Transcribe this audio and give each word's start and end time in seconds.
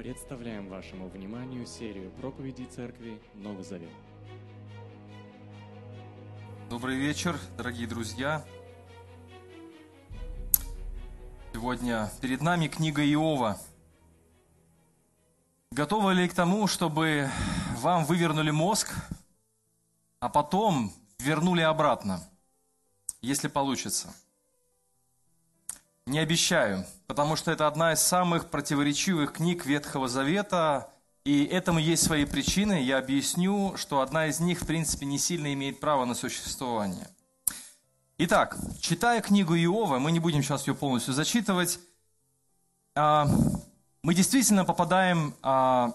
Представляем 0.00 0.70
вашему 0.70 1.10
вниманию 1.10 1.66
серию 1.66 2.10
проповедей 2.12 2.64
Церкви 2.64 3.20
Новый 3.34 3.62
Завет. 3.62 3.92
Добрый 6.70 6.96
вечер, 6.96 7.38
дорогие 7.58 7.86
друзья. 7.86 8.42
Сегодня 11.52 12.10
перед 12.22 12.40
нами 12.40 12.68
книга 12.68 13.04
Иова. 13.04 13.58
Готовы 15.70 16.14
ли 16.14 16.26
к 16.30 16.32
тому, 16.32 16.66
чтобы 16.66 17.28
вам 17.76 18.06
вывернули 18.06 18.50
мозг, 18.50 18.94
а 20.18 20.30
потом 20.30 20.94
вернули 21.18 21.60
обратно, 21.60 22.26
если 23.20 23.48
получится? 23.48 24.14
Не 26.10 26.18
обещаю, 26.18 26.84
потому 27.06 27.36
что 27.36 27.52
это 27.52 27.68
одна 27.68 27.92
из 27.92 28.00
самых 28.00 28.50
противоречивых 28.50 29.32
книг 29.32 29.64
Ветхого 29.64 30.08
Завета, 30.08 30.90
и 31.24 31.44
этому 31.44 31.78
есть 31.78 32.02
свои 32.02 32.24
причины. 32.24 32.82
Я 32.82 32.98
объясню, 32.98 33.76
что 33.76 34.00
одна 34.00 34.26
из 34.26 34.40
них, 34.40 34.62
в 34.62 34.66
принципе, 34.66 35.06
не 35.06 35.18
сильно 35.18 35.52
имеет 35.54 35.78
право 35.78 36.04
на 36.04 36.14
существование. 36.14 37.06
Итак, 38.18 38.56
читая 38.80 39.20
книгу 39.20 39.54
Иова, 39.54 40.00
мы 40.00 40.10
не 40.10 40.18
будем 40.18 40.42
сейчас 40.42 40.66
ее 40.66 40.74
полностью 40.74 41.14
зачитывать, 41.14 41.78
а, 42.96 43.28
мы 44.02 44.12
действительно 44.12 44.64
попадаем, 44.64 45.36
а, 45.42 45.94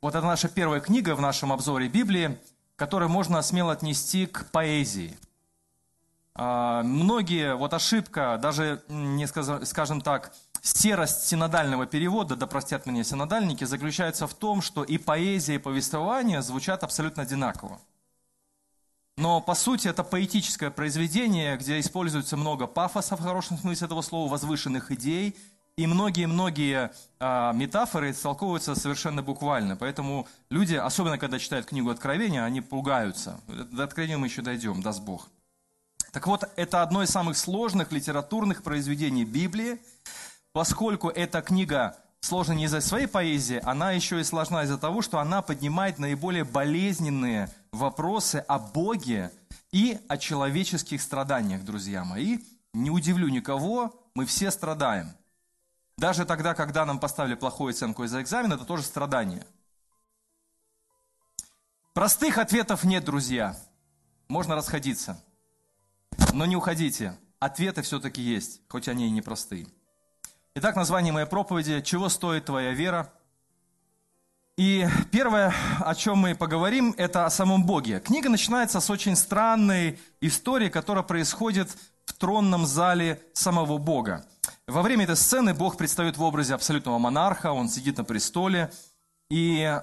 вот 0.00 0.14
это 0.14 0.24
наша 0.24 0.48
первая 0.48 0.80
книга 0.80 1.14
в 1.14 1.20
нашем 1.20 1.52
обзоре 1.52 1.88
Библии, 1.88 2.38
которую 2.76 3.10
можно 3.10 3.42
смело 3.42 3.72
отнести 3.74 4.24
к 4.24 4.50
поэзии– 4.50 5.14
многие, 6.34 7.54
вот 7.56 7.74
ошибка, 7.74 8.38
даже, 8.40 8.82
не 8.88 9.26
скажем 9.26 10.00
так, 10.00 10.32
серость 10.62 11.26
синодального 11.26 11.86
перевода, 11.86 12.36
да 12.36 12.46
простят 12.46 12.86
меня 12.86 13.04
синодальники, 13.04 13.64
заключается 13.64 14.26
в 14.26 14.34
том, 14.34 14.62
что 14.62 14.84
и 14.84 14.96
поэзия, 14.96 15.56
и 15.56 15.58
повествование 15.58 16.40
звучат 16.40 16.84
абсолютно 16.84 17.24
одинаково. 17.24 17.80
Но, 19.18 19.40
по 19.40 19.54
сути, 19.54 19.88
это 19.88 20.04
поэтическое 20.04 20.70
произведение, 20.70 21.56
где 21.56 21.78
используется 21.80 22.36
много 22.36 22.66
пафоса, 22.66 23.16
в 23.16 23.20
хорошем 23.20 23.58
смысле 23.58 23.86
этого 23.86 24.00
слова, 24.00 24.30
возвышенных 24.30 24.90
идей, 24.90 25.36
и 25.76 25.86
многие-многие 25.86 26.92
э, 27.18 27.52
метафоры 27.54 28.10
истолковываются 28.10 28.74
совершенно 28.74 29.22
буквально. 29.22 29.76
Поэтому 29.76 30.28
люди, 30.50 30.74
особенно 30.74 31.18
когда 31.18 31.38
читают 31.38 31.66
книгу 31.66 31.90
Откровения, 31.90 32.44
они 32.44 32.60
пугаются. 32.60 33.40
До 33.48 33.84
Откровения 33.84 34.18
мы 34.18 34.26
еще 34.26 34.42
дойдем, 34.42 34.82
даст 34.82 35.02
Бог. 35.02 35.28
Так 36.12 36.26
вот, 36.26 36.44
это 36.56 36.82
одно 36.82 37.02
из 37.02 37.08
самых 37.08 37.38
сложных 37.38 37.90
литературных 37.90 38.62
произведений 38.62 39.24
Библии, 39.24 39.80
поскольку 40.52 41.08
эта 41.08 41.40
книга 41.40 41.96
сложна 42.20 42.54
не 42.54 42.64
из-за 42.66 42.82
своей 42.82 43.06
поэзии, 43.06 43.60
она 43.64 43.92
еще 43.92 44.20
и 44.20 44.24
сложна 44.24 44.62
из-за 44.64 44.76
того, 44.76 45.00
что 45.00 45.20
она 45.20 45.40
поднимает 45.40 45.98
наиболее 45.98 46.44
болезненные 46.44 47.48
вопросы 47.72 48.44
о 48.46 48.58
Боге 48.58 49.32
и 49.72 49.98
о 50.06 50.18
человеческих 50.18 51.00
страданиях, 51.00 51.64
друзья 51.64 52.04
мои. 52.04 52.40
Не 52.74 52.90
удивлю 52.90 53.28
никого, 53.28 53.98
мы 54.14 54.26
все 54.26 54.50
страдаем. 54.50 55.14
Даже 55.96 56.26
тогда, 56.26 56.52
когда 56.52 56.84
нам 56.84 56.98
поставили 57.00 57.36
плохую 57.36 57.70
оценку 57.70 58.04
из-за 58.04 58.20
экзамена, 58.20 58.54
это 58.54 58.66
тоже 58.66 58.82
страдание. 58.82 59.46
Простых 61.94 62.36
ответов 62.36 62.84
нет, 62.84 63.02
друзья. 63.02 63.56
Можно 64.28 64.56
расходиться. 64.56 65.18
Но 66.32 66.46
не 66.46 66.56
уходите, 66.56 67.18
ответы 67.38 67.82
все-таки 67.82 68.22
есть, 68.22 68.60
хоть 68.68 68.88
они 68.88 69.06
и 69.06 69.10
непростые. 69.10 69.66
Итак, 70.54 70.76
название 70.76 71.12
моей 71.12 71.26
проповеди 71.26 71.80
«Чего 71.80 72.08
стоит 72.08 72.44
твоя 72.44 72.72
вера?» 72.72 73.12
И 74.58 74.86
первое, 75.10 75.54
о 75.80 75.94
чем 75.94 76.18
мы 76.18 76.34
поговорим, 76.34 76.94
это 76.98 77.24
о 77.24 77.30
самом 77.30 77.64
Боге. 77.64 78.00
Книга 78.00 78.28
начинается 78.28 78.80
с 78.80 78.90
очень 78.90 79.16
странной 79.16 79.98
истории, 80.20 80.68
которая 80.68 81.02
происходит 81.02 81.70
в 82.04 82.12
тронном 82.12 82.66
зале 82.66 83.22
самого 83.32 83.78
Бога. 83.78 84.26
Во 84.66 84.82
время 84.82 85.04
этой 85.04 85.16
сцены 85.16 85.54
Бог 85.54 85.78
предстает 85.78 86.18
в 86.18 86.22
образе 86.22 86.54
абсолютного 86.54 86.98
монарха, 86.98 87.52
он 87.52 87.70
сидит 87.70 87.96
на 87.96 88.04
престоле, 88.04 88.70
и 89.30 89.62
э, 89.62 89.80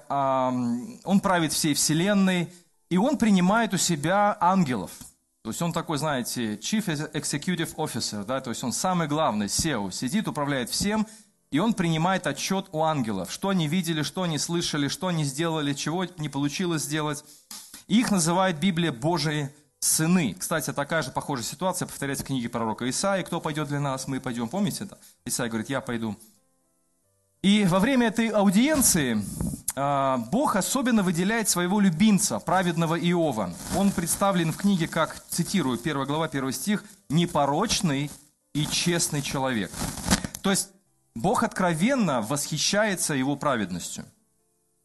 он 1.04 1.20
правит 1.20 1.52
всей 1.52 1.74
вселенной, 1.74 2.52
и 2.88 2.96
он 2.96 3.18
принимает 3.18 3.74
у 3.74 3.76
себя 3.76 4.36
ангелов– 4.40 4.92
то 5.42 5.50
есть 5.50 5.62
он 5.62 5.72
такой, 5.72 5.96
знаете, 5.96 6.56
Chief 6.56 6.84
Executive 6.84 7.74
Officer, 7.76 8.24
да, 8.24 8.40
то 8.40 8.50
есть 8.50 8.62
он 8.62 8.72
самый 8.72 9.08
главный, 9.08 9.46
SEO, 9.46 9.90
сидит, 9.90 10.28
управляет 10.28 10.68
всем, 10.68 11.06
и 11.50 11.58
он 11.58 11.72
принимает 11.72 12.26
отчет 12.26 12.66
у 12.72 12.82
ангелов, 12.82 13.32
что 13.32 13.48
они 13.48 13.66
видели, 13.66 14.02
что 14.02 14.22
они 14.22 14.38
слышали, 14.38 14.88
что 14.88 15.08
они 15.08 15.24
сделали, 15.24 15.72
чего 15.72 16.04
не 16.04 16.28
получилось 16.28 16.82
сделать. 16.82 17.24
их 17.88 18.10
называет 18.10 18.60
Библия 18.60 18.92
Божьи 18.92 19.50
сыны. 19.80 20.36
Кстати, 20.38 20.72
такая 20.72 21.02
же 21.02 21.10
похожая 21.10 21.44
ситуация 21.44 21.86
повторяется 21.86 22.22
в 22.22 22.26
книге 22.26 22.48
пророка 22.48 22.88
Исаии. 22.88 23.22
Кто 23.24 23.40
пойдет 23.40 23.68
для 23.68 23.80
нас? 23.80 24.06
Мы 24.06 24.20
пойдем. 24.20 24.48
Помните 24.48 24.84
это? 24.84 24.98
Исаия 25.24 25.48
говорит, 25.48 25.70
я 25.70 25.80
пойду. 25.80 26.16
И 27.42 27.64
во 27.64 27.80
время 27.80 28.08
этой 28.08 28.28
аудиенции 28.28 29.24
Бог 29.74 30.56
особенно 30.56 31.02
выделяет 31.02 31.48
своего 31.48 31.80
любимца, 31.80 32.38
праведного 32.40 32.98
Иова. 32.98 33.54
Он 33.76 33.90
представлен 33.92 34.52
в 34.52 34.56
книге 34.56 34.88
как, 34.88 35.24
цитирую, 35.28 35.78
1 35.78 36.04
глава, 36.04 36.26
1 36.26 36.52
стих, 36.52 36.84
«непорочный 37.08 38.10
и 38.52 38.66
честный 38.66 39.22
человек». 39.22 39.70
То 40.42 40.50
есть 40.50 40.70
Бог 41.14 41.42
откровенно 41.42 42.20
восхищается 42.20 43.14
его 43.14 43.36
праведностью. 43.36 44.04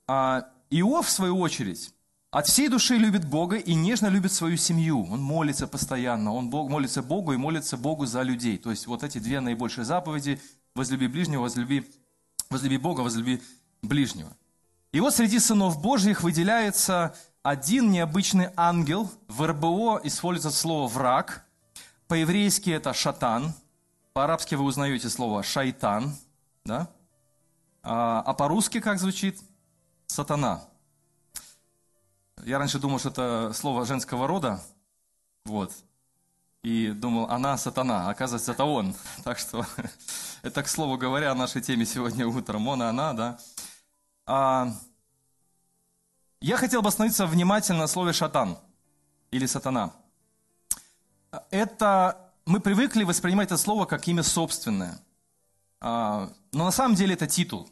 А 0.08 0.46
Иов, 0.70 1.08
в 1.08 1.12
свою 1.12 1.40
очередь, 1.40 1.92
от 2.32 2.48
всей 2.48 2.68
души 2.68 2.98
любит 2.98 3.26
Бога 3.26 3.56
и 3.56 3.74
нежно 3.74 4.08
любит 4.08 4.34
свою 4.34 4.58
семью. 4.58 5.08
Он 5.10 5.22
молится 5.22 5.68
постоянно, 5.68 6.34
он 6.34 6.46
молится 6.46 7.02
Богу 7.02 7.34
и 7.34 7.38
молится 7.38 7.78
Богу 7.78 8.06
за 8.06 8.22
людей. 8.22 8.58
То 8.58 8.72
есть 8.72 8.88
вот 8.88 9.04
эти 9.04 9.18
две 9.18 9.40
наибольшие 9.40 9.86
заповеди– 9.86 10.40
возлюби 10.76 11.08
ближнего, 11.08 11.42
возлюби 11.42 11.86
возлюби 12.50 12.78
Бога, 12.78 13.02
возлюби 13.02 13.42
ближнего. 13.82 14.36
И 14.96 15.02
вот 15.02 15.14
среди 15.14 15.40
сынов 15.40 15.82
Божьих 15.82 16.24
выделяется 16.24 17.14
один 17.44 17.92
необычный 17.92 18.52
ангел. 18.56 19.12
В 19.28 19.46
РБО 19.46 20.00
используется 20.06 20.58
слово 20.58 20.88
«враг». 20.88 21.46
По-еврейски 22.08 22.70
это 22.70 22.94
«шатан». 22.94 23.54
По-арабски 24.14 24.56
вы 24.56 24.64
узнаете 24.64 25.10
слово 25.10 25.44
«шайтан». 25.44 26.16
Да? 26.64 26.88
А, 27.84 28.24
а 28.26 28.34
по-русски 28.34 28.80
как 28.80 28.98
звучит? 28.98 29.38
«Сатана». 30.08 30.64
Я 32.46 32.58
раньше 32.58 32.80
думал, 32.80 33.00
что 33.00 33.10
это 33.10 33.52
слово 33.54 33.86
женского 33.86 34.28
рода. 34.28 34.62
Вот 35.44 35.74
и 36.66 36.94
думал, 36.96 37.30
она 37.30 37.58
сатана, 37.58 38.10
оказывается, 38.10 38.54
это 38.54 38.64
он. 38.64 38.96
Так 39.24 39.38
что 39.38 39.66
это, 40.42 40.64
к 40.64 40.68
слову 40.68 40.98
говоря, 40.98 41.32
о 41.32 41.36
нашей 41.36 41.62
теме 41.62 41.86
сегодня 41.86 42.26
утром. 42.26 42.68
Он 42.68 42.82
и 42.82 42.86
она, 42.86 43.14
да. 43.14 43.38
А, 44.26 44.72
я 46.42 46.58
хотел 46.58 46.82
бы 46.82 46.90
остановиться 46.90 47.26
внимательно 47.26 47.80
на 47.80 47.88
слове 47.88 48.14
шатан 48.14 48.58
или 49.32 49.46
сатана. 49.46 49.94
Это 51.52 52.32
мы 52.46 52.60
привыкли 52.60 53.04
воспринимать 53.04 53.48
это 53.48 53.58
слово 53.58 53.86
как 53.86 54.08
имя 54.08 54.24
собственное. 54.24 55.00
А, 55.82 56.32
но 56.52 56.66
на 56.66 56.72
самом 56.72 56.96
деле 56.96 57.14
это 57.14 57.28
титул, 57.28 57.70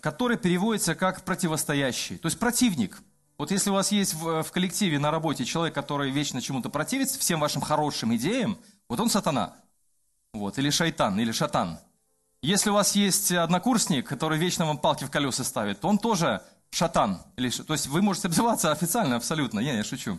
который 0.00 0.36
переводится 0.36 0.94
как 0.94 1.24
противостоящий, 1.24 2.18
то 2.18 2.26
есть 2.26 2.38
противник– 2.38 3.02
вот 3.42 3.50
если 3.50 3.70
у 3.70 3.72
вас 3.72 3.90
есть 3.90 4.14
в, 4.14 4.44
коллективе 4.52 5.00
на 5.00 5.10
работе 5.10 5.44
человек, 5.44 5.74
который 5.74 6.12
вечно 6.12 6.40
чему-то 6.40 6.70
противится, 6.70 7.18
всем 7.18 7.40
вашим 7.40 7.60
хорошим 7.60 8.14
идеям, 8.14 8.56
вот 8.88 9.00
он 9.00 9.10
сатана. 9.10 9.56
Вот, 10.32 10.58
или 10.58 10.70
шайтан, 10.70 11.18
или 11.18 11.32
шатан. 11.32 11.80
Если 12.44 12.70
у 12.70 12.74
вас 12.74 12.96
есть 12.96 13.30
однокурсник, 13.30 14.08
который 14.08 14.36
вечно 14.36 14.66
вам 14.66 14.76
палки 14.76 15.04
в 15.04 15.10
колеса 15.12 15.44
ставит, 15.44 15.78
то 15.78 15.86
он 15.86 15.96
тоже 15.96 16.42
шатан. 16.70 17.22
Или, 17.36 17.50
то 17.50 17.72
есть 17.72 17.86
вы 17.86 18.02
можете 18.02 18.26
обзываться 18.26 18.72
официально, 18.72 19.14
абсолютно. 19.14 19.60
Не, 19.60 19.76
я 19.76 19.84
шучу. 19.84 20.18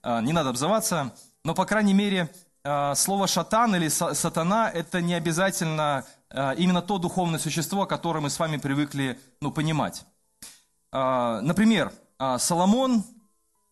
А, 0.00 0.20
не 0.20 0.32
надо 0.32 0.50
обзываться. 0.50 1.12
Но, 1.42 1.52
по 1.52 1.64
крайней 1.64 1.92
мере, 1.92 2.30
а, 2.62 2.94
слово 2.94 3.26
шатан 3.26 3.74
или 3.74 3.88
сатана– 3.88 4.70
это 4.74 5.02
не 5.02 5.14
обязательно 5.14 6.04
а, 6.30 6.52
именно 6.52 6.80
то 6.80 6.98
духовное 6.98 7.40
существо, 7.40 7.86
которое 7.86 8.20
мы 8.20 8.30
с 8.30 8.38
вами 8.38 8.56
привыкли 8.56 9.18
ну, 9.40 9.50
понимать. 9.50 10.04
Например, 10.92 11.92
Соломон, 12.38 13.02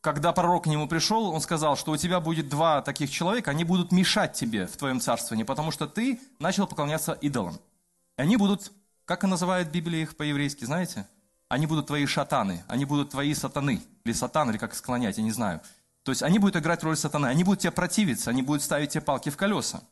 когда 0.00 0.32
пророк 0.32 0.64
к 0.64 0.66
нему 0.66 0.88
пришел, 0.88 1.32
он 1.32 1.40
сказал, 1.40 1.76
что 1.76 1.92
у 1.92 1.96
тебя 1.96 2.18
будет 2.18 2.48
два 2.48 2.82
таких 2.82 3.12
человека, 3.12 3.52
они 3.52 3.62
будут 3.62 3.92
мешать 3.92 4.32
тебе 4.32 4.66
в 4.66 4.76
твоем 4.76 4.98
царствовании, 4.98 5.44
потому 5.44 5.70
что 5.70 5.86
ты 5.86 6.20
начал 6.40 6.66
поклоняться 6.66 7.12
идолам. 7.12 7.60
Они 8.16 8.36
будут, 8.36 8.72
как 9.04 9.24
и 9.24 9.26
называет 9.26 9.70
Библия 9.70 10.02
их 10.02 10.16
по-еврейски, 10.16 10.64
знаете? 10.64 11.06
Они 11.48 11.66
будут 11.66 11.86
твои 11.86 12.06
шатаны, 12.06 12.64
они 12.68 12.84
будут 12.84 13.10
твои 13.10 13.34
сатаны, 13.34 13.82
или 14.04 14.12
сатан, 14.12 14.50
или 14.50 14.58
как 14.58 14.74
склонять, 14.74 15.18
я 15.18 15.22
не 15.22 15.32
знаю. 15.32 15.60
То 16.02 16.10
есть 16.10 16.22
они 16.22 16.38
будут 16.38 16.56
играть 16.56 16.82
роль 16.82 16.96
сатаны, 16.96 17.26
они 17.26 17.44
будут 17.44 17.60
тебе 17.60 17.70
противиться, 17.70 18.30
они 18.30 18.42
будут 18.42 18.62
ставить 18.62 18.90
тебе 18.90 19.02
палки 19.02 19.30
в 19.30 19.36
колеса. 19.36 19.82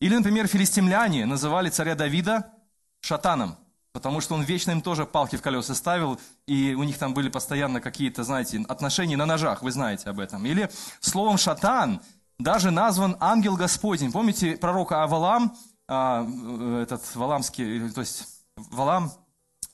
Или, 0.00 0.16
например, 0.16 0.46
филистимляне 0.46 1.24
называли 1.24 1.70
царя 1.70 1.94
Давида 1.94 2.52
шатаном, 3.00 3.56
потому 3.92 4.20
что 4.20 4.34
он 4.34 4.42
вечно 4.42 4.72
им 4.72 4.82
тоже 4.82 5.06
палки 5.06 5.36
в 5.36 5.42
колеса 5.42 5.74
ставил, 5.74 6.20
и 6.46 6.74
у 6.74 6.82
них 6.82 6.98
там 6.98 7.14
были 7.14 7.30
постоянно 7.30 7.80
какие-то, 7.80 8.24
знаете, 8.24 8.64
отношения 8.68 9.16
на 9.16 9.24
ножах, 9.24 9.62
вы 9.62 9.70
знаете 9.70 10.10
об 10.10 10.20
этом. 10.20 10.44
Или 10.44 10.70
словом 11.00 11.38
«шатан» 11.38 12.02
даже 12.38 12.70
назван 12.70 13.16
ангел 13.20 13.56
Господень. 13.56 14.12
Помните 14.12 14.58
пророка 14.58 15.02
Авалам, 15.02 15.56
а, 15.88 16.26
э, 16.26 16.82
этот 16.82 17.02
валамский, 17.14 17.90
то 17.90 18.00
есть 18.00 18.26
Валам, 18.56 19.12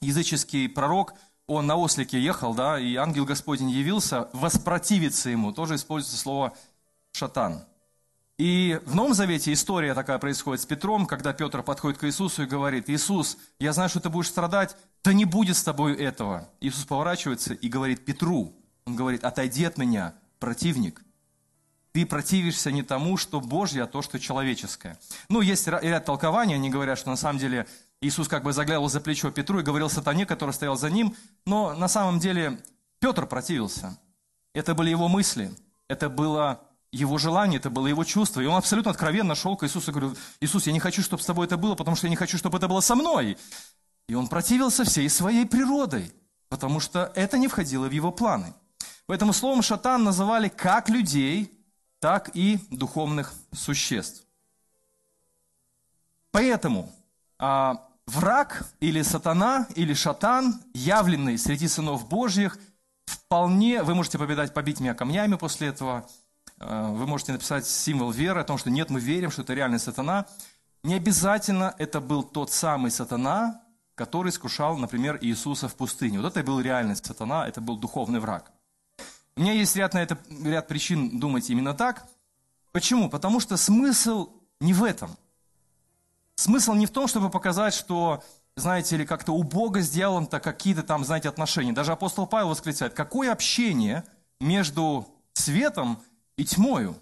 языческий 0.00 0.68
пророк, 0.68 1.14
он 1.46 1.66
на 1.66 1.76
ослике 1.76 2.20
ехал, 2.20 2.54
да, 2.54 2.78
и 2.78 2.96
ангел 2.96 3.24
Господень 3.24 3.70
явился, 3.70 4.28
воспротивиться 4.32 5.30
ему, 5.30 5.52
тоже 5.52 5.76
используется 5.76 6.20
слово 6.20 6.54
«шатан». 7.12 7.64
И 8.38 8.80
в 8.86 8.94
Новом 8.94 9.14
Завете 9.14 9.52
история 9.52 9.94
такая 9.94 10.18
происходит 10.18 10.62
с 10.62 10.66
Петром, 10.66 11.06
когда 11.06 11.32
Петр 11.32 11.62
подходит 11.62 11.98
к 11.98 12.04
Иисусу 12.04 12.42
и 12.42 12.46
говорит, 12.46 12.88
«Иисус, 12.88 13.36
я 13.60 13.72
знаю, 13.72 13.88
что 13.88 14.00
ты 14.00 14.08
будешь 14.08 14.28
страдать, 14.28 14.76
да 15.04 15.12
не 15.12 15.24
будет 15.24 15.56
с 15.56 15.62
тобой 15.62 15.94
этого». 15.94 16.48
Иисус 16.60 16.84
поворачивается 16.84 17.54
и 17.54 17.68
говорит 17.68 18.04
Петру, 18.04 18.56
он 18.84 18.96
говорит, 18.96 19.22
«Отойди 19.22 19.64
от 19.64 19.78
меня, 19.78 20.14
противник». 20.40 21.02
Ты 21.92 22.06
противишься 22.06 22.72
не 22.72 22.82
тому, 22.82 23.16
что 23.16 23.40
Божье, 23.40 23.82
а 23.82 23.86
то, 23.86 24.00
что 24.00 24.18
человеческое. 24.18 24.98
Ну, 25.28 25.42
есть 25.42 25.68
ряд 25.68 26.04
толкований, 26.04 26.54
они 26.54 26.70
говорят, 26.70 26.98
что 26.98 27.10
на 27.10 27.16
самом 27.16 27.38
деле 27.38 27.66
Иисус 28.00 28.28
как 28.28 28.44
бы 28.44 28.52
заглядывал 28.52 28.88
за 28.88 29.00
плечо 29.00 29.30
Петру 29.30 29.60
и 29.60 29.62
говорил 29.62 29.90
сатане, 29.90 30.24
который 30.24 30.52
стоял 30.52 30.76
за 30.76 30.90
ним, 30.90 31.14
но 31.44 31.74
на 31.74 31.88
самом 31.88 32.18
деле 32.18 32.58
Петр 32.98 33.26
противился. 33.26 33.98
Это 34.54 34.74
были 34.74 34.90
его 34.90 35.08
мысли, 35.08 35.52
это 35.88 36.08
было 36.08 36.60
его 36.92 37.18
желание, 37.18 37.58
это 37.58 37.70
было 37.70 37.86
его 37.86 38.04
чувство. 38.04 38.40
И 38.40 38.46
он 38.46 38.56
абсолютно 38.56 38.90
откровенно 38.90 39.34
шел 39.34 39.56
к 39.56 39.64
Иисусу 39.64 39.90
и 39.90 39.94
говорил, 39.94 40.16
Иисус, 40.40 40.66
я 40.66 40.72
не 40.72 40.80
хочу, 40.80 41.02
чтобы 41.02 41.22
с 41.22 41.26
тобой 41.26 41.46
это 41.46 41.56
было, 41.56 41.74
потому 41.74 41.96
что 41.96 42.06
я 42.06 42.10
не 42.10 42.16
хочу, 42.16 42.38
чтобы 42.38 42.58
это 42.58 42.68
было 42.68 42.80
со 42.80 42.94
мной. 42.94 43.38
И 44.08 44.14
он 44.14 44.28
противился 44.28 44.84
всей 44.84 45.08
своей 45.08 45.46
природой, 45.46 46.12
потому 46.48 46.80
что 46.80 47.12
это 47.14 47.38
не 47.38 47.48
входило 47.48 47.86
в 47.86 47.92
его 47.92 48.12
планы. 48.12 48.54
Поэтому 49.06 49.32
словом 49.32 49.62
шатан 49.62 50.04
называли 50.04 50.48
как 50.48 50.88
людей, 50.88 51.50
так 52.02 52.31
и 52.34 52.58
духовных 52.70 53.32
существ. 53.52 54.26
Поэтому 56.32 56.93
а, 57.38 57.88
враг 58.06 58.66
или 58.81 59.00
сатана 59.00 59.66
или 59.75 59.94
шатан, 59.94 60.60
явленный 60.75 61.38
среди 61.38 61.66
сынов 61.69 62.06
Божьих, 62.08 62.58
вполне, 63.06 63.82
вы 63.82 63.94
можете 63.94 64.19
победать, 64.19 64.52
побить 64.52 64.81
меня 64.81 64.93
камнями 64.93 65.37
после 65.37 65.69
этого– 65.69 66.06
Э, 66.62 66.93
вы 66.93 67.06
можете 67.06 67.32
написать 67.32 67.66
символ 67.66 68.10
веры 68.10 68.40
о 68.40 68.44
том, 68.44 68.58
что 68.58 68.70
нет, 68.70 68.90
мы 68.90 69.00
верим, 69.00 69.31
что 69.31 69.43
это 69.43 69.55
реальный 69.55 69.81
сатана. 69.81 70.26
Не 70.84 70.94
обязательно 70.94 71.75
это 71.78 72.00
был 72.00 72.22
тот 72.22 72.50
самый 72.52 72.90
сатана, 72.90 73.60
который 73.94 74.31
искушал, 74.31 74.76
например, 74.76 75.19
Иисуса 75.20 75.69
в 75.69 75.75
пустыне. 75.75 76.20
Вот 76.20 76.37
это 76.37 76.43
был 76.44 76.60
реальный 76.60 76.96
сатана, 76.96 77.46
это 77.46 77.60
был 77.60 77.76
духовный 77.76 78.20
враг. 78.20 78.50
У 79.37 79.40
меня 79.40 79.52
есть 79.52 79.75
ряд, 79.76 79.94
на 79.94 80.02
это, 80.02 80.19
ряд 80.44 80.69
причин 80.69 81.19
думать 81.19 81.49
именно 81.49 81.75
так. 81.75 82.06
Почему? 82.73 83.08
Потому 83.08 83.40
что 83.40 83.56
смысл 83.56 84.31
не 84.61 84.75
в 84.75 84.84
этом. 84.84 85.17
Смысл 86.34 86.75
не 86.75 86.87
в 86.87 86.90
том, 86.90 87.08
чтобы 87.08 87.31
показать, 87.31 87.75
что, 87.75 88.23
знаете 88.56 88.96
ли, 88.96 89.06
как-то 89.06 89.32
у 89.32 89.43
Бога 89.43 89.81
сделано-то 89.81 90.40
какие-то 90.40 90.82
там, 90.82 91.05
знаете, 91.05 91.29
отношения. 91.29 91.73
Даже 91.73 91.93
апостол 91.93 92.26
Павел 92.26 92.49
восклицает, 92.49 92.94
какое 92.94 93.32
общение 93.32 94.05
между 94.40 95.06
светом 95.34 96.02
и 96.37 96.44
тьмою. 96.44 96.96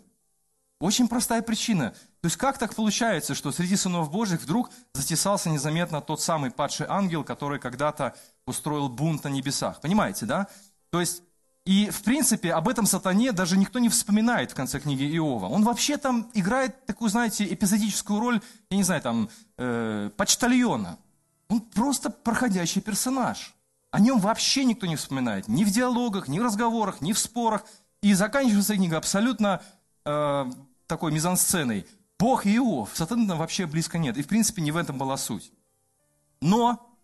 Очень 0.81 1.09
простая 1.09 1.43
причина. 1.43 1.91
То 2.21 2.27
есть 2.27 2.37
как 2.37 2.59
так 2.59 2.75
получается, 2.75 3.35
что 3.35 3.53
среди 3.53 3.77
сынов 3.77 4.11
Божьих 4.11 4.41
вдруг 4.41 4.71
затесался 4.95 5.51
незаметно 5.51 6.01
тот 6.01 6.21
самый 6.21 6.51
падший 6.51 6.87
ангел, 6.89 7.25
который 7.25 7.59
когда-то 7.59 8.15
устроил 8.47 8.89
бунт 8.89 9.25
на 9.25 9.29
небесах? 9.29 9.81
Понимаете, 9.81 10.27
да? 10.27 10.47
То 10.91 11.01
есть 11.01 11.23
и, 11.67 11.91
в 11.91 12.03
принципе, 12.03 12.53
об 12.53 12.69
этом 12.69 12.87
сатане 12.87 13.33
даже 13.33 13.57
никто 13.57 13.79
не 13.79 13.89
вспоминает 13.89 14.53
в 14.53 14.55
конце 14.55 14.81
книги 14.81 15.05
Иова. 15.17 15.47
Он 15.47 15.63
вообще 15.63 15.99
там 15.99 16.31
играет 16.33 16.87
такую, 16.87 17.11
знаете, 17.11 17.53
эпизодическую 17.53 18.19
роль, 18.19 18.41
я 18.71 18.77
не 18.77 18.83
знаю, 18.83 19.03
там, 19.03 19.29
э, 19.59 20.11
почтальона. 20.17 20.99
Он 21.49 21.61
просто 21.61 22.11
проходящий 22.11 22.81
персонаж. 22.81 23.55
О 23.91 24.01
нем 24.01 24.21
вообще 24.21 24.65
никто 24.65 24.87
не 24.87 24.97
вспоминает. 24.97 25.49
Ни 25.49 25.65
в 25.65 25.71
диалогах, 25.71 26.29
ни 26.29 26.39
в 26.39 26.43
разговорах, 26.43 27.01
ни 27.01 27.13
в 27.13 27.19
спорах. 27.19 27.65
И 28.03 28.15
заканчивается 28.15 28.77
книга 28.77 28.97
абсолютно 28.97 29.61
э, 30.05 30.51
такой 30.87 31.13
мизансценой. 31.13 31.87
Бог 32.19 32.47
и 32.47 32.57
Иов. 32.57 32.91
Сатаны 32.95 33.29
там 33.29 33.37
вообще 33.37 33.67
близко 33.67 33.99
нет. 33.99 34.17
И, 34.17 34.23
в 34.23 34.29
принципе, 34.29 34.63
не 34.63 34.73
в 34.73 34.77
этом 34.77 34.97
была 34.97 35.17
суть. 35.17 35.53
Но 36.41 36.97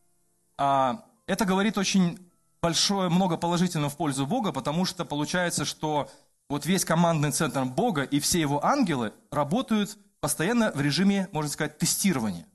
э, 0.57 0.95
это 1.27 1.45
говорит 1.45 1.77
очень 1.77 2.26
большое, 2.61 3.09
много 3.09 3.37
положительного 3.37 3.91
в 3.91 3.97
пользу 3.97 4.27
Бога, 4.27 4.53
потому 4.53 4.85
что 4.85 5.05
получается, 5.05 5.65
что 5.65 6.11
вот 6.49 6.67
весь 6.67 6.85
командный 6.85 7.33
центр 7.33 7.65
Бога 7.65 8.03
и 8.03 8.21
все 8.21 8.41
его 8.41 8.65
ангелы 8.65 9.13
работают 9.31 9.99
постоянно 10.21 10.73
в 10.73 10.81
режиме, 10.81 11.29
можно 11.33 11.51
сказать, 11.51 11.79
тестирования. 11.79 12.47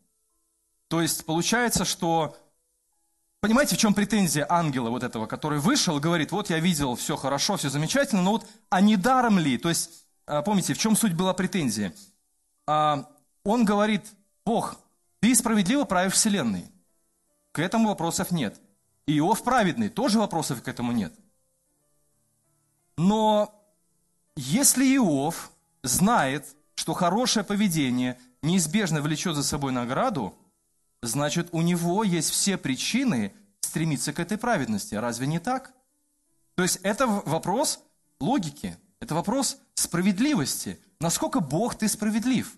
То 0.88 1.02
есть 1.02 1.26
получается, 1.26 1.86
что 1.86 2.36
Понимаете, 3.42 3.76
в 3.76 3.80
чем 3.80 3.96
претензия 3.96 4.46
ангела 4.48 4.92
вот 4.92 5.02
этого, 5.02 5.26
который 5.26 5.58
вышел 5.58 6.00
говорит, 6.00 6.32
вот 6.32 6.52
я 6.52 6.60
видел, 6.60 6.96
все 6.96 7.16
хорошо, 7.16 7.58
все 7.58 7.70
замечательно, 7.70 8.22
но 8.22 8.34
вот 8.34 8.48
а 8.70 8.82
не 8.82 8.98
даром 8.98 9.40
ли? 9.40 9.58
То 9.58 9.70
есть, 9.70 10.06
а, 10.28 10.44
помните, 10.44 10.76
в 10.76 10.78
чем 10.78 10.96
суть 10.96 11.14
была 11.14 11.34
претензия? 11.34 11.92
А, 12.68 13.10
он 13.44 13.66
говорит, 13.66 14.06
Бог, 14.46 14.78
ты 15.22 15.34
справедливо 15.34 15.86
правишь 15.86 16.14
вселенной. 16.14 16.72
К 17.52 17.60
этому 17.60 17.90
вопросов 17.90 18.30
нет. 18.30 18.62
Иов 19.08 19.44
праведный, 19.44 19.90
тоже 19.90 20.20
вопросов 20.20 20.62
к 20.62 20.68
этому 20.68 20.92
нет. 20.92 21.14
Но 22.98 23.54
если 24.36 24.86
Иов 24.96 25.52
знает, 25.84 26.56
что 26.76 26.94
хорошее 26.94 27.44
поведение 27.44 28.20
неизбежно 28.42 29.02
влечет 29.02 29.36
за 29.36 29.44
собой 29.44 29.72
награду, 29.72 30.36
значит, 31.02 31.50
у 31.52 31.62
него 31.62 32.04
есть 32.04 32.30
все 32.30 32.58
причины 32.58 33.34
стремиться 33.62 34.14
к 34.14 34.20
этой 34.20 34.38
праведности. 34.38 34.96
Разве 34.96 35.28
не 35.28 35.40
так? 35.40 35.74
То 36.56 36.64
есть 36.64 36.80
это 36.84 37.08
вопрос 37.08 37.80
логики, 38.20 38.78
это 39.00 39.16
вопрос 39.16 39.58
справедливости. 39.74 40.80
Насколько 41.00 41.40
Бог 41.40 41.76
ты 41.76 41.88
справедлив? 41.88 42.56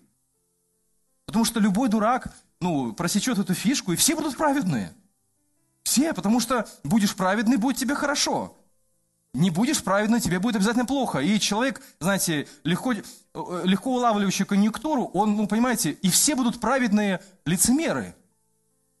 Потому 1.24 1.44
что 1.44 1.60
любой 1.60 1.88
дурак, 1.88 2.34
ну, 2.60 2.92
просечет 2.92 3.38
эту 3.38 3.54
фишку, 3.54 3.92
и 3.92 3.96
все 3.96 4.14
будут 4.14 4.36
праведные. 4.36 4.94
Все, 5.94 6.12
потому 6.12 6.40
что 6.40 6.66
будешь 6.82 7.14
праведный, 7.14 7.56
будет 7.56 7.76
тебе 7.76 7.94
хорошо. 7.94 8.56
Не 9.32 9.50
будешь 9.50 9.80
праведный, 9.80 10.20
тебе 10.20 10.40
будет 10.40 10.56
обязательно 10.56 10.86
плохо. 10.86 11.20
И 11.20 11.38
человек, 11.38 11.80
знаете, 12.00 12.48
легко, 12.64 12.94
э, 12.94 13.62
легко 13.62 13.92
улавливающий 13.92 14.44
конъюнктуру, 14.44 15.04
он, 15.14 15.36
ну, 15.36 15.46
понимаете, 15.46 15.92
и 15.92 16.10
все 16.10 16.34
будут 16.34 16.58
праведные 16.58 17.20
лицемеры. 17.46 18.16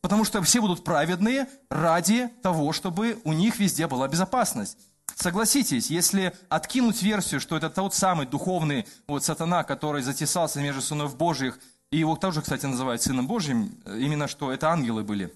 Потому 0.02 0.24
что 0.24 0.40
все 0.42 0.60
будут 0.60 0.84
праведные 0.84 1.48
ради 1.68 2.28
того, 2.44 2.72
чтобы 2.72 3.18
у 3.24 3.32
них 3.32 3.58
везде 3.58 3.88
была 3.88 4.06
безопасность. 4.06 4.78
Согласитесь, 5.16 5.90
если 5.90 6.32
откинуть 6.48 7.02
версию, 7.02 7.40
что 7.40 7.56
это 7.56 7.70
тот 7.70 7.92
самый 7.92 8.28
духовный 8.28 8.86
вот 9.08 9.24
сатана, 9.24 9.64
который 9.64 10.02
затесался 10.02 10.60
между 10.60 10.80
сынов 10.80 11.16
Божьих, 11.16 11.58
и 11.90 11.98
его 11.98 12.14
тоже, 12.14 12.40
кстати, 12.40 12.66
называют 12.66 13.02
сыном 13.02 13.26
Божьим, 13.26 13.76
именно 13.84 14.28
что 14.28 14.52
это 14.52 14.70
ангелы 14.70 15.02
были, 15.02 15.34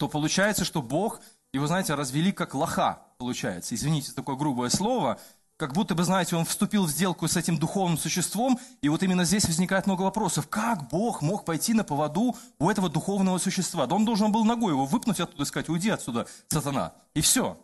то 0.00 0.08
получается, 0.08 0.64
что 0.64 0.80
Бог 0.80 1.20
его, 1.52 1.66
знаете, 1.66 1.92
развели 1.92 2.32
как 2.32 2.54
лоха, 2.54 3.02
получается. 3.18 3.74
Извините, 3.74 4.12
такое 4.12 4.34
грубое 4.34 4.70
слово, 4.70 5.20
как 5.58 5.74
будто 5.74 5.94
бы, 5.94 6.04
знаете, 6.04 6.36
он 6.36 6.46
вступил 6.46 6.86
в 6.86 6.90
сделку 6.90 7.28
с 7.28 7.36
этим 7.36 7.58
духовным 7.58 7.98
существом, 7.98 8.58
и 8.80 8.88
вот 8.88 9.02
именно 9.02 9.26
здесь 9.26 9.44
возникает 9.44 9.86
много 9.86 10.00
вопросов. 10.00 10.48
Как 10.48 10.88
Бог 10.88 11.20
мог 11.20 11.44
пойти 11.44 11.74
на 11.74 11.84
поводу 11.84 12.34
у 12.58 12.70
этого 12.70 12.88
духовного 12.88 13.36
существа? 13.36 13.86
Да 13.86 13.94
он 13.94 14.06
должен 14.06 14.32
был 14.32 14.46
ногой 14.46 14.72
его 14.72 14.86
выпнуть 14.86 15.20
оттуда 15.20 15.42
и 15.42 15.46
сказать, 15.46 15.68
уйди 15.68 15.90
отсюда, 15.90 16.26
сатана. 16.48 16.94
И 17.12 17.20
все. 17.20 17.58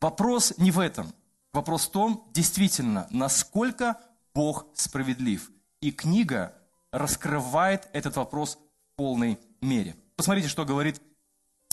Вопрос 0.00 0.54
не 0.58 0.70
в 0.70 0.78
этом. 0.78 1.12
Вопрос 1.52 1.88
в 1.88 1.90
том, 1.90 2.28
действительно, 2.32 3.08
насколько 3.10 3.98
Бог 4.36 4.66
справедлив. 4.74 5.50
И 5.80 5.90
книга 5.90 6.54
раскрывает 6.92 7.88
этот 7.92 8.14
вопрос 8.14 8.54
в 8.54 8.96
полной 8.96 9.40
мере. 9.60 9.96
Посмотрите, 10.14 10.46
что 10.46 10.64
говорит 10.64 11.02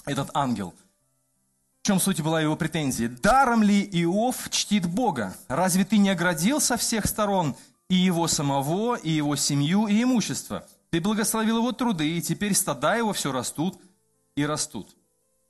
этот 0.05 0.29
ангел– 0.33 0.73
в 1.83 1.85
чем 1.85 1.99
суть 1.99 2.21
была 2.21 2.39
его 2.39 2.55
претензии? 2.55 3.07
Даром 3.07 3.61
ли 3.61 3.83
Иов 3.91 4.49
чтит 4.49 4.87
Бога? 4.87 5.35
Разве 5.49 5.83
ты 5.83 5.97
не 5.97 6.11
оградил 6.11 6.61
со 6.61 6.77
всех 6.77 7.05
сторон 7.05 7.57
и 7.89 7.95
его 7.95 8.29
самого, 8.29 8.95
и 8.95 9.09
его 9.09 9.35
семью, 9.35 9.87
и 9.87 10.01
имущество? 10.01 10.65
Ты 10.91 11.01
благословил 11.01 11.57
его 11.57 11.73
труды, 11.73 12.09
и 12.09 12.21
теперь 12.21 12.53
стада 12.53 12.95
его 12.95 13.11
все 13.11 13.33
растут 13.33 13.81
и 14.37 14.45
растут. 14.45 14.95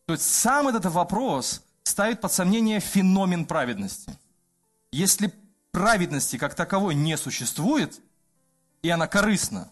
То 0.08 0.14
есть 0.14 0.24
сам 0.24 0.68
этот 0.70 0.86
вопрос 0.86 1.62
ставит 1.84 2.20
под 2.20 2.34
сомнение 2.34 2.80
феномен 2.80 3.46
праведности. 3.46 4.18
Если 4.92 5.32
праведности 5.70 6.40
как 6.40 6.56
таковой 6.56 6.96
не 6.96 7.16
существует, 7.16 8.02
и 8.82 8.90
она 8.90 9.06
корыстна, 9.06 9.70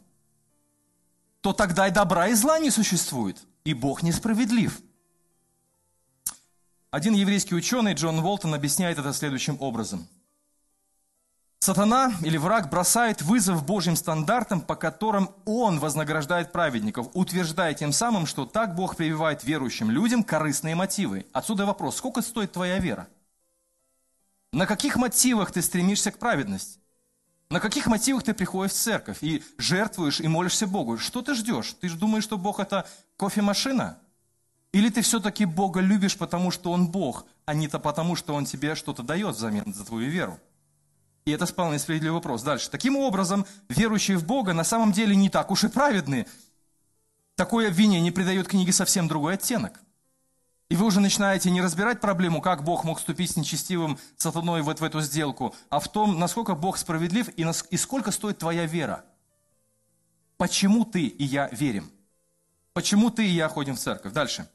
то 1.42 1.54
тогда 1.54 1.88
и 1.88 1.92
добра, 1.92 2.28
и 2.28 2.36
зла 2.36 2.60
не 2.60 2.70
существует. 2.70 3.40
И 3.64 3.74
Бог 3.74 4.04
несправедлив. 4.04 4.82
Один 6.90 7.14
еврейский 7.14 7.56
ученый, 7.56 7.94
Джон 7.94 8.20
Уолтон, 8.20 8.54
объясняет 8.54 9.00
это 9.00 9.14
следующим 9.14 9.58
образом. 9.62 10.08
Сатана 11.60 12.12
или 12.22 12.38
враг 12.38 12.72
бросает 12.72 13.22
вызов 13.22 13.64
Божьим 13.64 13.96
стандартам, 13.96 14.62
по 14.62 14.76
которым 14.76 15.30
он 15.46 15.80
вознаграждает 15.80 16.52
праведников, 16.52 17.10
утверждая 17.14 17.76
тем 17.76 17.92
самым, 17.94 18.26
что 18.26 18.48
так 18.48 18.74
Бог 18.76 18.96
прививает 18.96 19.44
верующим 19.44 19.92
людям 19.92 20.24
корыстные 20.24 20.74
мотивы. 20.74 21.28
Отсюда 21.34 21.68
вопрос, 21.68 21.98
сколько 21.98 22.24
стоит 22.24 22.52
твоя 22.52 22.80
вера? 22.80 23.08
На 24.52 24.66
каких 24.66 24.96
мотивах 24.98 25.52
ты 25.52 25.62
стремишься 25.62 26.12
к 26.12 26.18
праведности? 26.18 26.81
На 27.52 27.60
каких 27.60 27.88
мотивах 27.88 28.24
ты 28.24 28.34
приходишь 28.34 28.72
в 28.72 28.76
церковь 28.76 29.18
и 29.22 29.44
жертвуешь 29.58 30.22
и 30.22 30.28
молишься 30.30 30.68
Богу? 30.68 30.98
Что 30.98 31.22
ты 31.22 31.36
ждешь? 31.36 31.76
Ты 31.82 31.90
же 31.90 31.98
думаешь, 31.98 32.24
что 32.24 32.38
Бог 32.38 32.62
это 32.62 32.88
кофемашина? 33.18 34.00
Или 34.72 34.88
ты 34.88 35.02
все-таки 35.02 35.44
Бога 35.44 35.82
любишь, 35.82 36.18
потому 36.18 36.50
что 36.52 36.72
Он 36.72 36.88
Бог, 36.88 37.26
а 37.44 37.54
не 37.54 37.68
то 37.68 37.78
потому, 37.78 38.16
что 38.16 38.36
Он 38.36 38.46
тебе 38.46 38.74
что-то 38.76 39.04
дает 39.04 39.36
взамен 39.36 39.74
за 39.74 39.84
твою 39.84 40.10
веру? 40.10 40.40
И 41.26 41.32
это 41.32 41.46
вполне 41.46 41.78
справедливый 41.78 42.16
вопрос. 42.16 42.42
Дальше. 42.42 42.70
Таким 42.70 42.96
образом, 42.96 43.46
верующие 43.68 44.16
в 44.16 44.26
Бога 44.26 44.54
на 44.54 44.64
самом 44.64 44.94
деле 44.94 45.14
не 45.14 45.30
так 45.30 45.52
уж 45.52 45.66
и 45.66 45.68
праведны. 45.68 46.28
Такое 47.36 47.68
обвинение 47.68 48.14
придает 48.14 48.48
книге 48.48 48.72
совсем 48.72 49.10
другой 49.10 49.34
оттенок. 49.34 49.82
И 50.72 50.76
вы 50.78 50.86
уже 50.86 51.02
начинаете 51.02 51.52
не 51.52 51.60
разбирать 51.60 52.00
проблему, 52.00 52.40
как 52.40 52.64
Бог 52.64 52.86
мог 52.86 53.00
вступить 53.00 53.32
с 53.32 53.36
нечестивым 53.36 54.00
сатаной 54.16 54.62
вот 54.62 54.80
в 54.80 54.84
эту 54.86 55.02
сделку, 55.02 55.54
а 55.70 55.82
в 55.82 55.92
том, 55.92 56.18
насколько 56.18 56.56
Бог 56.56 56.78
справедлив 56.78 57.28
и, 57.36 57.44
нас, 57.44 57.66
и 57.72 57.76
сколько 57.76 58.10
стоит 58.12 58.38
твоя 58.38 58.66
вера. 58.66 59.04
Почему 60.38 60.86
ты 60.86 61.08
и 61.08 61.26
я 61.26 61.50
верим? 61.50 61.92
Почему 62.72 63.10
ты 63.10 63.28
и 63.28 63.32
я 63.32 63.50
ходим 63.50 63.76
в 63.76 63.80
церковь? 63.80 64.14
Дальше. 64.14 64.50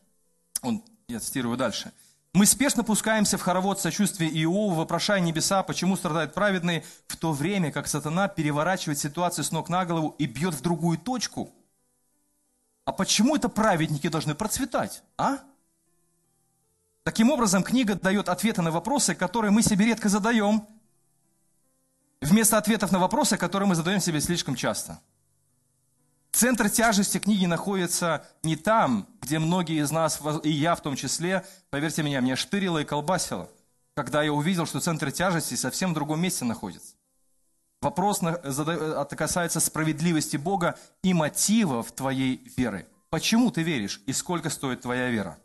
Он, 0.62 0.82
я 1.06 1.20
цитирую 1.20 1.58
дальше. 1.58 1.92
Мы 2.32 2.46
спешно 2.46 2.82
пускаемся 2.82 3.37
в 3.37 3.42
хоровод 3.42 3.78
сочувствия 3.78 4.28
Иова, 4.28 4.73
вопрошая 4.73 5.20
небеса, 5.20 5.62
почему 5.62 5.96
страдают 5.99 6.32
праведные, 6.32 6.82
в 7.08 7.18
то 7.18 7.32
время 7.32 7.70
как 7.70 7.88
сатана 7.88 8.28
переворачивает 8.28 8.99
ситуацию 8.99 9.44
с 9.44 9.52
ног 9.52 9.68
на 9.68 9.85
голову 9.85 10.14
и 10.18 10.25
бьет 10.25 10.54
в 10.54 10.62
другую 10.62 10.96
точку. 10.96 11.50
А 12.87 12.92
почему 12.92 13.37
это 13.37 13.50
праведники 13.50 14.08
должны 14.08 14.35
процветать, 14.35 15.02
а? 15.18 15.40
Таким 17.06 17.30
образом, 17.30 17.62
книга 17.62 17.94
дает 17.94 18.28
ответы 18.28 18.62
на 18.62 18.72
вопросы, 18.72 19.14
которые 19.14 19.52
мы 19.52 19.62
себе 19.62 19.86
редко 19.86 20.08
задаем, 20.08 20.66
вместо 22.20 22.58
ответов 22.58 22.90
на 22.90 22.98
вопросы, 22.98 23.36
которые 23.36 23.68
мы 23.68 23.76
задаем 23.76 24.00
себе 24.00 24.20
слишком 24.20 24.56
часто. 24.56 24.98
Центр 26.32 26.68
тяжести 26.68 27.18
книги 27.18 27.46
находится 27.46 28.26
не 28.42 28.56
там, 28.56 29.06
где 29.20 29.38
многие 29.38 29.84
из 29.84 29.92
нас, 29.92 30.20
и 30.42 30.50
я 30.50 30.75
в 30.75 30.80
том 30.80 30.96
числе, 30.96 31.46
поверьте 31.70 32.02
мне, 32.02 32.20
меня 32.20 32.34
штырило 32.34 32.78
и 32.78 32.84
колбасило, 32.84 33.48
когда 33.94 34.25
я 34.25 34.32
увидел, 34.32 34.66
что 34.66 34.80
центр 34.80 35.12
тяжести 35.12 35.54
совсем 35.54 35.92
в 35.92 35.94
другом 35.94 36.20
месте 36.20 36.44
находится. 36.44 36.96
Вопрос 37.82 38.20
касается 39.10 39.60
справедливости 39.60 40.36
Бога 40.36 40.76
и 41.04 41.14
мотивов 41.14 41.92
твоей 41.92 42.42
веры. 42.56 42.88
Почему 43.10 43.52
ты 43.52 43.62
веришь 43.62 44.02
и 44.06 44.12
сколько 44.12 44.50
стоит 44.50 44.80
твоя 44.80 45.08
вера? 45.08 45.38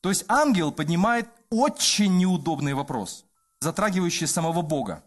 То 0.00 0.08
есть 0.08 0.24
ангел 0.28 0.72
поднимает 0.72 1.28
очень 1.50 2.16
неудобный 2.18 2.74
вопрос, 2.74 3.24
затрагивающий 3.60 4.26
самого 4.26 4.62
Бога. 4.62 5.04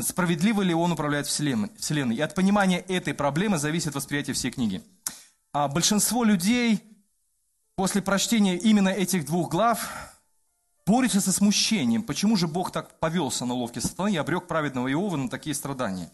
Справедливо 0.00 0.62
ли 0.62 0.74
он 0.74 0.92
управляет 0.92 1.26
Вселенной? 1.26 2.14
И 2.16 2.20
от 2.20 2.34
понимания 2.34 2.80
этой 2.80 3.14
проблемы 3.14 3.58
зависит 3.58 3.94
восприятие 3.94 4.34
всей 4.34 4.50
книги. 4.50 4.82
А 5.52 5.66
большинство 5.68 6.24
людей 6.24 6.82
после 7.74 8.02
прочтения 8.02 8.56
именно 8.56 8.90
этих 8.90 9.24
двух 9.26 9.50
глав 9.50 9.88
борются 10.86 11.20
со 11.20 11.32
смущением. 11.32 12.02
Почему 12.02 12.36
же 12.36 12.46
Бог 12.46 12.70
так 12.70 12.98
повелся 12.98 13.44
на 13.44 13.54
ловкий 13.54 13.80
сатаны 13.80 14.12
и 14.12 14.16
обрек 14.16 14.46
праведного 14.46 14.90
Иова 14.90 15.16
на 15.16 15.28
такие 15.28 15.54
страдания? 15.54 16.10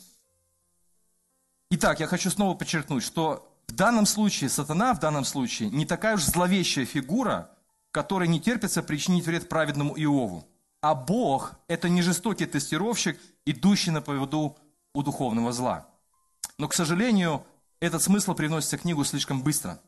Итак, 1.70 2.00
я 2.00 2.06
хочу 2.06 2.30
снова 2.30 2.54
подчеркнуть, 2.54 3.02
что 3.02 3.50
в 3.68 3.72
данном 3.72 4.06
случае 4.06 4.50
сатана, 4.50 4.94
в 4.94 5.00
данном 5.00 5.24
случае, 5.24 5.70
не 5.70 5.86
такая 5.86 6.16
уж 6.16 6.24
зловещая 6.24 6.86
фигура, 6.86 7.50
который 7.94 8.26
не 8.26 8.40
терпится 8.40 8.82
причинить 8.82 9.24
вред 9.24 9.48
праведному 9.48 9.96
Иову. 9.96 10.44
А 10.82 10.96
Бог– 10.96 11.54
это 11.68 11.88
не 11.88 12.02
жестокий 12.02 12.44
тестировщик, 12.44 13.20
идущий 13.46 13.92
на 13.92 14.02
поводу 14.02 14.58
у 14.92 15.02
духовного 15.04 15.52
зла. 15.52 15.86
Но, 16.58 16.66
к 16.66 16.74
сожалению, 16.74 17.46
этот 17.78 18.02
смысл 18.02 18.34
привносится 18.34 18.76
в 18.76 18.80
книгу 18.80 19.04
слишком 19.04 19.42
быстро. 19.42 19.80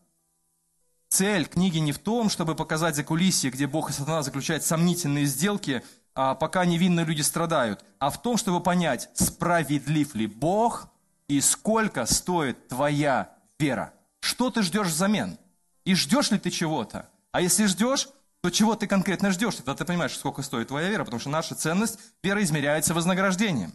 Цель 1.08 1.46
книги 1.46 1.78
не 1.78 1.90
в 1.90 1.98
том, 1.98 2.30
чтобы 2.30 2.54
показать 2.54 2.94
за 2.94 3.02
кулисье, 3.02 3.50
где 3.50 3.66
Бог 3.66 3.90
и 3.90 3.92
сатана 3.92 4.22
заключают 4.22 4.62
сомнительные 4.62 5.24
сделки, 5.24 5.82
а 6.14 6.36
пока 6.36 6.64
невинные 6.64 7.04
люди 7.04 7.22
страдают, 7.22 7.84
а 7.98 8.10
в 8.10 8.22
том, 8.22 8.36
чтобы 8.36 8.62
понять, 8.62 9.10
справедлив 9.14 10.14
ли 10.14 10.28
Бог 10.28 10.88
и 11.26 11.40
сколько 11.40 12.06
стоит 12.06 12.68
твоя 12.68 13.34
вера. 13.58 13.92
Что 14.20 14.50
ты 14.50 14.62
ждешь 14.62 14.88
взамен? 14.88 15.38
И 15.84 15.96
ждешь 15.96 16.30
ли 16.30 16.38
ты 16.38 16.50
чего-то? 16.50 17.10
А 17.36 17.40
если 17.42 17.66
ждешь, 17.66 18.08
то 18.40 18.48
чего 18.48 18.76
ты 18.76 18.86
конкретно 18.86 19.30
ждешь? 19.30 19.56
Тогда 19.56 19.74
ты 19.74 19.84
понимаешь, 19.84 20.16
сколько 20.16 20.40
стоит 20.40 20.68
твоя 20.68 20.88
вера, 20.88 21.04
потому 21.04 21.20
что 21.20 21.28
наша 21.28 21.54
ценность, 21.54 21.98
вера 22.22 22.42
измеряется 22.42 22.94
вознаграждением. 22.94 23.74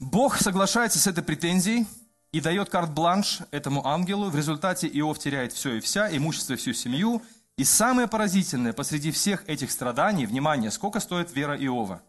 Бог 0.00 0.38
соглашается 0.38 0.98
с 0.98 1.06
этой 1.06 1.22
претензией 1.22 1.86
и 2.32 2.40
дает 2.40 2.70
карт-бланш 2.70 3.40
этому 3.50 3.86
ангелу. 3.86 4.30
В 4.30 4.36
результате 4.36 4.88
Иов 4.88 5.18
теряет 5.18 5.52
все 5.52 5.74
и 5.74 5.80
вся, 5.80 6.08
имущество, 6.16 6.56
всю 6.56 6.72
семью. 6.72 7.20
И 7.58 7.64
самое 7.64 8.08
поразительное, 8.08 8.72
посреди 8.72 9.12
всех 9.12 9.46
этих 9.46 9.70
страданий, 9.70 10.24
внимание, 10.24 10.70
сколько 10.70 11.00
стоит 11.00 11.34
вера 11.34 11.54
Иова? 11.54 12.00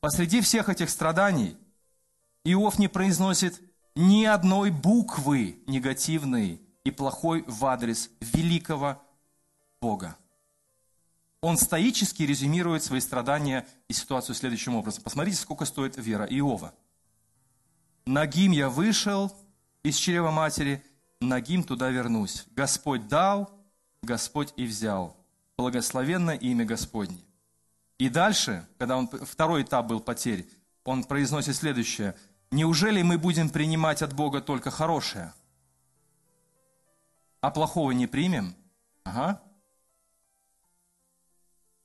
Посреди 0.00 0.40
всех 0.40 0.68
этих 0.68 0.90
страданий 0.90 1.56
Иов 2.42 2.80
не 2.80 2.88
произносит 2.88 3.60
ни 3.94 4.24
одной 4.24 4.72
буквы 4.72 5.62
негативной 5.68 6.60
и 6.84 6.90
плохой 6.90 7.44
в 7.46 7.64
адрес 7.66 8.10
великого 8.20 9.00
Бога. 9.80 10.16
Он 11.40 11.56
стоически 11.56 12.22
резюмирует 12.22 12.82
свои 12.82 13.00
страдания 13.00 13.66
и 13.88 13.92
ситуацию 13.92 14.34
следующим 14.34 14.74
образом. 14.74 15.02
Посмотрите, 15.02 15.38
сколько 15.38 15.64
стоит 15.64 15.96
вера 15.96 16.26
Иова. 16.26 16.74
«Нагим 18.04 18.52
я 18.52 18.68
вышел 18.68 19.34
из 19.82 19.96
чрева 19.96 20.30
матери, 20.30 20.84
нагим 21.20 21.62
туда 21.62 21.90
вернусь. 21.90 22.44
Господь 22.50 23.08
дал, 23.08 23.50
Господь 24.02 24.52
и 24.56 24.66
взял. 24.66 25.16
Благословенно 25.56 26.32
имя 26.32 26.64
Господне». 26.64 27.24
И 27.98 28.08
дальше, 28.08 28.66
когда 28.78 28.96
он, 28.96 29.08
второй 29.08 29.62
этап 29.62 29.86
был 29.86 30.00
потерь, 30.00 30.48
он 30.84 31.04
произносит 31.04 31.56
следующее. 31.56 32.16
«Неужели 32.50 33.02
мы 33.02 33.16
будем 33.16 33.48
принимать 33.48 34.02
от 34.02 34.14
Бога 34.14 34.40
только 34.40 34.70
хорошее?» 34.70 35.32
А 37.40 37.50
плохого 37.50 37.92
не 37.92 38.06
примем? 38.06 38.54
Ага. 39.04 39.40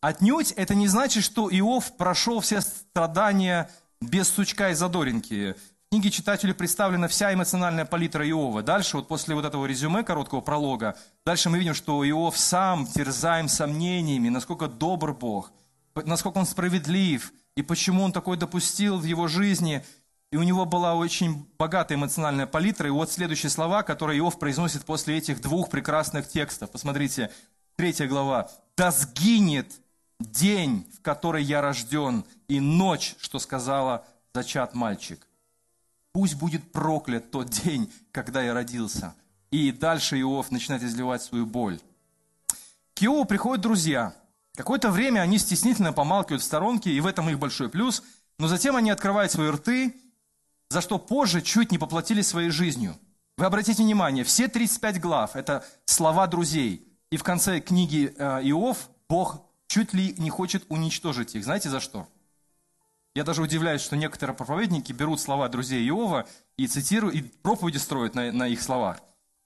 Отнюдь 0.01 0.51
это 0.51 0.75
не 0.75 0.87
значит, 0.87 1.23
что 1.23 1.49
Иов 1.49 1.97
прошел 1.97 2.39
все 2.39 2.61
страдания 2.61 3.71
без 4.01 4.27
сучка 4.27 4.69
и 4.69 4.73
задоринки. 4.73 5.55
В 5.87 5.89
книге 5.89 6.11
читателю 6.11 6.53
представлена 6.53 7.07
вся 7.07 7.33
эмоциональная 7.33 7.85
палитра 7.85 8.27
Иова. 8.27 8.61
Дальше, 8.61 8.97
вот 8.97 9.07
после 9.07 9.33
вот 9.33 9.45
этого 9.45 9.65
резюме, 9.65 10.03
короткого 10.03 10.41
пролога, 10.41 10.97
дальше 11.25 11.49
мы 11.49 11.57
видим, 11.57 11.73
что 11.73 12.07
Иов 12.07 12.37
сам 12.37 12.85
терзаем 12.85 13.47
сомнениями, 13.47 14.29
насколько 14.29 14.67
добр 14.67 15.13
Бог, 15.13 15.51
насколько 15.95 16.37
он 16.37 16.45
справедлив, 16.45 17.31
и 17.55 17.61
почему 17.61 18.03
он 18.03 18.11
такой 18.11 18.37
допустил 18.37 18.99
в 18.99 19.05
его 19.05 19.27
жизни– 19.27 19.83
и 20.31 20.37
у 20.37 20.43
него 20.43 20.65
была 20.65 20.95
очень 20.95 21.47
богатая 21.57 21.95
эмоциональная 21.95 22.47
палитра. 22.47 22.87
И 22.87 22.91
вот 22.91 23.11
следующие 23.11 23.49
слова, 23.49 23.83
которые 23.83 24.19
Иов 24.19 24.39
произносит 24.39 24.85
после 24.85 25.17
этих 25.17 25.41
двух 25.41 25.69
прекрасных 25.69 26.27
текстов. 26.27 26.71
Посмотрите, 26.71 27.31
третья 27.75 28.07
глава. 28.07 28.49
«Да 28.75 28.91
сгинет 28.91 29.71
день, 30.19 30.87
в 30.97 31.01
который 31.01 31.43
я 31.43 31.61
рожден, 31.61 32.25
и 32.47 32.59
ночь, 32.59 33.15
что 33.19 33.39
сказала 33.39 34.05
зачат 34.33 34.73
мальчик. 34.73 35.25
Пусть 36.11 36.35
будет 36.35 36.71
проклят 36.71 37.31
тот 37.31 37.49
день, 37.49 37.91
когда 38.11 38.41
я 38.41 38.53
родился». 38.53 39.15
И 39.51 39.71
дальше 39.71 40.19
Иов 40.19 40.51
начинает 40.51 40.83
изливать 40.83 41.21
свою 41.21 41.45
боль. 41.45 41.79
К 42.93 43.03
Иову 43.03 43.23
приходят 43.25 43.61
друзья. 43.61 44.13
Какое-то 44.55 44.89
время 44.89 45.21
они 45.21 45.37
стеснительно 45.37 45.93
помалкивают 45.93 46.41
в 46.41 46.45
сторонке, 46.45 46.91
и 46.91 46.99
в 46.99 47.05
этом 47.05 47.29
их 47.29 47.39
большой 47.39 47.69
плюс. 47.69 48.03
Но 48.37 48.47
затем 48.47 48.75
они 48.75 48.89
открывают 48.89 49.31
свои 49.31 49.49
рты 49.49 49.95
за 50.69 50.81
что 50.81 50.97
позже 50.97 51.41
чуть 51.41 51.71
не 51.71 51.77
поплатили 51.77 52.21
своей 52.21 52.49
жизнью. 52.49 52.95
Вы 53.37 53.45
обратите 53.45 53.83
внимание, 53.83 54.23
все 54.23 54.47
35 54.47 54.99
глав– 54.99 55.31
это 55.35 55.65
слова 55.85 56.27
друзей. 56.27 56.87
И 57.11 57.17
в 57.17 57.23
конце 57.23 57.59
книги 57.59 58.13
э, 58.17 58.41
Иов 58.43 58.89
Бог 59.09 59.41
чуть 59.67 59.93
ли 59.93 60.15
не 60.17 60.29
хочет 60.29 60.65
уничтожить 60.69 61.35
их. 61.35 61.43
Знаете 61.43 61.69
за 61.69 61.79
что? 61.79 62.07
Я 63.13 63.23
даже 63.23 63.41
удивляюсь, 63.41 63.81
что 63.81 63.95
некоторые 63.95 64.35
проповедники 64.35 64.91
берут 64.91 65.21
слова 65.21 65.47
друзей 65.47 65.87
Иова 65.87 66.27
и 66.57 66.67
цитируют, 66.67 67.15
и 67.15 67.21
проповеди 67.21 67.77
строят 67.77 68.15
на, 68.15 68.31
на 68.31 68.47
их 68.47 68.61
словах. 68.61 68.99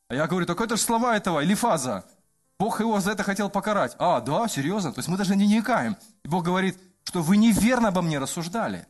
А 0.07 0.15
я 0.15 0.27
говорю, 0.27 0.45
так 0.45 0.59
это 0.59 0.75
же 0.75 0.81
слова 0.81 1.15
этого 1.15 1.43
Элифаза. 1.43 2.03
Бог 2.59 2.79
его 2.79 2.99
за 2.99 3.11
это 3.11 3.23
хотел 3.23 3.49
покарать. 3.49 3.95
А, 3.99 4.21
да, 4.21 4.47
серьезно? 4.47 4.91
То 4.91 4.99
есть 4.99 5.07
мы 5.07 5.17
даже 5.17 5.35
не 5.35 5.45
вникаем. 5.45 5.97
И 6.23 6.27
Бог 6.27 6.43
говорит, 6.43 6.77
что 7.03 7.21
вы 7.21 7.37
неверно 7.37 7.89
обо 7.89 8.01
мне 8.01 8.19
рассуждали. 8.19 8.87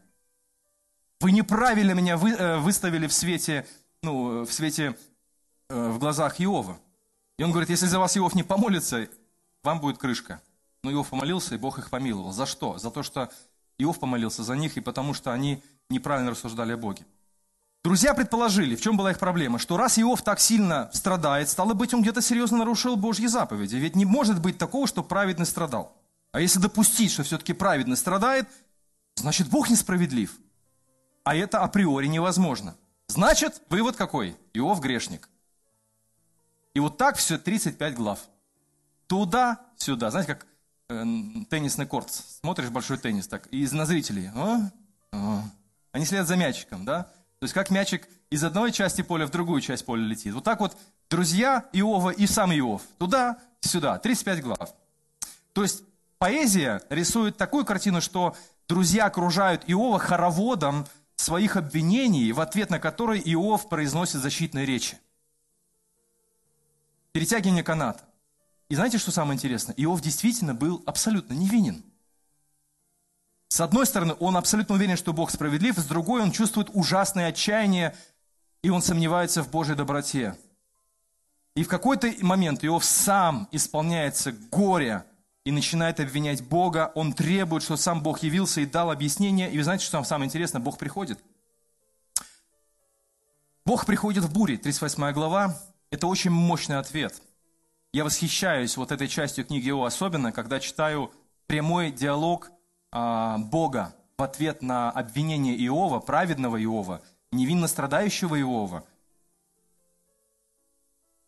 Вы 1.21 1.31
неправильно 1.33 1.91
меня 1.91 2.15
вы, 2.15 2.31
э, 2.31 2.57
выставили 2.59 3.07
в 3.07 3.13
свете, 3.13 3.67
ну, 4.03 4.45
в 4.45 4.53
свете, 4.53 4.95
э, 5.69 5.89
в 5.89 5.99
глазах 5.99 6.39
Иова. 6.39 6.79
И 7.37 7.43
он 7.43 7.51
говорит, 7.51 7.69
если 7.69 7.87
за 7.87 7.99
вас 7.99 8.15
Иов 8.17 8.35
не 8.35 8.43
помолится, 8.43 9.07
вам 9.63 9.81
будет 9.81 9.97
крышка. 9.97 10.41
Но 10.83 10.91
Иов 10.91 11.09
помолился, 11.09 11.55
и 11.55 11.57
Бог 11.57 11.77
их 11.77 11.89
помиловал. 11.89 12.31
За 12.31 12.45
что? 12.45 12.77
За 12.77 12.89
то, 12.89 13.03
что 13.03 13.29
Иов 13.77 13.99
помолился 13.99 14.43
за 14.43 14.55
них, 14.55 14.77
и 14.77 14.81
потому 14.81 15.13
что 15.13 15.33
они 15.33 15.61
неправильно 15.89 16.31
рассуждали 16.31 16.73
о 16.73 16.77
Боге. 16.77 17.05
Друзья 17.83 18.13
предположили, 18.13 18.75
в 18.75 18.81
чем 18.81 18.97
была 18.97 19.11
их 19.11 19.19
проблема, 19.19 19.57
что 19.57 19.77
раз 19.77 19.97
Иов 19.99 20.21
так 20.21 20.39
сильно 20.39 20.89
страдает, 20.93 21.49
стало 21.49 21.73
быть, 21.73 21.93
он 21.93 22.01
где-то 22.01 22.21
серьезно 22.21 22.57
нарушил 22.57 22.97
Божьи 22.97 23.25
заповеди. 23.25 23.77
Ведь 23.77 23.95
не 23.95 24.05
может 24.05 24.41
быть 24.41 24.57
такого, 24.57 24.85
что 24.87 25.01
праведный 25.01 25.45
страдал. 25.45 25.97
А 26.31 26.41
если 26.41 26.59
допустить, 26.59 27.11
что 27.11 27.23
все-таки 27.23 27.53
праведный 27.53 27.95
страдает, 27.97 28.47
значит, 29.15 29.49
Бог 29.49 29.69
несправедлив. 29.69 30.37
А 31.23 31.35
это 31.35 31.59
априори 31.59 32.07
невозможно. 32.07 32.75
Значит, 33.07 33.61
вывод 33.69 33.95
какой? 33.95 34.35
Иов 34.53 34.79
грешник. 34.79 35.29
И 36.73 36.79
вот 36.79 36.97
так 36.97 37.17
все 37.17 37.37
35 37.37 37.95
глав. 37.95 38.19
Туда-сюда. 39.07 40.11
Знаете, 40.11 40.35
как 40.35 40.47
э, 40.89 41.03
теннисный 41.49 41.87
корт. 41.87 42.11
Смотришь 42.11 42.69
большой 42.69 42.97
теннис 42.97 43.27
так, 43.27 43.47
и 43.51 43.67
на 43.71 43.85
зрителей. 43.85 44.29
О, 44.35 44.71
о. 45.11 45.41
Они 45.91 46.05
следят 46.05 46.27
за 46.27 46.35
мячиком, 46.35 46.85
да? 46.85 47.03
То 47.39 47.45
есть 47.45 47.53
как 47.53 47.69
мячик 47.71 48.07
из 48.29 48.43
одной 48.43 48.71
части 48.71 49.01
поля 49.01 49.25
в 49.25 49.31
другую 49.31 49.61
часть 49.61 49.85
поля 49.85 50.03
летит. 50.03 50.33
Вот 50.33 50.43
так 50.43 50.59
вот 50.59 50.77
друзья 51.09 51.65
Иова 51.73 52.11
и 52.11 52.27
сам 52.27 52.51
Иов. 52.53 52.83
Туда-сюда. 52.99 53.97
35 53.97 54.43
глав. 54.43 54.73
То 55.53 55.63
есть 55.63 55.83
поэзия 56.19 56.81
рисует 56.89 57.37
такую 57.37 57.65
картину, 57.65 58.01
что 58.01 58.35
друзья 58.67 59.05
окружают 59.05 59.63
Иова 59.65 59.97
хороводом 59.97 60.85
своих 61.19 61.57
обвинений, 61.57 62.31
в 62.31 62.39
ответ 62.39 62.69
на 62.69 62.79
которые 62.79 63.21
Иов 63.33 63.67
произносит 63.67 64.21
защитные 64.21 64.65
речи. 64.65 64.97
Перетягивание 67.11 67.63
каната. 67.63 68.03
И 68.69 68.75
знаете, 68.75 68.99
что 68.99 69.11
самое 69.11 69.35
интересное? 69.35 69.75
Иов 69.75 69.99
действительно 69.99 70.53
был 70.53 70.81
абсолютно 70.85 71.33
невинен. 71.33 71.83
С 73.49 73.59
одной 73.59 73.85
стороны, 73.85 74.15
он 74.19 74.37
абсолютно 74.37 74.75
уверен, 74.75 74.95
что 74.95 75.11
Бог 75.11 75.31
справедлив, 75.31 75.77
с 75.77 75.85
другой, 75.85 76.21
он 76.21 76.31
чувствует 76.31 76.69
ужасное 76.71 77.27
отчаяние, 77.27 77.97
и 78.61 78.69
он 78.69 78.81
сомневается 78.81 79.43
в 79.43 79.49
Божьей 79.49 79.75
доброте. 79.75 80.37
И 81.55 81.63
в 81.63 81.67
какой-то 81.67 82.13
момент 82.21 82.63
Иов 82.63 82.85
сам 82.85 83.49
исполняется 83.51 84.31
горя 84.51 85.05
и 85.49 85.51
начинает 85.51 85.99
обвинять 85.99 86.43
Бога. 86.43 86.91
Он 86.93 87.11
требует, 87.11 87.63
что 87.63 87.75
сам 87.75 88.03
Бог 88.03 88.21
явился 88.21 88.61
и 88.61 88.67
дал 88.67 88.91
объяснение. 88.91 89.51
И 89.51 89.57
вы 89.57 89.63
знаете, 89.63 89.83
что 89.83 90.03
самое 90.03 90.27
интересное? 90.27 90.61
Бог 90.61 90.77
приходит. 90.77 91.19
Бог 93.65 93.87
приходит 93.87 94.23
в 94.25 94.31
буре, 94.31 94.59
38 94.59 95.11
глава. 95.11 95.59
Это 95.89 96.05
очень 96.05 96.29
мощный 96.29 96.77
ответ. 96.77 97.19
Я 97.93 98.03
восхищаюсь 98.03 98.77
вот 98.77 98.91
этой 98.91 99.07
частью 99.07 99.43
книги 99.43 99.69
Иова, 99.69 99.87
особенно, 99.87 100.31
когда 100.31 100.59
читаю 100.59 101.11
прямой 101.47 101.89
диалог 101.89 102.51
а, 102.91 103.39
Бога 103.39 103.95
в 104.19 104.21
ответ 104.21 104.61
на 104.61 104.91
обвинение 104.91 105.55
Иова, 105.65 105.99
праведного 105.99 106.61
Иова, 106.61 107.01
невинно 107.31 107.67
страдающего 107.67 108.39
Иова. 108.39 108.83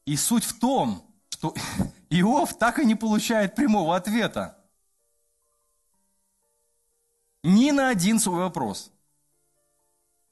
И 0.05 0.15
суть 0.15 0.43
в 0.43 0.59
том, 0.59 1.01
что 1.29 1.55
Иов 2.11 2.57
так 2.57 2.77
и 2.79 2.85
не 2.85 2.95
получает 2.95 3.55
прямого 3.55 3.95
ответа. 3.95 4.57
Ни 7.41 7.71
на 7.71 7.87
один 7.87 8.19
свой 8.19 8.39
вопрос. 8.39 8.91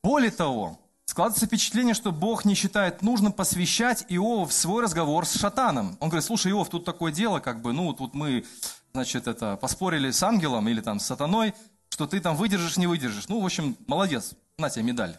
Более 0.04 0.30
того, 0.30 0.78
складывается 1.06 1.46
впечатление, 1.46 1.94
что 1.94 2.12
Бог 2.12 2.44
не 2.44 2.54
считает 2.54 3.02
нужным 3.02 3.32
посвящать 3.32 4.06
Иова 4.10 4.46
в 4.46 4.52
свой 4.52 4.84
разговор 4.84 5.26
с 5.26 5.36
шатаном. 5.36 5.98
Он 6.02 6.10
говорит, 6.10 6.26
слушай, 6.26 6.52
Иов, 6.52 6.70
тут 6.70 6.84
такое 6.84 7.14
дело, 7.14 7.40
как 7.40 7.62
бы, 7.62 7.72
ну, 7.72 7.94
тут 7.94 8.14
мы, 8.14 8.46
значит, 8.94 9.28
это, 9.28 9.56
поспорили 9.56 10.12
с 10.12 10.22
ангелом 10.22 10.68
или 10.68 10.82
там 10.82 11.00
с 11.00 11.06
сатаной, 11.06 11.54
что 11.88 12.08
ты 12.08 12.20
там 12.20 12.36
выдержишь, 12.36 12.76
не 12.76 12.88
выдержишь. 12.88 13.30
Ну, 13.30 13.40
в 13.40 13.46
общем, 13.46 13.78
молодец, 13.88 14.34
на 14.58 14.70
тебе 14.70 14.84
медаль. 14.84 15.16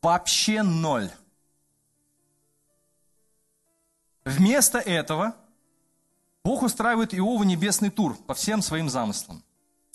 Вообще 0.00 0.62
ноль. 0.62 1.10
Вместо 4.24 4.78
этого 4.78 5.36
Бог 6.44 6.62
устраивает 6.62 7.14
Иову 7.14 7.44
небесный 7.44 7.90
тур 7.90 8.16
по 8.16 8.34
всем 8.34 8.62
своим 8.62 8.88
замыслам. 8.88 9.42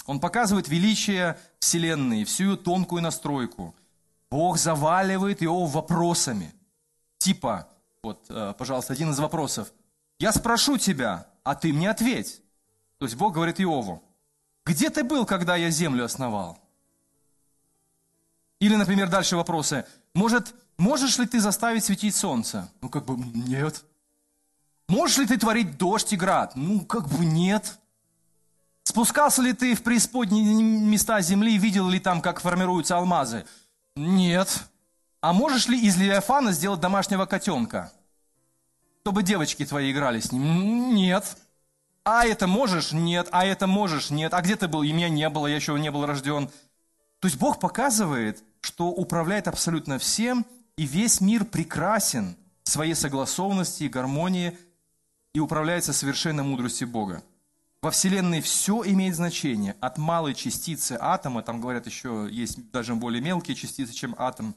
Он 0.06 0.20
показывает 0.20 0.70
величие 0.70 1.38
Вселенной, 1.60 2.24
всю 2.24 2.52
ее 2.52 2.58
тонкую 2.58 3.02
настройку. 3.02 3.76
Бог 4.32 4.58
заваливает 4.58 5.44
Иову 5.44 5.66
вопросами. 5.66 6.54
Типа, 7.18 7.68
вот, 8.02 8.26
э, 8.30 8.54
пожалуйста, 8.58 8.94
один 8.94 9.12
из 9.12 9.20
вопросов. 9.20 9.74
«Я 10.20 10.32
спрошу 10.32 10.78
тебя, 10.78 11.28
а 11.44 11.56
ты 11.56 11.74
мне 11.74 11.90
ответь». 11.90 12.42
То 12.98 13.06
есть 13.06 13.18
Бог 13.18 13.34
говорит 13.34 13.60
Иову, 13.60 14.02
«Где 14.66 14.90
ты 14.90 15.04
был, 15.04 15.26
когда 15.26 15.56
я 15.56 15.70
землю 15.70 16.06
основал?» 16.06 16.58
Или, 18.60 18.76
например, 18.76 19.10
дальше 19.10 19.36
вопросы. 19.36 19.86
«Может, 20.14 20.56
можешь 20.78 21.18
ли 21.20 21.28
ты 21.28 21.40
заставить 21.40 21.84
светить 21.84 22.16
солнце?» 22.16 22.70
Ну, 22.82 22.90
как 22.90 23.06
бы, 23.06 23.18
нет. 23.18 23.84
Можешь 24.88 25.18
ли 25.18 25.26
ты 25.26 25.38
творить 25.38 25.78
дождь 25.78 26.14
и 26.14 26.16
град? 26.16 26.54
Ну, 26.56 26.80
как 26.82 27.10
бы 27.10 27.26
нет. 27.26 27.78
Спускался 28.84 29.42
ли 29.42 29.52
ты 29.52 29.76
в 29.76 29.84
преисподние 29.84 30.64
места 30.64 31.20
земли 31.20 31.56
и 31.56 31.58
видел 31.58 31.90
ли 31.90 32.00
там, 32.00 32.22
как 32.22 32.40
формируются 32.40 32.96
алмазы? 32.96 33.46
Нет. 33.98 34.64
А 35.20 35.34
можешь 35.34 35.68
ли 35.68 35.80
из 35.80 35.98
Левиафана 35.98 36.54
сделать 36.54 36.80
домашнего 36.80 37.26
котенка? 37.26 37.92
Чтобы 39.02 39.24
девочки 39.24 39.66
твои 39.66 39.92
играли 39.92 40.22
с 40.22 40.32
ним? 40.32 40.96
Нет. 40.96 41.38
А 42.06 42.26
это 42.26 42.48
можешь? 42.48 42.94
Нет. 42.94 43.28
А 43.32 43.46
это 43.46 43.68
можешь? 43.68 44.10
Нет. 44.10 44.34
А 44.34 44.42
где 44.42 44.56
ты 44.56 44.70
был? 44.70 44.84
И 44.84 44.94
меня 44.94 45.10
не 45.10 45.28
было, 45.28 45.48
я 45.48 45.56
еще 45.58 45.78
не 45.78 45.92
был 45.92 46.06
рожден. 46.06 46.48
То 47.20 47.28
есть 47.28 47.38
Бог 47.38 47.60
показывает, 47.60 48.42
что 48.62 48.88
управляет 48.88 49.50
абсолютно 49.50 50.00
всем, 50.00 50.46
и 50.78 50.86
весь 50.86 51.20
мир 51.20 51.44
прекрасен 51.44 52.38
в 52.64 52.70
своей 52.70 52.94
согласованности 52.96 53.84
и 53.84 53.90
гармонии– 53.90 54.58
и 55.38 55.40
управляется 55.40 55.94
совершенной 55.94 56.44
мудростью 56.44 56.88
Бога. 56.88 57.24
Во 57.84 57.92
Вселенной 57.92 58.42
все 58.42 58.82
имеет 58.84 59.16
значение, 59.16 59.76
от 59.82 60.00
малой 60.00 60.34
частицы 60.34 60.98
атома, 61.00 61.44
там 61.44 61.62
говорят 61.62 61.86
еще 61.86 62.28
есть 62.32 62.72
даже 62.72 62.96
более 62.96 63.22
мелкие 63.22 63.56
частицы, 63.56 63.94
чем 63.94 64.16
атом, 64.18 64.56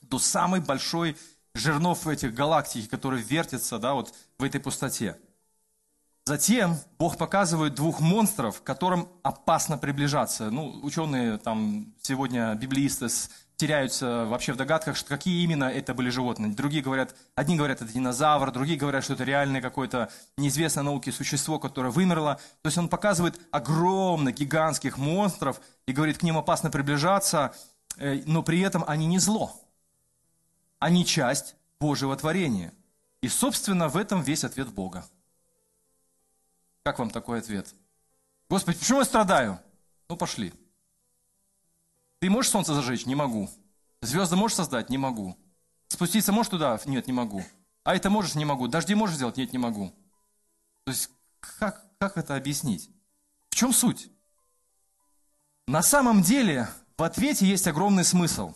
до 0.00 0.20
самой 0.20 0.60
большой 0.60 1.16
жернов 1.54 2.06
этих 2.06 2.34
галактик, 2.34 2.88
которые 2.88 3.24
вертятся 3.24 3.80
да, 3.80 3.94
вот 3.94 4.14
в 4.38 4.44
этой 4.44 4.60
пустоте. 4.60 5.18
Затем 6.24 6.76
Бог 7.00 7.18
показывает 7.18 7.74
двух 7.74 7.98
монстров, 7.98 8.62
которым 8.62 9.08
опасно 9.24 9.76
приближаться. 9.76 10.52
Ну, 10.52 10.78
ученые 10.84 11.38
там 11.38 11.92
сегодня, 12.00 12.54
библеисты, 12.54 13.08
теряются 13.56 14.24
вообще 14.26 14.52
в 14.52 14.56
догадках, 14.56 14.96
что 14.96 15.08
какие 15.08 15.42
именно 15.44 15.64
это 15.64 15.94
были 15.94 16.10
животные. 16.10 16.52
Другие 16.52 16.82
говорят, 16.82 17.14
одни 17.34 17.56
говорят, 17.56 17.80
это 17.80 17.92
динозавр, 17.92 18.50
другие 18.50 18.78
говорят, 18.78 19.04
что 19.04 19.14
это 19.14 19.24
реальное 19.24 19.60
какое-то 19.60 20.10
неизвестное 20.36 20.84
науке 20.84 21.12
существо, 21.12 21.58
которое 21.58 21.90
вымерло. 21.90 22.40
То 22.62 22.68
есть 22.68 22.78
он 22.78 22.88
показывает 22.88 23.40
огромных, 23.50 24.34
гигантских 24.34 24.98
монстров 24.98 25.60
и 25.86 25.92
говорит, 25.92 26.18
к 26.18 26.22
ним 26.22 26.38
опасно 26.38 26.70
приближаться, 26.70 27.54
э, 27.98 28.22
но 28.26 28.42
при 28.42 28.60
этом 28.60 28.84
они 28.86 29.06
не 29.06 29.18
зло. 29.18 29.52
Они 30.78 31.06
часть 31.06 31.54
Божьего 31.78 32.16
творения. 32.16 32.72
И, 33.20 33.28
собственно, 33.28 33.88
в 33.88 33.96
этом 33.96 34.22
весь 34.22 34.44
ответ 34.44 34.68
Бога. 34.72 35.04
Как 36.82 36.98
вам 36.98 37.10
такой 37.10 37.38
ответ? 37.38 37.72
Господи, 38.48 38.78
почему 38.78 38.98
я 38.98 39.04
страдаю? 39.04 39.60
Ну, 40.08 40.16
пошли. 40.16 40.52
Ты 42.22 42.30
можешь 42.30 42.52
солнце 42.52 42.72
зажечь? 42.72 43.04
Не 43.04 43.16
могу. 43.16 43.50
Звезды 44.00 44.36
можешь 44.36 44.56
создать? 44.56 44.90
Не 44.90 44.96
могу. 44.96 45.36
Спуститься 45.88 46.30
можешь 46.30 46.50
туда? 46.50 46.78
Нет, 46.86 47.08
не 47.08 47.12
могу. 47.12 47.42
А 47.82 47.96
это 47.96 48.10
можешь? 48.10 48.36
Не 48.36 48.44
могу. 48.44 48.68
Дожди 48.68 48.94
можешь 48.94 49.16
сделать? 49.16 49.38
Нет, 49.38 49.52
не 49.52 49.58
могу. 49.58 49.92
То 50.84 50.92
есть, 50.92 51.10
как, 51.40 51.84
как 51.98 52.16
это 52.16 52.36
объяснить? 52.36 52.88
В 53.50 53.56
чем 53.56 53.72
суть? 53.72 54.08
На 55.66 55.82
самом 55.82 56.22
деле, 56.22 56.68
в 56.96 57.02
ответе 57.02 57.44
есть 57.44 57.66
огромный 57.66 58.04
смысл. 58.04 58.54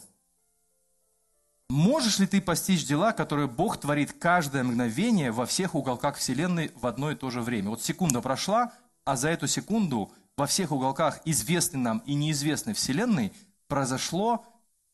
Можешь 1.68 2.20
ли 2.20 2.28
ты 2.28 2.40
постичь 2.40 2.86
дела, 2.86 3.10
которые 3.10 3.48
Бог 3.48 3.80
творит 3.80 4.12
каждое 4.12 4.62
мгновение 4.62 5.32
во 5.32 5.44
всех 5.44 5.74
уголках 5.74 6.18
Вселенной 6.18 6.70
в 6.76 6.86
одно 6.86 7.10
и 7.10 7.16
то 7.16 7.30
же 7.30 7.42
время? 7.42 7.70
Вот 7.70 7.82
секунда 7.82 8.20
прошла, 8.20 8.72
а 9.04 9.16
за 9.16 9.30
эту 9.30 9.48
секунду 9.48 10.12
во 10.36 10.46
всех 10.46 10.70
уголках 10.70 11.20
известной 11.24 11.80
нам 11.80 11.98
и 12.06 12.14
неизвестной 12.14 12.74
Вселенной 12.74 13.32
произошло, 13.68 14.44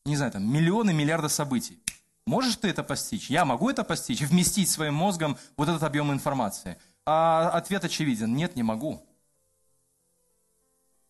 не 0.05 0.15
знаю, 0.15 0.31
там, 0.31 0.45
миллионы, 0.51 0.93
миллиарды 0.93 1.29
событий. 1.29 1.81
Можешь 2.25 2.55
ты 2.55 2.69
это 2.69 2.83
постичь? 2.83 3.29
Я 3.29 3.45
могу 3.45 3.69
это 3.69 3.83
постичь, 3.83 4.21
вместить 4.27 4.69
своим 4.69 4.95
мозгом 4.95 5.37
вот 5.57 5.69
этот 5.69 5.83
объем 5.83 6.11
информации? 6.11 6.77
А 7.05 7.49
ответ 7.49 7.83
очевиден. 7.83 8.33
Нет, 8.35 8.55
не 8.55 8.63
могу. 8.63 9.05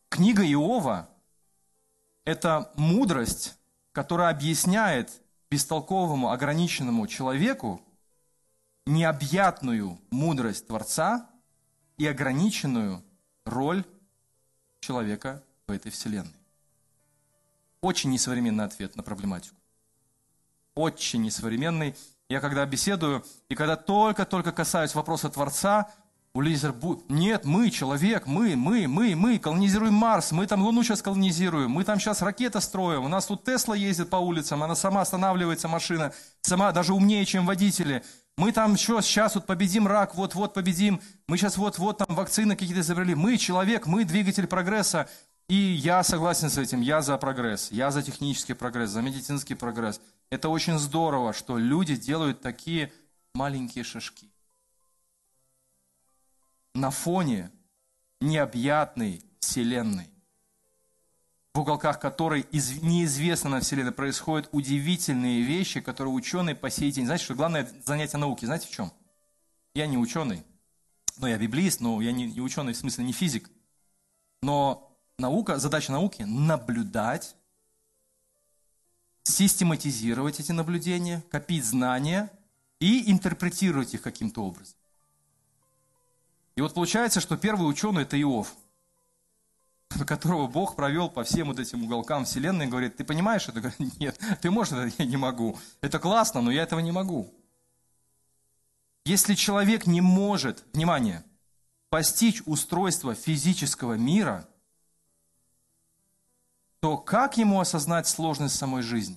Книга 0.09 0.43
Иова– 0.43 1.09
это 2.25 2.71
мудрость, 2.75 3.57
которая 3.91 4.29
объясняет 4.29 5.21
бестолковому, 5.49 6.31
ограниченному 6.31 7.07
человеку 7.07 7.81
необъятную 8.85 9.99
мудрость 10.11 10.67
Творца 10.67 11.29
и 11.97 12.07
ограниченную 12.07 13.03
роль 13.45 13.83
человека 14.81 15.43
в 15.67 15.71
этой 15.71 15.91
вселенной. 15.91 16.42
Очень 17.83 18.11
несовременный 18.11 18.63
ответ 18.63 18.95
на 18.95 19.03
проблематику. 19.03 19.57
Очень 20.73 21.21
несовременный. 21.23 21.95
Я 22.29 22.39
когда 22.39 22.65
беседую, 22.65 23.25
и 23.49 23.55
когда 23.55 23.75
только-только 23.75 24.53
касаюсь 24.53 24.95
вопроса 24.95 25.29
Творца, 25.29 25.91
у 26.33 26.39
Лизер 26.39 26.73
нет, 27.09 27.43
мы, 27.43 27.69
человек, 27.69 28.25
мы, 28.25 28.55
мы, 28.55 28.87
мы, 28.87 29.17
мы 29.17 29.37
колонизируем 29.37 29.95
Марс, 29.95 30.31
мы 30.31 30.47
там 30.47 30.63
Луну 30.63 30.81
сейчас 30.81 31.01
колонизируем, 31.01 31.71
мы 31.71 31.83
там 31.83 31.99
сейчас 31.99 32.21
ракеты 32.21 32.61
строим, 32.61 33.03
у 33.03 33.09
нас 33.09 33.25
тут 33.25 33.43
Тесла 33.43 33.75
ездит 33.75 34.09
по 34.09 34.15
улицам, 34.15 34.63
она 34.63 34.75
сама 34.75 35.01
останавливается, 35.01 35.67
машина, 35.67 36.13
сама 36.39 36.71
даже 36.71 36.93
умнее, 36.93 37.25
чем 37.25 37.45
водители. 37.45 38.01
Мы 38.37 38.53
там 38.53 38.77
что, 38.77 39.01
сейчас 39.01 39.35
вот 39.35 39.45
победим 39.45 39.87
рак, 39.87 40.15
вот-вот 40.15 40.53
победим, 40.53 41.01
мы 41.27 41.37
сейчас 41.37 41.57
вот-вот 41.57 41.97
там 41.97 42.15
вакцины 42.15 42.55
какие-то 42.55 42.79
изобрели. 42.79 43.13
Мы 43.13 43.37
человек, 43.37 43.87
мы 43.87 44.05
двигатель 44.05 44.47
прогресса. 44.47 45.09
И 45.49 45.55
я 45.55 46.03
согласен 46.03 46.49
с 46.49 46.57
этим, 46.57 46.81
я 46.81 47.01
за 47.01 47.17
прогресс, 47.17 47.71
я 47.71 47.91
за 47.91 48.01
технический 48.01 48.53
прогресс, 48.53 48.91
за 48.91 49.01
медицинский 49.01 49.55
прогресс. 49.55 49.99
Это 50.29 50.49
очень 50.49 50.79
здорово, 50.79 51.33
что 51.33 51.57
люди 51.57 51.95
делают 51.95 52.41
такие 52.41 52.91
маленькие 53.33 53.83
шажки. 53.83 54.31
На 56.73 56.89
фоне 56.89 57.51
необъятной 58.21 59.23
Вселенной, 59.39 60.09
в 61.53 61.59
уголках 61.59 61.99
которой 61.99 62.47
неизвестно 62.51 63.49
на 63.51 63.59
Вселенной 63.59 63.91
происходят 63.91 64.49
удивительные 64.53 65.43
вещи, 65.43 65.81
которые 65.81 66.13
ученые 66.13 66.55
по 66.55 66.69
сей 66.69 66.91
день... 66.91 67.05
Знаете, 67.05 67.25
что 67.25 67.35
главное 67.35 67.69
занятие 67.85 68.17
науки, 68.17 68.45
знаете 68.45 68.67
в 68.67 68.71
чем? 68.71 68.91
Я 69.75 69.85
не 69.85 69.97
ученый, 69.97 70.43
но 71.17 71.27
я 71.27 71.37
библиист, 71.37 71.79
но 71.79 72.01
я 72.01 72.11
не, 72.11 72.25
не 72.25 72.41
ученый, 72.41 72.73
в 72.73 72.77
смысле 72.77 73.03
не 73.03 73.11
физик. 73.13 73.51
Но 74.41 74.92
наука, 75.23 75.57
задача 75.57 75.91
науки– 75.91 76.23
наблюдать, 76.27 77.35
систематизировать 79.23 80.39
эти 80.39 80.51
наблюдения, 80.51 81.23
копить 81.31 81.65
знания 81.65 82.29
и 82.79 83.09
интерпретировать 83.09 83.93
их 83.93 84.01
каким-то 84.01 84.43
образом. 84.43 84.75
И 86.55 86.61
вот 86.61 86.73
получается, 86.73 87.21
что 87.21 87.37
первый 87.37 87.67
ученый– 87.67 88.01
это 88.03 88.21
Иов, 88.21 88.53
которого 90.05 90.47
Бог 90.47 90.75
провел 90.75 91.09
по 91.09 91.23
всем 91.23 91.47
вот 91.47 91.59
этим 91.59 91.83
уголкам 91.83 92.25
Вселенной 92.25 92.67
и 92.67 92.69
говорит, 92.69 92.97
ты 92.97 93.03
понимаешь 93.03 93.47
это? 93.47 93.73
Нет, 93.99 94.19
ты 94.41 94.51
можешь? 94.51 94.93
Я 94.97 95.05
не 95.05 95.17
могу. 95.17 95.57
Это 95.81 95.99
классно, 95.99 96.41
но 96.41 96.51
я 96.51 96.63
этого 96.63 96.81
не 96.81 96.91
могу. 96.91 97.33
Если 99.05 99.35
человек 99.35 99.87
не 99.87 100.01
может, 100.01 100.63
внимание, 100.73 101.23
постичь 101.89 102.41
устройство 102.45 103.15
физического 103.15 103.93
мира– 103.93 104.47
то 106.83 106.97
как 106.97 107.37
ему 107.37 107.61
осознать 107.61 108.09
сложность 108.09 108.57
самой 108.57 108.81
жизни? 108.81 109.15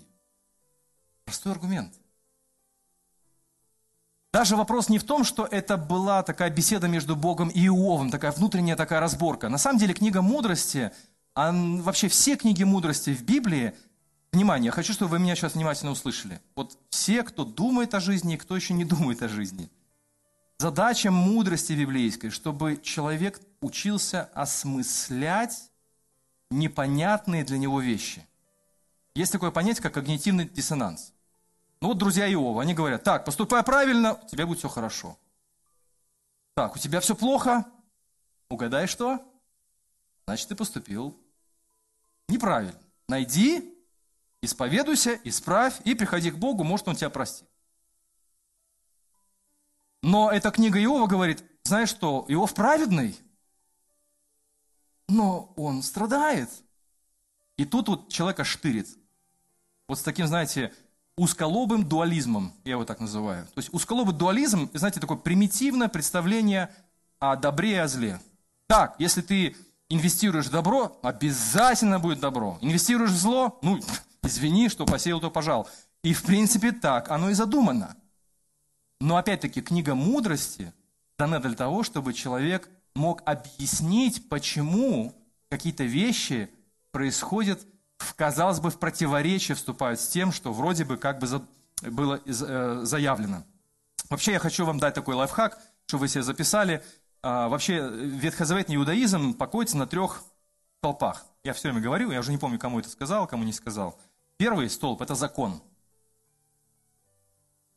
Простой 1.24 1.50
аргумент. 1.50 1.92
Даже 4.32 4.54
вопрос 4.54 4.88
не 4.88 5.00
в 5.00 5.02
том, 5.02 5.24
что 5.24 5.44
это 5.44 5.76
была 5.76 6.22
такая 6.22 6.48
беседа 6.48 6.86
между 6.86 7.16
Богом 7.16 7.48
и 7.48 7.64
Иовом, 7.64 8.12
такая 8.12 8.30
внутренняя 8.30 8.76
такая 8.76 9.00
разборка. 9.00 9.48
На 9.48 9.58
самом 9.58 9.80
деле 9.80 9.94
книга 9.94 10.22
мудрости, 10.22 10.92
а 11.34 11.50
вообще 11.50 12.06
все 12.06 12.36
книги 12.36 12.62
мудрости 12.62 13.12
в 13.12 13.24
Библии, 13.24 13.74
внимание, 14.30 14.66
я 14.66 14.70
хочу, 14.70 14.92
чтобы 14.92 15.10
вы 15.10 15.18
меня 15.18 15.34
сейчас 15.34 15.54
внимательно 15.54 15.90
услышали. 15.90 16.40
Вот 16.54 16.78
все, 16.90 17.24
кто 17.24 17.44
думает 17.44 17.94
о 17.94 18.00
жизни 18.00 18.34
и 18.34 18.36
кто 18.36 18.54
еще 18.54 18.74
не 18.74 18.84
думает 18.94 19.24
о 19.24 19.28
жизни. 19.28 19.68
Задача 20.60 21.10
мудрости 21.10 21.72
библейской, 21.72 22.30
чтобы 22.30 22.78
человек 22.80 23.40
учился 23.60 24.30
осмыслять 24.34 25.68
непонятные 26.50 27.44
для 27.44 27.58
него 27.58 27.80
вещи. 27.80 28.26
Есть 29.14 29.32
такое 29.32 29.50
понятие, 29.50 29.82
как 29.82 29.94
когнитивный 29.94 30.48
диссонанс. 30.48 31.12
Ну 31.80 31.88
вот 31.88 31.98
друзья 31.98 32.30
Иова, 32.32 32.62
они 32.62 32.74
говорят, 32.74 33.02
так, 33.02 33.24
поступай 33.24 33.62
правильно, 33.62 34.14
у 34.14 34.26
тебя 34.26 34.46
будет 34.46 34.58
все 34.58 34.68
хорошо. 34.68 35.18
Так, 36.54 36.74
у 36.76 36.78
тебя 36.78 37.00
все 37.00 37.14
плохо, 37.14 37.66
угадай 38.48 38.86
что? 38.86 39.20
Значит, 40.26 40.48
ты 40.48 40.56
поступил 40.56 41.16
неправильно. 42.28 42.80
Найди, 43.08 43.74
исповедуйся, 44.42 45.18
исправь 45.24 45.80
и 45.84 45.94
приходи 45.94 46.30
к 46.30 46.36
Богу, 46.36 46.64
может, 46.64 46.88
Он 46.88 46.96
тебя 46.96 47.10
простит. 47.10 47.48
Но 50.02 50.30
эта 50.30 50.50
книга 50.50 50.82
Иова 50.82 51.06
говорит, 51.06 51.44
знаешь 51.64 51.88
что, 51.88 52.24
Иов 52.28 52.54
праведный, 52.54 53.18
но 55.08 55.52
он 55.56 55.82
страдает. 55.82 56.50
И 57.56 57.64
тут 57.64 57.88
вот 57.88 58.08
человека 58.10 58.44
штырит. 58.44 58.88
Вот 59.88 59.98
с 59.98 60.02
таким, 60.02 60.26
знаете, 60.26 60.72
узколобым 61.16 61.88
дуализмом, 61.88 62.52
я 62.64 62.72
его 62.72 62.84
так 62.84 63.00
называю. 63.00 63.46
То 63.46 63.58
есть 63.58 63.72
узколобый 63.72 64.14
дуализм, 64.14 64.70
знаете, 64.74 65.00
такое 65.00 65.16
примитивное 65.16 65.88
представление 65.88 66.74
о 67.18 67.36
добре 67.36 67.72
и 67.72 67.76
о 67.76 67.88
зле. 67.88 68.20
Так, 68.66 68.96
если 68.98 69.22
ты 69.22 69.56
инвестируешь 69.88 70.46
в 70.46 70.50
добро, 70.50 70.98
обязательно 71.02 71.98
будет 71.98 72.20
добро. 72.20 72.58
Инвестируешь 72.60 73.12
в 73.12 73.16
зло, 73.16 73.58
ну, 73.62 73.80
извини, 74.22 74.68
что 74.68 74.84
посеял, 74.84 75.20
то 75.20 75.30
пожал. 75.30 75.68
И 76.02 76.12
в 76.12 76.24
принципе 76.24 76.72
так 76.72 77.10
оно 77.10 77.30
и 77.30 77.34
задумано. 77.34 77.96
Но 79.00 79.16
опять-таки 79.16 79.60
книга 79.60 79.94
мудрости 79.94 80.72
дана 81.18 81.38
для 81.38 81.54
того, 81.54 81.82
чтобы 81.82 82.12
человек 82.12 82.68
мог 82.96 83.22
объяснить, 83.24 84.28
почему 84.28 85.14
какие-то 85.48 85.84
вещи 85.84 86.50
происходят, 86.90 87.60
в, 87.98 88.14
казалось 88.14 88.60
бы, 88.60 88.70
в 88.70 88.78
противоречие 88.78 89.54
вступают 89.54 90.00
с 90.00 90.08
тем, 90.08 90.32
что 90.32 90.52
вроде 90.52 90.84
бы 90.84 90.96
как 90.96 91.18
бы 91.18 91.28
было 91.82 92.20
э, 92.24 92.80
заявлено. 92.82 93.44
Вообще 94.08 94.32
я 94.32 94.38
хочу 94.38 94.64
вам 94.64 94.78
дать 94.78 94.94
такой 94.94 95.14
лайфхак, 95.14 95.58
что 95.86 95.98
вы 95.98 96.08
себе 96.08 96.22
записали. 96.22 96.82
А, 97.22 97.48
вообще 97.48 97.88
ветхозаветный 97.88 98.76
иудаизм 98.76 99.34
покоится 99.34 99.76
на 99.76 99.86
трех 99.86 100.22
столпах. 100.78 101.26
Я 101.44 101.52
все 101.52 101.68
время 101.68 101.82
говорю, 101.82 102.10
я 102.10 102.20
уже 102.20 102.32
не 102.32 102.38
помню, 102.38 102.58
кому 102.58 102.80
это 102.80 102.88
сказал, 102.88 103.26
кому 103.26 103.44
не 103.44 103.52
сказал. 103.52 103.98
Первый 104.36 104.68
столб– 104.70 105.00
это 105.02 105.14
закон. 105.14 105.62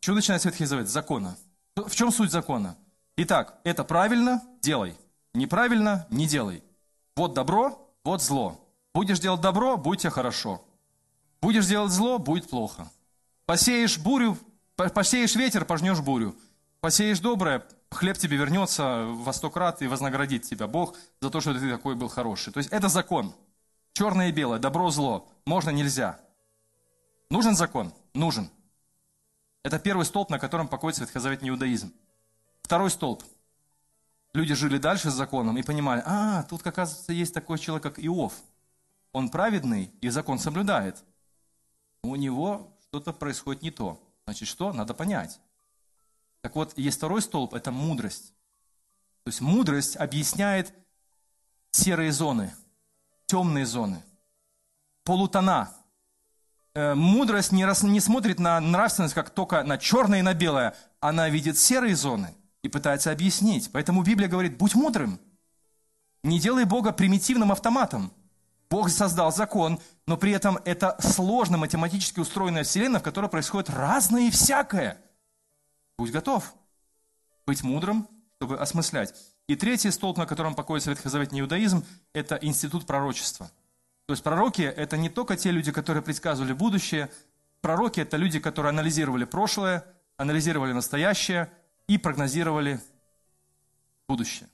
Чего 0.01 0.15
начинается 0.15 0.49
Ветхий 0.49 0.65
Завет? 0.65 0.87
Закона. 0.87 1.37
В 1.75 1.91
чем 1.91 2.11
суть 2.11 2.31
закона? 2.31 2.77
Итак, 3.15 3.59
это 3.63 3.83
правильно– 3.83 4.41
делай– 4.61 4.95
Неправильно– 5.33 6.07
не 6.09 6.27
делай. 6.27 6.63
Вот 7.15 7.33
добро, 7.33 7.91
вот 8.03 8.21
зло. 8.21 8.59
Будешь 8.93 9.19
делать 9.19 9.41
добро– 9.41 9.77
будет 9.77 10.01
тебе 10.01 10.09
хорошо. 10.09 10.63
Будешь 11.41 11.67
делать 11.67 11.91
зло– 11.91 12.17
будет 12.19 12.49
плохо. 12.49 12.89
Посеешь 13.45 13.97
бурю, 13.97 14.37
посеешь 14.75 15.35
ветер– 15.35 15.65
пожнешь 15.65 15.99
бурю. 15.99 16.35
Посеешь 16.81 17.19
доброе– 17.19 17.65
хлеб 17.91 18.17
тебе 18.17 18.37
вернется 18.37 19.05
во 19.05 19.33
сто 19.33 19.49
крат 19.49 19.81
и 19.81 19.87
вознаградит 19.87 20.43
тебя 20.43 20.67
Бог 20.67 20.95
за 21.21 21.29
то, 21.29 21.41
что 21.41 21.53
ты 21.53 21.69
такой 21.69 21.95
был 21.95 22.07
хороший. 22.07 22.53
То 22.53 22.59
есть 22.59 22.71
это 22.71 22.89
закон. 22.89 23.33
Черное 23.93 24.29
и 24.29 24.31
белое, 24.31 24.59
добро, 24.59 24.89
зло. 24.91 25.27
Можно, 25.45 25.71
нельзя. 25.71 26.19
Нужен 27.29 27.55
закон? 27.55 27.93
Нужен. 28.13 28.49
Это 29.63 29.77
первый 29.77 30.05
столб, 30.05 30.29
на 30.29 30.39
котором 30.39 30.67
покоится 30.67 31.01
ветхозаветный 31.01 31.49
иудаизм. 31.49 31.93
Второй 32.61 32.89
столб– 32.89 33.23
люди 34.39 34.55
жили 34.55 34.77
дальше 34.77 35.11
с 35.11 35.13
законом 35.13 35.57
и 35.57 35.63
понимали, 35.63 36.01
а, 36.05 36.43
тут, 36.43 36.65
оказывается, 36.65 37.11
есть 37.11 37.33
такой 37.33 37.59
человек, 37.59 37.83
как 37.83 37.99
Иов. 37.99 38.33
Он 39.11 39.29
праведный 39.29 39.91
и 39.99 40.09
закон 40.09 40.39
соблюдает. 40.39 41.03
У 42.03 42.15
него 42.15 42.77
что-то 42.87 43.11
происходит 43.11 43.63
не 43.63 43.71
то. 43.71 44.01
Значит, 44.25 44.47
что? 44.47 44.71
Надо 44.71 44.93
понять. 44.93 45.41
Так 46.41 46.55
вот, 46.55 46.77
есть 46.77 46.97
второй 46.97 47.21
столб– 47.21 47.53
это 47.55 47.71
мудрость. 47.71 48.33
То 49.23 49.29
есть 49.29 49.41
мудрость 49.41 49.97
объясняет 49.97 50.73
серые 51.71 52.13
зоны, 52.13 52.53
темные 53.25 53.65
зоны, 53.65 54.01
полутона. 55.03 55.75
Э, 56.73 56.95
мудрость 56.95 57.51
не, 57.51 57.65
рас, 57.65 57.83
не 57.83 57.99
смотрит 57.99 58.39
на 58.39 58.57
нравственность 58.61 59.15
как 59.15 59.31
только 59.31 59.63
на 59.63 59.77
черное 59.77 60.19
и 60.19 60.21
на 60.21 60.33
белое. 60.33 60.75
Она 61.01 61.27
видит 61.27 61.57
серые 61.57 61.95
зоны 61.95 62.33
и 62.63 62.69
пытается 62.69 63.11
объяснить. 63.11 63.71
Поэтому 63.71 64.03
Библия 64.03 64.27
говорит, 64.27 64.57
будь 64.57 64.75
мудрым. 64.75 65.19
Не 66.23 66.39
делай 66.39 66.65
Бога 66.65 66.91
примитивным 66.91 67.51
автоматом. 67.51 68.11
Бог 68.69 68.89
создал 68.89 69.31
закон, 69.31 69.79
но 70.05 70.17
при 70.17 70.31
этом 70.31 70.59
это 70.65 70.95
сложно 70.99 71.57
математически 71.57 72.19
устроенная 72.19 72.63
вселенная, 72.63 72.99
в 72.99 73.03
которой 73.03 73.29
происходит 73.29 73.69
разное 73.69 74.23
и 74.23 74.31
всякое. 74.31 75.01
Будь 75.97 76.11
готов 76.11 76.53
быть 77.47 77.63
мудрым, 77.63 78.07
чтобы 78.35 78.59
осмыслять. 78.59 79.15
И 79.47 79.55
третий 79.55 79.89
столб, 79.89 80.17
на 80.17 80.27
котором 80.27 80.53
покоится 80.53 80.91
ветхозаветный 80.91 81.39
иудаизм, 81.39 81.83
это 82.13 82.35
институт 82.35 82.85
пророчества. 82.85 83.49
То 84.05 84.13
есть 84.13 84.23
пророки– 84.23 84.61
это 84.77 84.97
не 84.97 85.09
только 85.09 85.35
те 85.35 85.49
люди, 85.49 85.71
которые 85.71 86.03
предсказывали 86.03 86.53
будущее. 86.53 87.11
Пророки– 87.61 87.99
это 88.01 88.17
люди, 88.17 88.39
которые 88.39 88.69
анализировали 88.69 89.25
прошлое, 89.25 89.83
анализировали 90.17 90.73
настоящее 90.73 91.51
и 91.89 91.97
прогнозировали 91.97 92.79
будущее. 94.07 94.47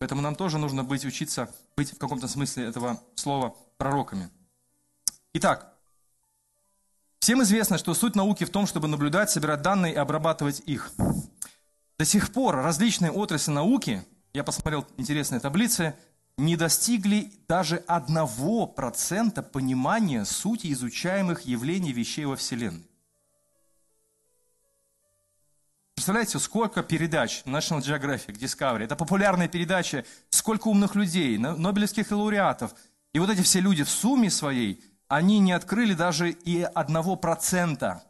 Поэтому 0.00 0.20
нам 0.20 0.34
тоже 0.34 0.58
нужно 0.58 0.82
быть, 0.82 1.04
учиться 1.04 1.48
быть 1.76 1.92
в 1.94 1.98
каком-то 1.98 2.26
смысле 2.26 2.64
этого 2.64 3.00
слова 3.14 3.56
пророками. 3.78 4.28
Итак, 5.32 5.72
всем 7.20 7.40
известно, 7.44 7.78
что 7.78 7.94
суть 7.94 8.16
науки 8.16 8.42
в 8.44 8.50
том, 8.50 8.66
чтобы 8.66 8.88
наблюдать, 8.88 9.30
собирать 9.30 9.62
данные 9.62 9.94
и 9.94 9.96
обрабатывать 9.96 10.60
их. 10.66 10.92
До 11.98 12.04
сих 12.04 12.32
пор 12.32 12.56
различные 12.56 13.12
отрасли 13.12 13.52
науки, 13.52 14.04
я 14.32 14.42
посмотрел 14.42 14.84
интересные 14.96 15.38
таблицы, 15.40 15.94
не 16.36 16.56
достигли 16.56 17.32
даже 17.46 17.76
одного 17.86 18.66
процента 18.66 19.40
понимания 19.40 20.24
сути 20.24 20.72
изучаемых 20.72 21.42
явлений 21.42 21.92
вещей 21.92 22.24
во 22.24 22.34
Вселенной. 22.34 22.88
Представляете, 25.94 26.38
сколько 26.38 26.82
передач 26.82 27.42
National 27.46 27.80
Geographic, 27.80 28.38
Discovery, 28.38 28.84
это 28.84 28.96
популярная 28.96 29.48
передача, 29.48 30.04
сколько 30.30 30.68
умных 30.68 30.96
людей, 30.96 31.38
нобелевских 31.38 32.10
лауреатов. 32.10 32.74
И 33.12 33.20
вот 33.20 33.30
эти 33.30 33.42
все 33.42 33.60
люди 33.60 33.84
в 33.84 33.88
сумме 33.88 34.28
своей, 34.28 34.82
они 35.08 35.38
не 35.38 35.52
открыли 35.52 35.94
даже 35.94 36.30
и 36.30 36.62
одного 36.62 37.16
процента. 37.16 38.02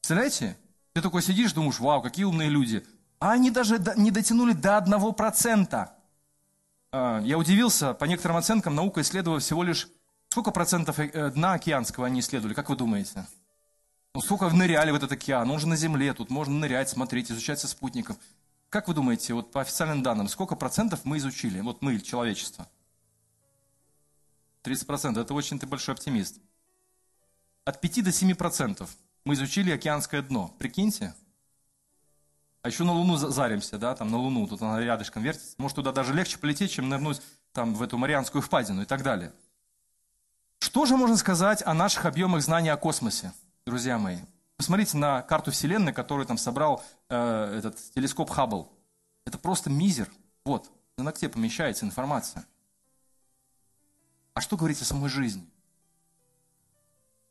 Представляете? 0.00 0.56
Ты 0.94 1.02
такой 1.02 1.20
сидишь, 1.20 1.52
думаешь, 1.52 1.78
вау, 1.78 2.00
какие 2.00 2.24
умные 2.24 2.48
люди. 2.48 2.86
А 3.18 3.32
они 3.32 3.50
даже 3.50 3.78
не 3.96 4.10
дотянули 4.10 4.54
до 4.54 4.78
одного 4.78 5.12
процента. 5.12 5.94
А, 6.90 7.20
я 7.20 7.36
удивился, 7.36 7.92
по 7.92 8.04
некоторым 8.04 8.38
оценкам, 8.38 8.74
наука 8.74 9.02
исследовала 9.02 9.40
всего 9.40 9.62
лишь... 9.62 9.88
Сколько 10.28 10.50
процентов 10.50 10.98
э, 10.98 11.30
дна 11.30 11.54
океанского 11.54 12.06
они 12.06 12.20
исследовали, 12.20 12.54
как 12.54 12.68
вы 12.68 12.76
думаете? 12.76 13.26
Ну, 14.16 14.22
сколько 14.22 14.48
ныряли 14.48 14.92
в 14.92 14.94
этот 14.94 15.12
океан? 15.12 15.50
Он 15.50 15.58
же 15.58 15.68
на 15.68 15.76
Земле, 15.76 16.14
тут 16.14 16.30
можно 16.30 16.54
нырять, 16.54 16.88
смотреть, 16.88 17.30
изучать 17.30 17.60
со 17.60 17.68
спутников. 17.68 18.16
Как 18.70 18.88
вы 18.88 18.94
думаете, 18.94 19.34
вот 19.34 19.52
по 19.52 19.60
официальным 19.60 20.02
данным, 20.02 20.26
сколько 20.28 20.56
процентов 20.56 21.04
мы 21.04 21.18
изучили? 21.18 21.60
Вот 21.60 21.82
мы, 21.82 22.00
человечество. 22.00 22.66
30 24.62 24.86
процентов. 24.86 25.24
Это 25.24 25.34
очень 25.34 25.58
ты 25.58 25.66
большой 25.66 25.94
оптимист. 25.94 26.40
От 27.66 27.78
5 27.82 28.04
до 28.04 28.10
7 28.10 28.34
процентов 28.34 28.96
мы 29.26 29.34
изучили 29.34 29.70
океанское 29.70 30.22
дно. 30.22 30.48
Прикиньте. 30.58 31.14
А 32.62 32.68
еще 32.68 32.84
на 32.84 32.92
Луну 32.92 33.18
заримся, 33.18 33.76
да, 33.76 33.94
там 33.94 34.10
на 34.10 34.16
Луну, 34.16 34.46
тут 34.46 34.62
она 34.62 34.80
рядышком 34.80 35.22
вертится. 35.22 35.56
Может, 35.58 35.74
туда 35.74 35.92
даже 35.92 36.14
легче 36.14 36.38
полететь, 36.38 36.70
чем 36.70 36.88
нырнуть 36.88 37.20
там 37.52 37.74
в 37.74 37.82
эту 37.82 37.98
Марианскую 37.98 38.40
впадину 38.40 38.80
и 38.80 38.86
так 38.86 39.02
далее. 39.02 39.34
Что 40.58 40.86
же 40.86 40.96
можно 40.96 41.18
сказать 41.18 41.62
о 41.66 41.74
наших 41.74 42.06
объемах 42.06 42.40
знаний 42.40 42.70
о 42.70 42.78
космосе, 42.78 43.34
друзья 43.66 43.98
мои? 43.98 44.18
Посмотрите 44.56 44.96
на 44.96 45.22
карту 45.22 45.50
Вселенной, 45.50 45.92
которую 45.92 46.24
там 46.24 46.38
собрал 46.38 46.82
э, 47.08 47.56
этот 47.58 47.76
телескоп 47.94 48.30
Хаббл. 48.30 48.72
Это 49.26 49.38
просто 49.38 49.68
мизер. 49.68 50.08
Вот, 50.44 50.70
на 50.96 51.02
ногте 51.02 51.28
помещается 51.28 51.84
информация. 51.84 52.46
А 54.34 54.40
что 54.40 54.56
говорить 54.56 54.80
о 54.80 54.84
самой 54.84 55.10
жизни? 55.10 55.44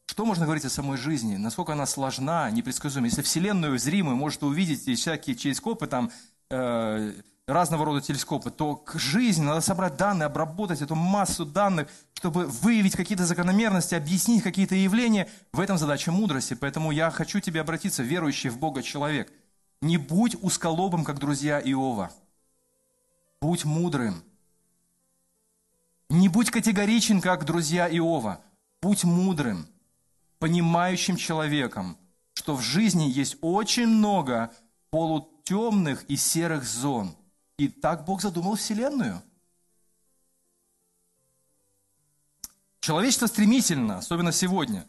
Что 0.07 0.25
можно 0.25 0.45
говорить 0.45 0.65
о 0.65 0.69
самой 0.69 0.97
жизни? 0.97 1.37
Насколько 1.37 1.71
она 1.71 1.85
сложна, 1.85 2.51
непредсказуема? 2.51 3.07
Если 3.07 3.21
Вселенную 3.21 3.79
зримую 3.79 4.17
можете 4.17 4.45
увидеть 4.45 4.87
и 4.87 4.95
всякие 4.95 5.35
телескопы, 5.35 5.87
там, 5.87 6.11
э, 6.49 7.13
разного 7.47 7.85
рода 7.85 8.01
телескопы, 8.01 8.49
то 8.49 8.75
к 8.75 8.97
жизни 8.97 9.43
надо 9.43 9.61
собрать 9.61 9.97
данные, 9.97 10.25
обработать 10.25 10.81
эту 10.81 10.95
массу 10.95 11.45
данных, 11.45 11.87
чтобы 12.13 12.47
выявить 12.47 12.95
какие-то 12.95 13.25
закономерности, 13.25 13.93
объяснить 13.93 14.43
какие-то 14.43 14.75
явления. 14.75 15.29
В 15.53 15.59
этом 15.59 15.77
задача 15.77 16.11
мудрости. 16.11 16.55
Поэтому 16.55 16.91
я 16.91 17.11
хочу 17.11 17.39
тебе 17.39 17.61
обратиться, 17.61 18.03
верующий 18.03 18.49
в 18.49 18.57
Бога 18.57 18.81
человек. 18.81 19.31
Не 19.81 19.97
будь 19.97 20.35
усколобым, 20.41 21.03
как 21.03 21.19
друзья 21.19 21.59
Иова. 21.59 22.11
Будь 23.41 23.65
мудрым. 23.65 24.23
Не 26.09 26.29
будь 26.29 26.49
категоричен, 26.49 27.21
как 27.21 27.45
друзья 27.45 27.87
Иова. 27.87 28.41
Будь 28.81 29.03
мудрым 29.03 29.67
понимающим 30.39 31.15
человеком, 31.15 31.97
что 32.33 32.55
в 32.55 32.61
жизни 32.61 33.03
есть 33.03 33.37
очень 33.41 33.87
много 33.87 34.51
полутемных 34.89 36.03
и 36.09 36.15
серых 36.15 36.63
зон. 36.63 37.15
И 37.57 37.69
так 37.69 38.05
Бог 38.05 38.21
задумал 38.21 38.55
Вселенную. 38.55 39.21
Человечество 42.81 43.27
стремительно, 43.27 43.99
особенно 43.99 44.31
сегодня, 44.31 44.85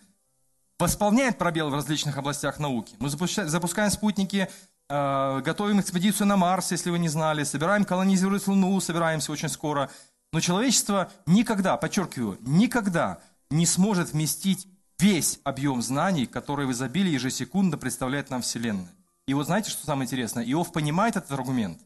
восполняет 0.78 1.38
пробелы 1.38 1.70
в 1.70 1.74
различных 1.74 2.18
областях 2.18 2.58
науки. 2.58 2.94
Мы 2.98 3.08
запускаем 3.08 3.90
спутники, 3.90 4.50
э, 4.88 5.40
готовим 5.40 5.80
экспедицию 5.80 6.26
на 6.26 6.36
Марс, 6.36 6.72
если 6.72 6.90
вы 6.90 6.98
не 6.98 7.08
знали, 7.08 7.44
собираем 7.44 7.84
колонизировать 7.84 8.46
Луну, 8.48 8.78
собираемся 8.80 9.32
очень 9.32 9.48
скоро. 9.48 9.90
Но 10.32 10.40
человечество 10.40 11.10
никогда, 11.24 11.76
подчеркиваю, 11.76 12.36
никогда 12.40 13.20
не 13.48 13.64
сможет 13.64 14.12
вместить 14.12 14.66
весь 14.98 15.38
объем 15.44 15.80
знаний, 15.80 16.26
который 16.26 16.66
в 16.66 16.72
изобилии 16.72 17.12
ежесекундно 17.12 17.78
представляет 17.78 18.28
нам 18.28 18.42
Вселенная. 18.42 18.92
И 19.26 19.34
вот 19.34 19.46
знаете, 19.46 19.70
что 19.70 19.86
самое 19.86 20.06
интересное? 20.06 20.44
Иов 20.44 20.72
понимает 20.72 21.16
этот 21.16 21.30
аргумент 21.32 21.80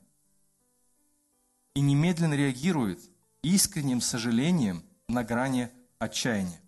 и 1.75 1.81
немедленно 1.81 2.35
реагирует 2.35 3.01
искренним 3.43 4.01
сожалением 4.01 4.85
на 5.09 5.25
грани 5.25 5.71
отчаяния. 5.99 6.61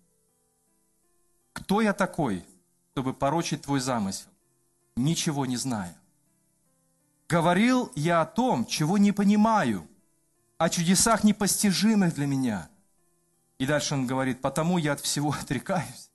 Кто 1.53 1.81
я 1.81 1.93
такой, 1.93 2.45
чтобы 2.91 3.13
порочить 3.13 3.63
твой 3.63 3.79
замысел, 3.79 4.27
ничего 4.95 5.45
не 5.45 5.57
зная? 5.57 5.95
Говорил 7.29 7.91
я 7.95 8.21
о 8.21 8.25
том, 8.25 8.65
чего 8.65 8.97
не 8.97 9.11
понимаю, 9.11 9.87
о 10.57 10.69
чудесах 10.69 11.23
непостижимых 11.23 12.13
для 12.15 12.27
меня. 12.27 12.69
И 13.59 13.65
дальше 13.65 13.93
он 13.93 14.07
говорит, 14.07 14.41
потому 14.41 14.77
я 14.77 14.93
от 14.93 14.99
всего 14.99 15.31
отрекаюсь 15.41 16.09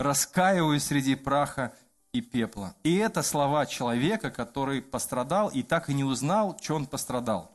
раскаиваюсь 0.00 0.84
среди 0.84 1.14
праха 1.14 1.72
и 2.12 2.22
пепла. 2.22 2.74
И 2.82 2.96
это 2.96 3.22
слова 3.22 3.66
человека, 3.66 4.30
который 4.30 4.80
пострадал 4.80 5.48
и 5.48 5.62
так 5.62 5.90
и 5.90 5.94
не 5.94 6.04
узнал, 6.04 6.58
что 6.60 6.74
он 6.74 6.86
пострадал. 6.86 7.52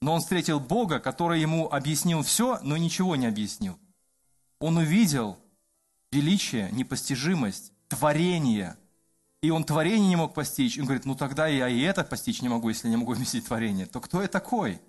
Но 0.00 0.14
он 0.14 0.20
встретил 0.20 0.60
Бога, 0.60 1.00
который 1.00 1.40
ему 1.40 1.70
объяснил 1.70 2.22
все, 2.22 2.58
но 2.62 2.76
ничего 2.76 3.16
не 3.16 3.26
объяснил. 3.26 3.78
Он 4.58 4.76
увидел 4.76 5.38
величие, 6.12 6.70
непостижимость, 6.72 7.72
творение. 7.88 8.76
И 9.42 9.50
он 9.50 9.64
творение 9.64 10.08
не 10.08 10.16
мог 10.16 10.34
постичь. 10.34 10.78
Он 10.78 10.84
говорит, 10.84 11.04
ну 11.04 11.14
тогда 11.14 11.46
я 11.46 11.68
и 11.68 11.80
это 11.80 12.04
постичь 12.04 12.42
не 12.42 12.48
могу, 12.48 12.68
если 12.68 12.88
не 12.88 12.96
могу 12.96 13.12
вместить 13.12 13.46
творение. 13.46 13.86
То 13.86 14.00
кто 14.00 14.22
я 14.22 14.28
такой? 14.28 14.80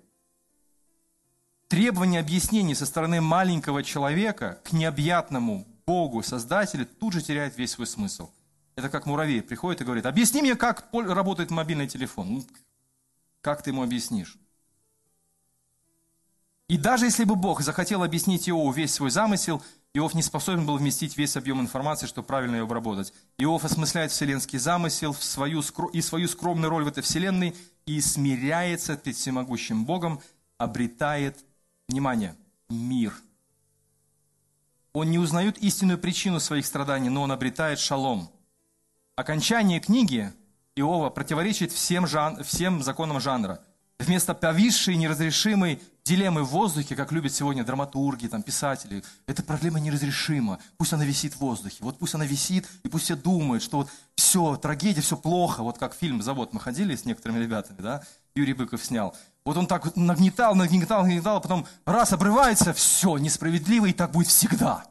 Требование 1.68 2.20
объяснений 2.20 2.74
со 2.74 2.86
стороны 2.86 3.20
маленького 3.20 3.82
человека 3.82 4.58
к 4.64 4.72
необъятному 4.72 5.66
Богу, 5.86 6.22
Создателю, 6.22 6.86
тут 6.86 7.12
же 7.12 7.22
теряет 7.22 7.56
весь 7.58 7.72
свой 7.72 7.86
смысл. 7.86 8.30
Это 8.74 8.88
как 8.88 9.06
муравей 9.06 9.42
приходит 9.42 9.80
и 9.80 9.84
говорит, 9.84 10.06
объясни 10.06 10.40
мне, 10.40 10.54
как 10.54 10.88
работает 10.92 11.50
мобильный 11.50 11.88
телефон. 11.88 12.34
Ну, 12.34 12.46
как 13.40 13.62
ты 13.62 13.70
ему 13.70 13.82
объяснишь? 13.82 14.38
И 16.68 16.76
даже 16.76 17.06
если 17.06 17.24
бы 17.24 17.34
Бог 17.34 17.62
захотел 17.62 18.02
объяснить 18.02 18.48
Иову 18.48 18.70
весь 18.72 18.92
свой 18.92 19.10
замысел, 19.10 19.62
Иов 19.94 20.14
не 20.14 20.22
способен 20.22 20.66
был 20.66 20.76
вместить 20.76 21.16
весь 21.16 21.36
объем 21.36 21.60
информации, 21.60 22.06
чтобы 22.06 22.26
правильно 22.26 22.56
ее 22.56 22.64
обработать. 22.64 23.12
Иов 23.38 23.64
осмысляет 23.64 24.12
вселенский 24.12 24.58
замысел 24.58 25.12
в 25.12 25.24
свою, 25.24 25.62
и 25.92 26.02
свою 26.02 26.28
скромную 26.28 26.70
роль 26.70 26.84
в 26.84 26.88
этой 26.88 27.02
вселенной 27.02 27.56
и 27.86 28.00
смиряется 28.00 28.96
перед 28.96 29.16
всемогущим 29.16 29.86
Богом, 29.86 30.20
обретает, 30.58 31.38
внимание, 31.88 32.36
мир– 32.68 33.14
он 34.98 35.10
не 35.10 35.18
узнает 35.18 35.58
истинную 35.58 35.98
причину 35.98 36.40
своих 36.40 36.66
страданий, 36.66 37.08
но 37.08 37.22
он 37.22 37.30
обретает 37.30 37.78
шалом. 37.78 38.30
Окончание 39.14 39.80
книги 39.80 40.32
Иова 40.74 41.10
противоречит 41.10 41.72
всем, 41.72 42.06
жан, 42.06 42.42
всем 42.42 42.82
законам 42.82 43.20
жанра. 43.20 43.62
Вместо 43.98 44.32
повисшей 44.32 44.96
неразрешимой 44.96 45.82
дилеммы 46.04 46.44
в 46.44 46.50
воздухе, 46.50 46.94
как 46.94 47.10
любят 47.10 47.32
сегодня 47.32 47.64
драматурги, 47.64 48.28
там, 48.28 48.42
писатели, 48.42 49.02
эта 49.26 49.42
проблема 49.42 49.80
неразрешима. 49.80 50.60
Пусть 50.76 50.92
она 50.92 51.04
висит 51.04 51.34
в 51.34 51.40
воздухе. 51.40 51.78
Вот 51.80 51.98
пусть 51.98 52.14
она 52.14 52.24
висит, 52.24 52.66
и 52.84 52.88
пусть 52.88 53.04
все 53.04 53.16
думают, 53.16 53.62
что 53.62 53.78
вот 53.78 53.90
все, 54.14 54.56
трагедия, 54.56 55.00
все 55.00 55.16
плохо. 55.16 55.62
Вот 55.62 55.78
как 55.78 55.94
фильм 55.94 56.22
«Завод» 56.22 56.52
мы 56.52 56.60
ходили 56.60 56.94
с 56.94 57.04
некоторыми 57.04 57.42
ребятами, 57.42 57.78
да, 57.80 58.04
Юрий 58.34 58.54
Быков 58.54 58.84
снял. 58.84 59.16
Вот 59.44 59.56
он 59.56 59.66
так 59.66 59.96
нагнетал, 59.96 60.54
нагнетал, 60.54 61.02
нагнетал, 61.02 61.38
а 61.38 61.40
потом 61.40 61.66
раз 61.84 62.12
обрывается, 62.12 62.72
все, 62.72 63.18
несправедливо, 63.18 63.86
и 63.86 63.92
так 63.92 64.12
будет 64.12 64.28
всегда. 64.28 64.84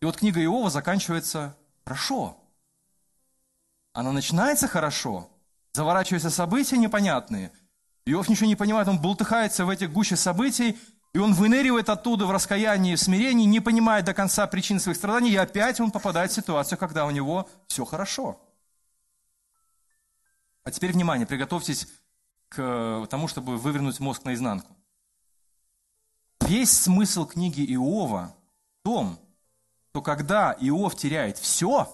И 0.00 0.04
вот 0.06 0.16
книга 0.16 0.42
Иова 0.42 0.70
заканчивается 0.70 1.54
хорошо. 1.84 2.36
Она 3.92 4.12
начинается 4.12 4.66
хорошо, 4.68 5.28
заворачиваются 5.72 6.30
события 6.30 6.78
непонятные. 6.78 7.52
Иов 8.06 8.28
ничего 8.28 8.46
не 8.46 8.56
понимает, 8.56 8.88
он 8.88 8.98
бултыхается 8.98 9.64
в 9.64 9.70
этих 9.70 9.92
гуще 9.92 10.16
событий, 10.16 10.78
и 11.12 11.18
он 11.18 11.34
выныривает 11.34 11.88
оттуда 11.88 12.26
в 12.26 12.30
раскаянии, 12.30 12.94
в 12.94 13.00
смирении, 13.00 13.44
не 13.44 13.60
понимает 13.60 14.04
до 14.04 14.14
конца 14.14 14.46
причин 14.46 14.78
своих 14.78 14.96
страданий, 14.96 15.30
и 15.30 15.36
опять 15.36 15.80
он 15.80 15.90
попадает 15.90 16.30
в 16.30 16.34
ситуацию, 16.34 16.78
когда 16.78 17.04
у 17.06 17.10
него 17.10 17.48
все 17.66 17.84
хорошо. 17.84 18.40
А 20.62 20.70
теперь 20.70 20.92
внимание, 20.92 21.26
приготовьтесь 21.26 21.88
к 22.48 23.06
тому, 23.08 23.28
чтобы 23.28 23.58
вывернуть 23.58 24.00
мозг 24.00 24.24
наизнанку. 24.24 24.76
Весь 26.40 26.72
смысл 26.72 27.26
книги 27.26 27.64
Иова 27.74 28.34
в 28.80 28.84
том, 28.84 29.18
что 29.90 30.02
когда 30.02 30.56
Иов 30.60 30.96
теряет 30.96 31.38
все, 31.38 31.88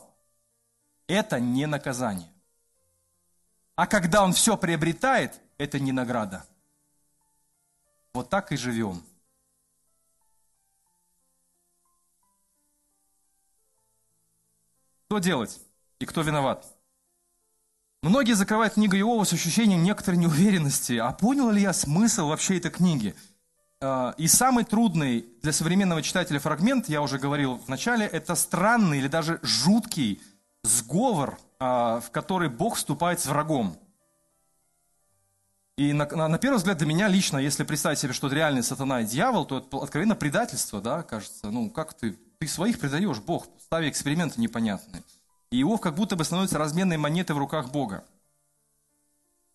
это 1.07 1.41
не 1.41 1.67
наказание. 1.67 2.31
А 3.75 3.87
когда 3.87 4.25
он 4.25 4.33
все 4.33 4.57
приобретает, 4.57 5.41
это 5.59 5.79
не 5.79 5.93
награда. 5.93 6.45
Вот 8.13 8.31
так 8.31 8.53
и 8.53 8.57
живем. 8.57 9.03
Что 15.07 15.19
делать 15.19 15.61
и 15.99 16.07
кто 16.07 16.23
виноват? 16.23 16.67
Многие 18.03 18.35
закрывают 18.35 18.75
книгу 18.75 18.97
Иова 18.97 19.25
с 19.25 19.33
ощущением 19.33 19.83
некоторой 19.83 20.19
неуверенности. 20.19 20.95
А 20.95 21.13
понял 21.13 21.51
ли 21.51 21.63
я 21.63 21.73
смысл 21.73 22.29
вообще 22.29 22.59
этой 22.59 22.71
книги? 22.71 23.15
А, 23.81 24.15
и 24.17 24.27
самый 24.29 24.65
трудный 24.65 25.27
для 25.43 25.53
современного 25.53 26.03
читателя 26.03 26.39
фрагмент, 26.39 26.89
я 26.89 27.03
уже 27.03 27.19
говорил 27.19 27.57
в 27.57 27.69
начале, 27.69 28.07
это 28.07 28.35
странный 28.35 28.99
или 28.99 29.09
даже 29.09 29.39
жуткий 29.43 30.23
сговор, 30.63 31.39
а, 31.59 32.01
в 32.01 32.11
который 32.11 32.49
Бог 32.49 32.77
вступает 32.77 33.21
с 33.21 33.27
врагом. 33.27 33.77
И 35.77 35.93
на, 35.93 36.07
на, 36.07 36.29
на 36.29 36.39
первый 36.39 36.57
взгляд 36.57 36.79
для 36.79 36.87
меня 36.87 37.07
лично, 37.07 37.37
если 37.37 37.63
представить 37.63 37.99
себе, 37.99 38.15
что 38.15 38.29
это 38.29 38.37
реальный 38.37 38.63
сатана 38.63 39.03
и 39.03 39.05
дьявол, 39.05 39.45
то 39.45 39.59
это 39.59 39.77
откровенно 39.83 40.17
предательство, 40.17 40.81
да, 40.81 41.03
кажется. 41.03 41.51
Ну, 41.51 41.71
как 41.71 41.93
ты, 41.93 42.17
ты 42.39 42.49
своих 42.49 42.81
предаешь, 42.81 43.19
Бог, 43.19 43.47
ставя 43.61 43.89
эксперименты 43.91 44.41
непонятные. 44.41 45.03
И 45.51 45.61
Иов 45.61 45.83
как 45.83 45.95
будто 45.95 46.17
бы 46.17 46.25
становится 46.25 46.59
разменной 46.59 46.97
монетой 46.97 47.37
в 47.37 47.39
руках 47.39 47.71
Бога. 47.71 48.05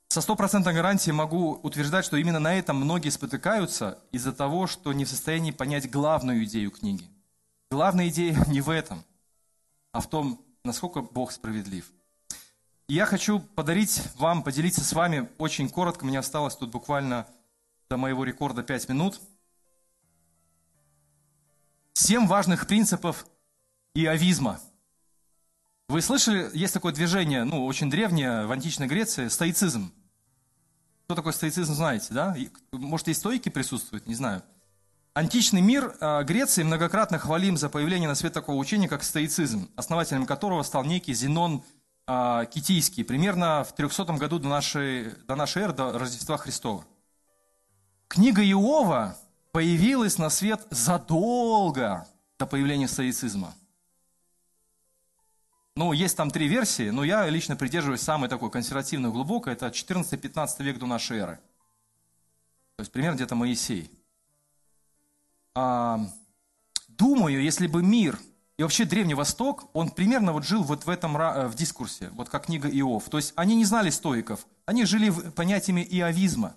Со 0.10 0.22
стопроцентной 0.22 0.74
гарантией 0.74 1.14
могу 1.14 1.54
утверждать, 1.64 2.06
что 2.06 2.18
именно 2.18 2.40
на 2.40 2.54
этом 2.54 2.76
многие 2.76 3.10
спотыкаются 3.10 3.98
из-за 4.12 4.34
того, 4.34 4.68
что 4.68 4.94
не 4.94 5.06
в 5.06 5.10
состоянии 5.10 5.52
понять 5.52 5.90
главную 5.90 6.44
идею 6.44 6.70
книги. 6.70 7.08
Главная 7.72 8.10
идея 8.10 8.38
не 8.48 8.62
в 8.62 8.70
этом, 8.70 9.04
а 9.92 10.02
в 10.02 10.10
том, 10.10 10.40
насколько 10.64 11.02
Бог 11.02 11.32
справедлив. 11.32 11.92
Я 12.94 13.06
хочу 13.06 13.40
подарить 13.40 14.02
вам, 14.18 14.44
поделиться 14.44 14.84
с 14.84 14.92
вами 14.92 15.30
очень 15.38 15.70
коротко, 15.70 16.04
мне 16.06 16.20
осталось 16.20 16.58
тут 16.58 16.72
буквально 16.72 17.26
до 17.90 17.96
моего 17.96 18.26
рекорда 18.26 18.64
5 18.64 18.90
минут. 18.90 19.22
Семь 21.94 22.28
важных 22.28 22.68
принципов 22.68 23.26
иовизма. 23.96 24.60
Вы 25.88 26.02
слышали, 26.02 26.50
есть 26.54 26.74
такое 26.74 26.92
движение, 26.92 27.46
ну, 27.46 27.66
очень 27.66 27.90
древнее, 27.90 28.46
в 28.46 28.52
античной 28.52 28.88
Греции, 28.88 29.30
стоицизм. 29.30 29.94
Что 31.06 31.16
такое 31.16 31.32
стоицизм, 31.32 31.74
знаете, 31.74 32.08
да? 32.14 32.36
Может, 32.74 33.08
и 33.08 33.14
стойки 33.14 33.48
присутствуют, 33.48 34.06
не 34.06 34.16
знаю. 34.16 34.44
Античный 35.14 35.62
мир 35.62 35.96
а, 36.02 36.24
Греции 36.24 36.64
многократно 36.64 37.20
хвалим 37.20 37.56
за 37.56 37.70
появление 37.70 38.10
на 38.10 38.16
свет 38.16 38.34
такого 38.34 38.58
учения, 38.58 38.90
как 38.90 39.04
стоицизм, 39.04 39.70
основателем 39.78 40.26
которого 40.26 40.62
стал 40.64 40.84
некий 40.84 41.14
Зенон 41.14 41.64
Китийский, 42.52 43.04
примерно 43.04 43.64
в 43.64 43.74
300 43.76 44.06
году 44.14 44.40
до 44.40 44.48
нашей, 44.50 45.12
до 45.28 45.36
нашей 45.36 45.64
эры, 45.64 45.74
до 45.74 45.98
Рождества 45.98 46.38
Христова. 46.38 46.86
Книга 48.08 48.42
Иова 48.44 49.18
появилась 49.52 50.18
на 50.18 50.30
свет 50.30 50.66
задолго 50.70 52.08
до 52.40 52.46
появления 52.46 52.88
стоицизма. 52.88 53.54
Ну, 55.76 55.94
есть 55.94 56.18
там 56.18 56.32
три 56.32 56.48
версии, 56.48 56.90
но 56.90 57.04
я 57.04 57.28
лично 57.30 57.56
придерживаюсь 57.56 58.02
самой 58.02 58.30
такой 58.30 58.52
консервативной, 58.52 59.12
глубокой, 59.12 59.54
это 59.54 59.68
14-15 59.68 60.64
век 60.64 60.80
до 60.80 60.86
нашей 60.86 61.20
эры. 61.20 61.40
То 62.76 62.82
есть 62.82 62.92
примерно 62.92 63.16
где-то 63.16 63.36
Моисей 63.36 63.90
а, 65.54 66.00
думаю, 66.88 67.42
если 67.42 67.68
бы 67.68 67.84
мир 67.84 68.20
и 68.62 68.64
вообще 68.64 68.86
Древний 68.86 69.16
Восток, 69.16 69.72
он 69.74 69.90
примерно 69.90 70.34
вот 70.34 70.46
жил 70.46 70.62
вот 70.62 70.86
в 70.86 70.90
этом 70.92 71.18
э, 71.18 71.48
в 71.48 71.56
дискурсе, 71.56 72.12
вот 72.14 72.30
как 72.30 72.46
книга 72.46 72.70
Иов. 72.70 73.10
То 73.10 73.18
есть 73.18 73.34
они 73.36 73.56
не 73.56 73.66
знали 73.66 73.90
стоиков, 73.90 74.46
они 74.68 74.86
жили 74.86 75.10
понятиями 75.10 75.82
иовизма. 75.82 76.56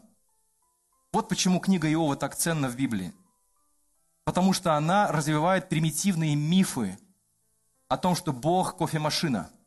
Вот 1.15 1.31
почему 1.31 1.61
книга 1.61 1.91
Иова 1.91 2.15
так 2.17 2.37
ценна 2.37 2.69
в 2.69 2.77
Библии. 2.77 3.15
Потому 4.25 4.53
что 4.53 4.75
она 4.75 5.11
развивает 5.11 5.71
примитивные 5.71 6.37
мифы 6.37 6.99
о 7.89 7.97
том, 7.97 8.15
что 8.15 8.35
Бог 8.35 8.77
кофемашина– 8.77 9.49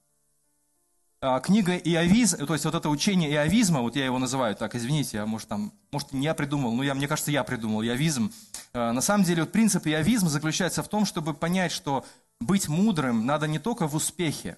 а, 1.19 1.39
книга 1.39 1.75
Иовизм, 1.75 2.45
то 2.45 2.53
есть 2.53 2.65
вот 2.65 2.75
это 2.75 2.89
учение 2.89 3.31
Иовизма, 3.31 3.81
вот 3.81 3.95
я 3.95 4.05
его 4.05 4.19
называю 4.19 4.55
так, 4.55 4.75
извините, 4.75 5.17
я, 5.17 5.25
может, 5.25 5.47
там, 5.47 5.73
может, 5.91 6.13
не 6.13 6.25
я 6.25 6.35
придумал, 6.35 6.71
но 6.73 6.83
я, 6.83 6.93
мне 6.93 7.07
кажется, 7.07 7.31
я 7.31 7.43
придумал 7.43 7.81
Иовизм. 7.81 8.31
А, 8.73 8.91
на 8.91 9.01
самом 9.01 9.23
деле, 9.23 9.41
вот 9.41 9.51
принцип 9.51 9.87
Иовизма 9.87 10.29
заключается 10.29 10.83
в 10.83 10.87
том, 10.87 11.07
чтобы 11.07 11.33
понять, 11.33 11.71
что 11.71 12.05
быть 12.39 12.67
мудрым 12.67 13.25
надо 13.25 13.47
не 13.47 13.59
только 13.59 13.87
в 13.87 13.95
успехе, 13.95 14.57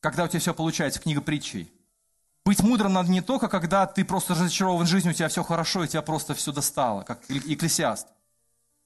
когда 0.00 0.24
у 0.24 0.28
тебя 0.28 0.40
все 0.40 0.54
получается, 0.54 1.00
книга 1.00 1.20
притчей. 1.20 1.72
Быть 2.44 2.62
мудрым 2.62 2.92
надо 2.92 3.10
не 3.10 3.22
только, 3.22 3.48
когда 3.48 3.86
ты 3.86 4.04
просто 4.04 4.34
разочарован 4.34 4.86
жизнью, 4.86 5.12
у 5.12 5.16
тебя 5.16 5.28
все 5.28 5.42
хорошо, 5.42 5.82
и 5.82 5.88
тебя 5.88 6.02
просто 6.02 6.34
все 6.34 6.52
достало, 6.52 7.02
как 7.02 7.28
экклесиаст. 7.28 8.06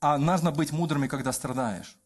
А 0.00 0.16
нужно 0.16 0.50
быть 0.50 0.72
мудрым, 0.72 1.06
когда 1.08 1.32
страдаешь 1.32 1.98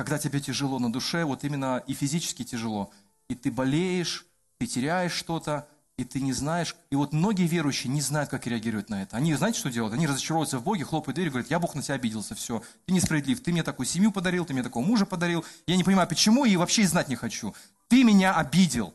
когда 0.00 0.18
тебе 0.18 0.40
тяжело 0.40 0.78
на 0.78 0.90
душе, 0.90 1.24
вот 1.24 1.44
именно 1.44 1.82
и 1.86 1.92
физически 1.92 2.42
тяжело, 2.42 2.90
и 3.28 3.34
ты 3.34 3.50
болеешь, 3.50 4.26
ты 4.56 4.66
теряешь 4.66 5.12
что-то, 5.12 5.68
и 6.00 6.04
ты 6.04 6.20
не 6.20 6.32
знаешь. 6.32 6.74
И 6.90 6.96
вот 6.96 7.12
многие 7.12 7.46
верующие 7.46 7.92
не 7.92 8.00
знают, 8.00 8.30
как 8.30 8.46
реагировать 8.46 8.88
на 8.88 9.02
это. 9.02 9.16
Они, 9.16 9.34
знаете, 9.34 9.58
что 9.58 9.70
делают? 9.70 9.94
Они 9.94 10.06
разочаровываются 10.06 10.58
в 10.58 10.62
Боге, 10.62 10.84
хлопают 10.84 11.16
дверь 11.16 11.26
и 11.26 11.30
говорят, 11.30 11.50
я 11.50 11.58
Бог 11.58 11.74
на 11.74 11.82
тебя 11.82 11.94
обиделся, 11.94 12.34
все, 12.34 12.62
ты 12.86 12.92
несправедлив, 12.94 13.40
ты 13.42 13.52
мне 13.52 13.62
такую 13.62 13.86
семью 13.86 14.10
подарил, 14.10 14.44
ты 14.44 14.54
мне 14.54 14.62
такого 14.62 14.84
мужа 14.84 15.04
подарил, 15.04 15.44
я 15.66 15.76
не 15.76 15.84
понимаю, 15.84 16.08
почему, 16.08 16.44
и 16.44 16.56
вообще 16.56 16.86
знать 16.86 17.08
не 17.08 17.16
хочу. 17.16 17.54
Ты 17.88 18.02
меня 18.02 18.34
обидел. 18.34 18.94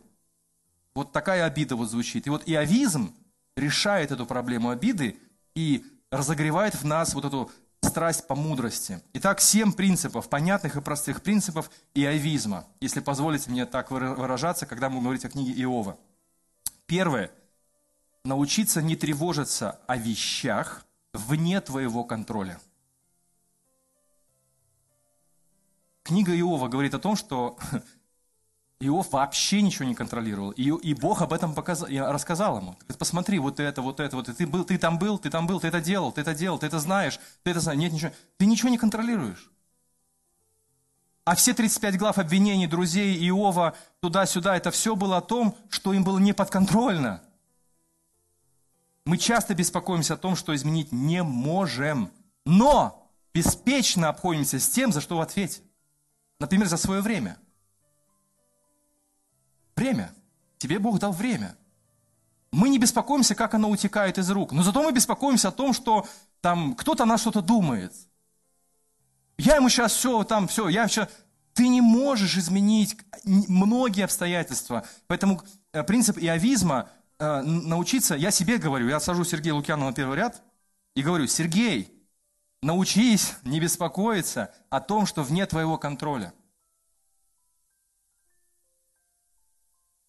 Вот 0.96 1.12
такая 1.12 1.46
обида 1.46 1.76
вот 1.76 1.90
звучит. 1.90 2.26
И 2.26 2.30
вот 2.30 2.44
иовизм 2.48 3.14
решает 3.56 4.12
эту 4.12 4.26
проблему 4.26 4.70
обиды 4.70 5.18
и 5.54 5.86
разогревает 6.10 6.76
в 6.76 6.86
нас 6.86 7.14
вот 7.14 7.26
эту 7.26 7.52
страсть 7.82 8.26
по 8.28 8.36
мудрости. 8.36 9.02
Итак, 9.14 9.42
семь 9.42 9.72
принципов, 9.72 10.28
понятных 10.30 10.76
и 10.76 10.82
простых 10.82 11.22
принципов 11.22 11.70
иовизма, 11.94 12.66
если 12.80 13.00
позволите 13.00 13.52
мне 13.52 13.66
так 13.66 13.92
выражаться, 13.92 14.66
когда 14.66 14.90
мы 14.90 15.02
говорим 15.02 15.22
о 15.24 15.30
книге 15.30 15.62
Иова. 15.62 15.98
Первое. 16.86 17.32
Научиться 18.24 18.82
не 18.82 18.96
тревожиться 18.96 19.80
о 19.88 19.98
вещах 19.98 20.86
вне 21.14 21.62
твоего 21.62 22.04
контроля. 22.04 22.60
Книга 26.04 26.38
Иова 26.38 26.68
говорит 26.68 26.94
о 26.94 27.00
том, 27.00 27.16
что 27.16 27.58
Иов 28.80 29.12
вообще 29.12 29.62
ничего 29.62 29.86
не 29.86 29.96
контролировал. 29.96 30.52
И, 30.52 30.64
и 30.64 30.94
Бог 30.94 31.22
об 31.22 31.34
этом 31.34 31.56
показал, 31.56 31.88
рассказал 32.12 32.58
ему. 32.58 32.74
Говорит, 32.74 32.98
посмотри, 33.00 33.40
вот 33.40 33.60
это, 33.60 33.82
вот 33.82 34.00
это, 34.00 34.16
вот 34.16 34.30
это. 34.30 34.38
Ты, 34.38 34.46
был, 34.46 34.66
ты 34.66 34.78
там 34.78 35.00
был, 35.00 35.18
ты 35.18 35.30
там 35.30 35.48
был, 35.48 35.60
ты 35.60 35.68
это 35.68 35.82
делал, 35.82 36.12
ты 36.12 36.22
это 36.22 36.36
делал, 36.36 36.60
ты 36.60 36.68
это 36.68 36.80
знаешь, 36.80 37.20
ты 37.44 37.52
это 37.52 37.60
знаешь. 37.60 37.80
Нет, 37.80 37.94
ничего. 37.94 38.12
Ты 38.38 38.46
ничего 38.46 38.70
не 38.70 38.78
контролируешь. 38.78 39.50
А 41.26 41.36
все 41.36 41.54
35 41.54 41.98
глав 41.98 42.18
обвинений 42.18 42.68
друзей 42.68 43.18
Иова 43.28 43.76
туда-сюда, 44.00 44.56
это 44.56 44.72
все 44.72 44.96
было 44.96 45.18
о 45.18 45.22
том, 45.22 45.56
что 45.70 45.92
им 45.92 46.04
было 46.04 46.20
не 46.20 46.34
подконтрольно. 46.34 47.22
Мы 49.06 49.18
часто 49.18 49.54
беспокоимся 49.54 50.14
о 50.14 50.18
том, 50.18 50.36
что 50.36 50.56
изменить 50.56 50.92
не 50.92 51.24
можем, 51.24 52.12
но 52.46 53.12
беспечно 53.34 54.10
обходимся 54.10 54.60
с 54.60 54.70
тем, 54.70 54.94
за 54.94 55.02
что 55.02 55.18
в 55.18 55.22
ответе. 55.22 55.62
Например, 56.40 56.68
за 56.68 56.78
свое 56.78 57.02
время– 57.02 57.38
Время. 59.76 60.14
Тебе 60.58 60.80
Бог 60.80 61.00
дал 61.00 61.12
время. 61.12 61.56
Мы 62.52 62.70
не 62.70 62.80
беспокоимся, 62.80 63.36
как 63.36 63.54
оно 63.54 63.70
утекает 63.70 64.18
из 64.18 64.30
рук, 64.32 64.54
но 64.54 64.64
зато 64.64 64.82
мы 64.82 64.94
беспокоимся 64.94 65.50
о 65.50 65.52
том, 65.52 65.74
что 65.74 66.08
там 66.42 66.76
кто-то 66.76 67.04
о 67.04 67.06
нас 67.06 67.22
что-то 67.22 67.42
думает. 67.42 67.94
Я 69.38 69.58
ему 69.58 69.70
сейчас 69.70 69.94
все, 69.94 70.24
там 70.24 70.48
все, 70.48 70.70
я 70.70 70.88
сейчас... 70.88 71.10
Ты 71.54 71.70
не 71.70 71.80
можешь 71.80 72.36
изменить 72.38 72.98
многие 73.24 74.04
обстоятельства. 74.04 74.86
Поэтому 75.08 75.42
э, 75.72 75.84
принцип 75.84 76.18
иовизма 76.18 76.90
э, 77.18 77.42
научиться, 77.44 78.16
я 78.16 78.32
себе 78.32 78.58
говорю, 78.58 78.90
я 78.90 79.00
сажу 79.00 79.24
Сергея 79.24 79.54
Лукьянова 79.54 79.90
на 79.90 79.96
первый 79.96 80.18
ряд 80.18 80.42
и 80.96 81.02
говорю, 81.02 81.28
Сергей, 81.28 81.96
научись 82.62 83.36
не 83.44 83.62
беспокоиться 83.62 84.54
о 84.70 84.82
том, 84.82 85.06
что 85.06 85.24
вне 85.24 85.46
твоего 85.46 85.78
контроля. 85.78 86.34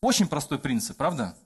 Очень 0.01 0.27
простой 0.27 0.59
принцип, 0.59 0.97
правда? 0.97 1.37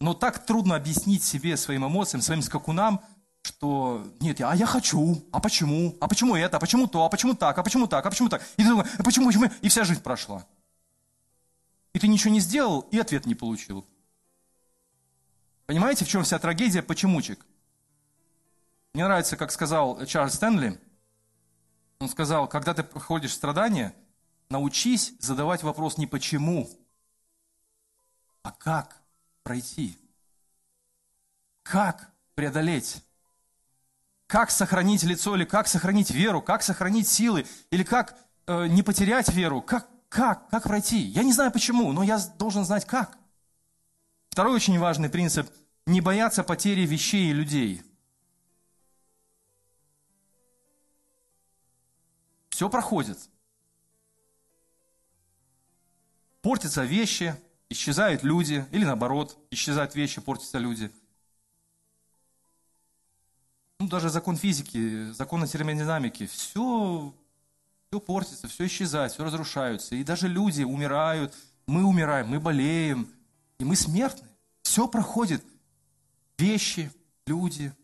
Но 0.00 0.14
так 0.14 0.44
трудно 0.44 0.76
объяснить 0.76 1.22
себе, 1.22 1.56
своим 1.56 1.86
эмоциям, 1.86 2.22
своим 2.22 2.42
скакунам, 2.42 3.02
что 3.44 4.10
нет, 4.20 4.40
а 4.40 4.56
я 4.56 4.64
хочу, 4.64 5.22
а 5.30 5.38
почему, 5.38 5.96
а 6.00 6.08
почему 6.08 6.34
это, 6.34 6.56
а 6.56 6.60
почему 6.60 6.86
то, 6.86 7.04
а 7.04 7.10
почему 7.10 7.34
так, 7.34 7.56
а 7.58 7.62
почему 7.62 7.86
так, 7.86 8.04
а 8.04 8.08
почему 8.08 8.30
так. 8.30 8.42
И 8.56 8.62
ты 8.62 8.68
думаешь, 8.70 8.90
а 8.98 9.02
почему, 9.02 9.26
почему, 9.26 9.50
и 9.60 9.68
вся 9.68 9.84
жизнь 9.84 10.02
прошла. 10.02 10.46
И 11.92 11.98
ты 11.98 12.08
ничего 12.08 12.32
не 12.32 12.40
сделал, 12.40 12.80
и 12.90 12.98
ответ 12.98 13.26
не 13.26 13.34
получил. 13.34 13.86
Понимаете, 15.66 16.06
в 16.06 16.08
чем 16.08 16.24
вся 16.24 16.38
трагедия 16.38 16.82
почемучек? 16.82 17.44
Мне 18.94 19.04
нравится, 19.04 19.36
как 19.36 19.52
сказал 19.52 20.04
Чарльз 20.06 20.34
Стэнли. 20.34 20.80
Он 21.98 22.08
сказал, 22.08 22.48
когда 22.48 22.72
ты 22.72 22.82
проходишь 22.82 23.34
страдания, 23.34 23.94
научись 24.48 25.12
задавать 25.20 25.62
вопрос 25.62 25.98
не 25.98 26.06
почему, 26.06 26.70
а 28.42 28.52
как 28.52 29.02
пройти. 29.42 29.98
Как 31.62 32.10
преодолеть? 32.34 33.04
Как 34.34 34.50
сохранить 34.50 35.04
лицо, 35.04 35.36
или 35.36 35.44
как 35.44 35.68
сохранить 35.68 36.10
веру, 36.10 36.42
как 36.42 36.64
сохранить 36.64 37.06
силы, 37.06 37.46
или 37.70 37.84
как 37.84 38.18
э, 38.48 38.66
не 38.66 38.82
потерять 38.82 39.28
веру, 39.28 39.62
как, 39.62 39.88
как, 40.08 40.50
как 40.50 40.64
пройти? 40.64 40.98
Я 40.98 41.22
не 41.22 41.32
знаю 41.32 41.52
почему, 41.52 41.92
но 41.92 42.02
я 42.02 42.18
должен 42.36 42.64
знать 42.64 42.84
как. 42.84 43.16
Второй 44.30 44.56
очень 44.56 44.76
важный 44.76 45.08
принцип– 45.08 45.48
не 45.86 46.00
бояться 46.00 46.42
потери 46.42 46.80
вещей 46.80 47.30
и 47.30 47.32
людей. 47.32 47.84
Все 52.48 52.68
проходит. 52.68 53.30
Портятся 56.42 56.82
вещи, 56.82 57.36
исчезают 57.68 58.24
люди, 58.24 58.66
или 58.72 58.84
наоборот, 58.84 59.38
исчезают 59.52 59.94
вещи, 59.94 60.20
портятся 60.20 60.58
люди. 60.58 60.90
Ну, 63.84 63.90
даже 63.90 64.08
закон 64.08 64.38
физики, 64.38 65.12
законы 65.12 65.46
термодинамики, 65.46 66.24
все, 66.24 67.14
все 67.90 68.00
портится, 68.00 68.48
все 68.48 68.64
исчезает, 68.64 69.12
все 69.12 69.22
разрушается. 69.24 69.94
И 69.94 70.02
даже 70.02 70.26
люди 70.26 70.62
умирают, 70.62 71.34
мы 71.66 71.84
умираем, 71.84 72.28
мы 72.28 72.40
болеем, 72.40 73.12
и 73.58 73.64
мы 73.64 73.76
смертны. 73.76 74.26
Все 74.62 74.88
проходит. 74.88 75.44
Вещи, 76.38 76.90
люди. 77.26 77.74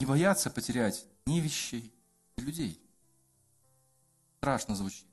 Не 0.00 0.06
бояться 0.06 0.48
потерять 0.48 1.04
ни 1.26 1.40
вещей, 1.40 1.92
ни 2.38 2.42
людей. 2.42 2.80
Страшно 4.38 4.74
звучит. 4.74 5.04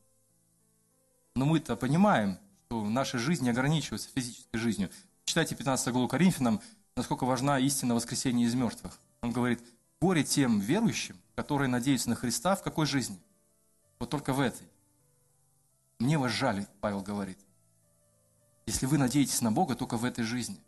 Но 1.36 1.44
мы-то 1.44 1.76
понимаем, 1.76 2.40
что 2.68 2.88
наша 2.90 3.18
жизнь 3.18 3.44
не 3.44 3.50
ограничивается 3.50 4.08
физической 4.16 4.60
жизнью. 4.60 4.90
Читайте 5.26 5.56
15 5.56 5.90
главу 5.92 6.08
Коринфянам, 6.08 6.62
насколько 6.96 7.26
важна 7.26 7.60
истина 7.60 7.96
воскресения 7.96 8.46
из 8.46 8.54
мертвых. 8.56 9.00
Он 9.22 9.32
говорит, 9.32 9.64
горе 10.02 10.24
тем 10.24 10.60
верующим, 10.60 11.18
которые 11.36 11.68
надеются 11.68 12.10
на 12.10 12.16
Христа 12.16 12.56
в 12.56 12.64
какой 12.64 12.86
жизни? 12.86 13.20
Вот 14.00 14.10
только 14.10 14.34
в 14.34 14.40
этой. 14.40 14.68
Мне 16.00 16.18
вас 16.18 16.32
жаль, 16.32 16.66
Павел 16.82 17.02
говорит, 17.02 17.40
если 18.66 18.86
вы 18.86 18.98
надеетесь 18.98 19.42
на 19.42 19.52
Бога 19.52 19.76
только 19.76 19.98
в 19.98 20.06
этой 20.06 20.24
жизни. 20.24 20.60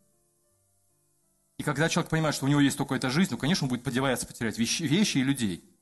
И 1.58 1.64
когда 1.64 1.88
человек 1.90 2.10
понимает, 2.10 2.36
что 2.36 2.46
у 2.46 2.50
него 2.50 2.60
есть 2.60 2.78
только 2.78 2.96
эта 2.96 3.10
жизнь, 3.10 3.32
ну, 3.32 3.38
конечно, 3.38 3.66
он 3.66 3.70
будет 3.70 3.84
подеваться 3.84 4.28
потерять 4.28 4.58
вещи, 4.58 4.84
вещи 4.84 5.20
и 5.20 5.24
людей– 5.24 5.64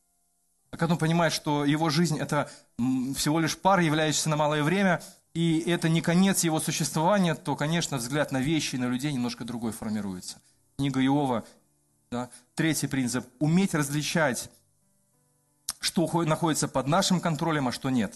а 0.73 0.77
когда 0.77 0.95
он 0.95 0.97
понимает, 0.97 1.31
что 1.31 1.65
его 1.65 1.91
жизнь– 1.91 2.17
это 2.19 2.49
всего 3.15 3.39
лишь 3.39 3.55
пар, 3.55 3.79
являющийся 3.79 4.29
на 4.29 4.37
малое 4.37 4.63
время, 4.63 5.03
и 5.33 5.59
это 5.59 5.89
не 5.89 6.01
конец 6.01 6.43
его 6.43 6.59
существования, 6.59 7.35
то, 7.35 7.55
конечно, 7.55 7.97
взгляд 7.97 8.31
на 8.31 8.41
вещи 8.41 8.75
и 8.75 8.77
на 8.77 8.85
людей 8.85 9.11
немножко 9.11 9.45
другой 9.45 9.71
формируется. 9.71 10.41
Книга 10.77 11.03
Иова, 11.03 11.45
да, 12.11 12.29
третий 12.55 12.87
принцип– 12.87 13.25
уметь 13.39 13.73
различать, 13.73 14.49
что 15.79 16.07
находится 16.23 16.67
под 16.67 16.87
нашим 16.87 17.19
контролем, 17.19 17.67
а 17.67 17.71
что 17.71 17.89
нет. 17.89 18.15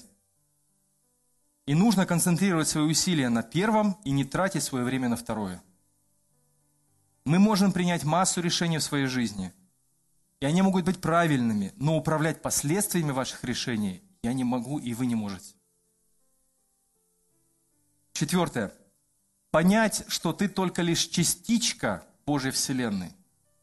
И 1.66 1.74
нужно 1.74 2.06
концентрировать 2.06 2.68
свои 2.68 2.86
усилия 2.86 3.30
на 3.30 3.44
первом 3.44 3.98
и 4.04 4.12
не 4.12 4.24
тратить 4.24 4.64
свое 4.64 4.86
время 4.86 5.10
на 5.10 5.18
второе. 5.18 5.62
Мы 7.26 7.40
можем 7.40 7.74
принять 7.74 8.04
массу 8.04 8.42
решений 8.42 8.78
в 8.78 8.84
своей 8.84 9.08
жизни– 9.08 9.54
и 10.40 10.46
они 10.46 10.62
могут 10.62 10.86
быть 10.86 11.02
правильными, 11.02 11.74
но 11.78 11.98
управлять 11.98 12.42
последствиями 12.42 13.12
ваших 13.12 13.44
решений 13.44 14.04
я 14.22 14.34
не 14.34 14.44
могу, 14.44 14.78
и 14.78 14.94
вы 14.94 15.08
не 15.08 15.16
можете. 15.16 15.56
Четвертое. 18.18 18.74
Понять, 19.52 20.04
что 20.08 20.34
ты 20.34 20.48
только 20.48 20.82
лишь 20.82 21.06
частичка 21.06 22.04
Божьей 22.26 22.50
Вселенной. 22.50 23.12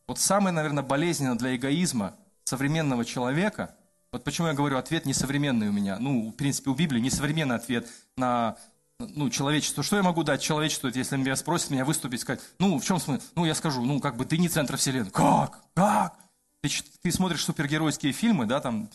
Вот 0.07 0.21
самое, 0.21 0.55
наверное, 0.55 0.85
болезненное 0.85 1.35
для 1.35 1.57
эгоизма 1.57 2.15
современного 2.45 3.05
человека, 3.05 3.75
вот 4.13 4.23
почему 4.23 4.47
я 4.47 4.55
говорю, 4.55 4.77
ответ 4.79 5.07
несовременный 5.07 5.71
у 5.71 5.73
меня. 5.73 5.99
Ну, 5.99 6.29
в 6.29 6.37
принципе, 6.37 6.71
у 6.71 6.75
Библии 6.77 7.01
несовременный 7.01 7.57
ответ 7.57 7.89
на 8.17 8.57
ну, 9.01 9.29
человечество. 9.29 9.83
Что 9.83 9.97
я 9.97 10.05
могу 10.05 10.23
дать 10.23 10.41
человечеству, 10.41 10.89
если 10.89 11.17
меня 11.17 11.35
спросят 11.35 11.71
меня 11.71 11.85
выступить, 11.85 12.21
сказать, 12.21 12.41
ну, 12.61 12.79
в 12.79 12.85
чем 12.85 13.01
смысл? 13.01 13.25
Ну, 13.35 13.47
я 13.47 13.57
скажу, 13.57 13.85
ну, 13.85 13.99
как 13.99 14.17
бы 14.17 14.25
ты 14.25 14.39
не 14.39 14.49
центр 14.49 14.77
Вселенной. 14.77 15.11
Как? 15.11 15.65
Как? 15.75 16.15
Ты, 16.61 16.71
ты 17.03 17.11
смотришь 17.11 17.45
супергеройские 17.45 18.13
фильмы, 18.13 18.47
да, 18.47 18.61
там, 18.61 18.89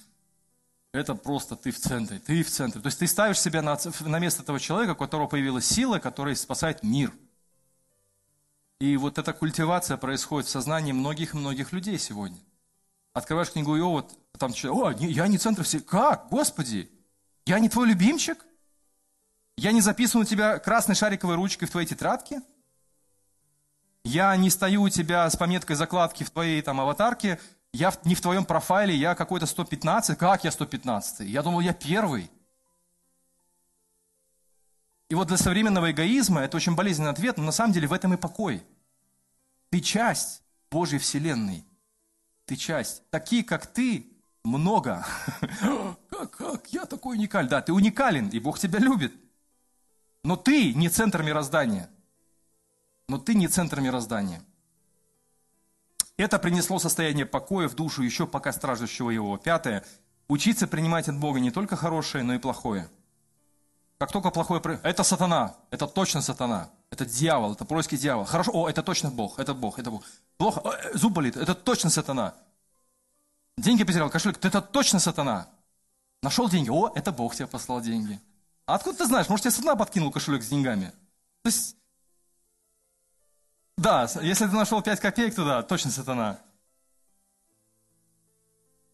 это 0.91 1.13
просто 1.15 1.55
ты 1.55 1.71
в 1.71 1.79
центре, 1.79 2.19
ты 2.19 2.43
в 2.43 2.49
центре. 2.49 2.81
То 2.81 2.87
есть 2.87 2.99
ты 2.99 3.07
ставишь 3.07 3.39
себя 3.39 3.61
на, 3.61 3.77
на 4.01 4.19
место 4.19 4.41
этого 4.41 4.59
человека, 4.59 4.91
у 4.91 4.95
которого 4.95 5.27
появилась 5.27 5.65
сила, 5.65 5.99
которая 5.99 6.35
спасает 6.35 6.83
мир. 6.83 7.13
И 8.79 8.97
вот 8.97 9.17
эта 9.17 9.33
культивация 9.33 9.97
происходит 9.97 10.47
в 10.47 10.51
сознании 10.51 10.91
многих-многих 10.91 11.73
людей 11.73 11.99
сегодня. 11.99 12.39
Открываешь 13.13 13.51
книгу 13.51 13.77
Иова, 13.77 14.07
там 14.37 14.51
о, 14.51 14.91
я 14.91 15.27
не 15.27 15.37
центр 15.37 15.63
всей. 15.63 15.81
Как? 15.81 16.29
Господи, 16.29 16.89
я 17.45 17.59
не 17.59 17.69
твой 17.69 17.87
любимчик? 17.87 18.45
Я 19.57 19.73
не 19.73 19.81
записываю 19.81 20.25
тебя 20.25 20.57
красной 20.59 20.95
шариковой 20.95 21.35
ручкой 21.35 21.65
в 21.65 21.71
твоей 21.71 21.87
тетрадке? 21.87 22.41
Я 24.05 24.35
не 24.37 24.49
стою 24.49 24.83
у 24.83 24.89
тебя 24.89 25.29
с 25.29 25.35
пометкой 25.35 25.75
закладки 25.75 26.23
в 26.23 26.29
твоей 26.29 26.61
там 26.61 26.79
аватарке, 26.79 27.39
я 27.73 27.93
не 28.03 28.15
в 28.15 28.21
твоем 28.21 28.45
профайле, 28.45 28.95
я 28.95 29.15
какой-то 29.15 29.45
115. 29.45 30.17
Как 30.17 30.43
я 30.43 30.51
115? 30.51 31.27
Я 31.27 31.43
думал, 31.43 31.59
я 31.59 31.73
первый. 31.73 32.31
И 35.09 35.15
вот 35.15 35.27
для 35.27 35.37
современного 35.37 35.91
эгоизма 35.91 36.41
это 36.41 36.57
очень 36.57 36.75
болезненный 36.75 37.11
ответ, 37.11 37.37
но 37.37 37.43
на 37.43 37.51
самом 37.51 37.73
деле 37.73 37.87
в 37.87 37.93
этом 37.93 38.13
и 38.13 38.17
покой. 38.17 38.63
Ты 39.69 39.81
часть 39.81 40.43
Божьей 40.71 40.99
Вселенной. 40.99 41.65
Ты 42.45 42.55
часть. 42.55 43.03
Такие, 43.09 43.43
как 43.43 43.67
ты, 43.67 44.11
много. 44.43 45.05
Как, 46.09 46.31
как? 46.31 46.67
Я 46.73 46.85
такой 46.85 47.15
уникален. 47.15 47.47
Да, 47.47 47.61
ты 47.61 47.71
уникален, 47.71 48.27
и 48.29 48.39
Бог 48.39 48.59
тебя 48.59 48.79
любит. 48.79 49.13
Но 50.23 50.35
ты 50.35 50.73
не 50.73 50.89
центр 50.89 51.23
мироздания. 51.23 51.89
Но 53.07 53.17
ты 53.17 53.35
не 53.35 53.47
центр 53.47 53.79
мироздания. 53.79 54.43
Это 56.19 56.37
принесло 56.37 56.79
состояние 56.79 57.25
покоя 57.25 57.69
в 57.69 57.75
душу 57.75 58.01
еще 58.01 58.27
пока 58.27 58.51
страждущего 58.51 59.09
его. 59.09 59.37
Пятое. 59.37 59.85
Учиться 60.27 60.67
принимать 60.67 61.07
от 61.07 61.17
Бога 61.17 61.39
не 61.39 61.49
только 61.49 61.77
хорошее, 61.77 62.25
но 62.25 62.33
и 62.33 62.39
плохое. 62.39 62.89
Как 63.97 64.11
только 64.11 64.29
плохое... 64.29 64.61
Это 64.83 65.03
сатана. 65.03 65.55
Это 65.71 65.87
точно 65.87 66.21
сатана. 66.21 66.71
Это 66.89 67.05
дьявол. 67.05 67.53
Это 67.53 67.63
происки 67.63 67.95
дьявол. 67.95 68.25
Хорошо. 68.25 68.51
О, 68.53 68.69
это 68.69 68.83
точно 68.83 69.11
Бог. 69.11 69.39
Это 69.39 69.53
Бог. 69.53 69.79
Это 69.79 69.91
Бог. 69.91 70.03
Плохо. 70.35 70.59
О, 70.59 70.97
зуб 70.97 71.13
болит. 71.13 71.37
Это 71.37 71.55
точно 71.55 71.89
сатана. 71.89 72.33
Деньги 73.57 73.85
потерял. 73.85 74.09
Кошелек. 74.09 74.43
Это 74.43 74.61
точно 74.61 74.99
сатана. 74.99 75.47
Нашел 76.21 76.49
деньги. 76.49 76.69
О, 76.69 76.91
это 76.95 77.13
Бог 77.13 77.33
тебе 77.33 77.47
послал 77.47 77.79
деньги. 77.79 78.19
А 78.65 78.75
откуда 78.75 78.97
ты 78.97 79.05
знаешь? 79.05 79.29
Может, 79.29 79.43
тебе 79.43 79.51
сатана 79.51 79.77
подкинул 79.77 80.11
кошелек 80.11 80.43
с 80.43 80.49
деньгами? 80.49 80.91
То 81.43 81.47
есть 81.47 81.77
да, 83.79 84.07
если 84.21 84.45
ты 84.45 84.51
нашел 84.51 84.81
5 84.81 84.99
копеек, 84.99 85.35
то 85.35 85.45
да, 85.45 85.63
точно 85.63 85.91
сатана. 85.91 86.39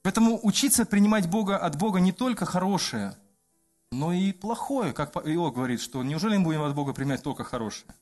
Поэтому 0.03 0.39
учиться 0.43 0.85
принимать 0.85 1.27
Бога 1.27 1.57
от 1.57 1.77
Бога 1.77 1.99
не 1.99 2.11
только 2.11 2.45
хорошее, 2.45 3.15
но 3.91 4.13
и 4.13 4.31
плохое, 4.31 4.93
как 4.93 5.15
Иов 5.25 5.53
говорит, 5.53 5.81
что 5.81 6.03
неужели 6.03 6.37
мы 6.37 6.43
будем 6.43 6.61
от 6.61 6.75
Бога 6.75 6.93
принимать 6.93 7.23
только 7.23 7.43
хорошее? 7.43 7.93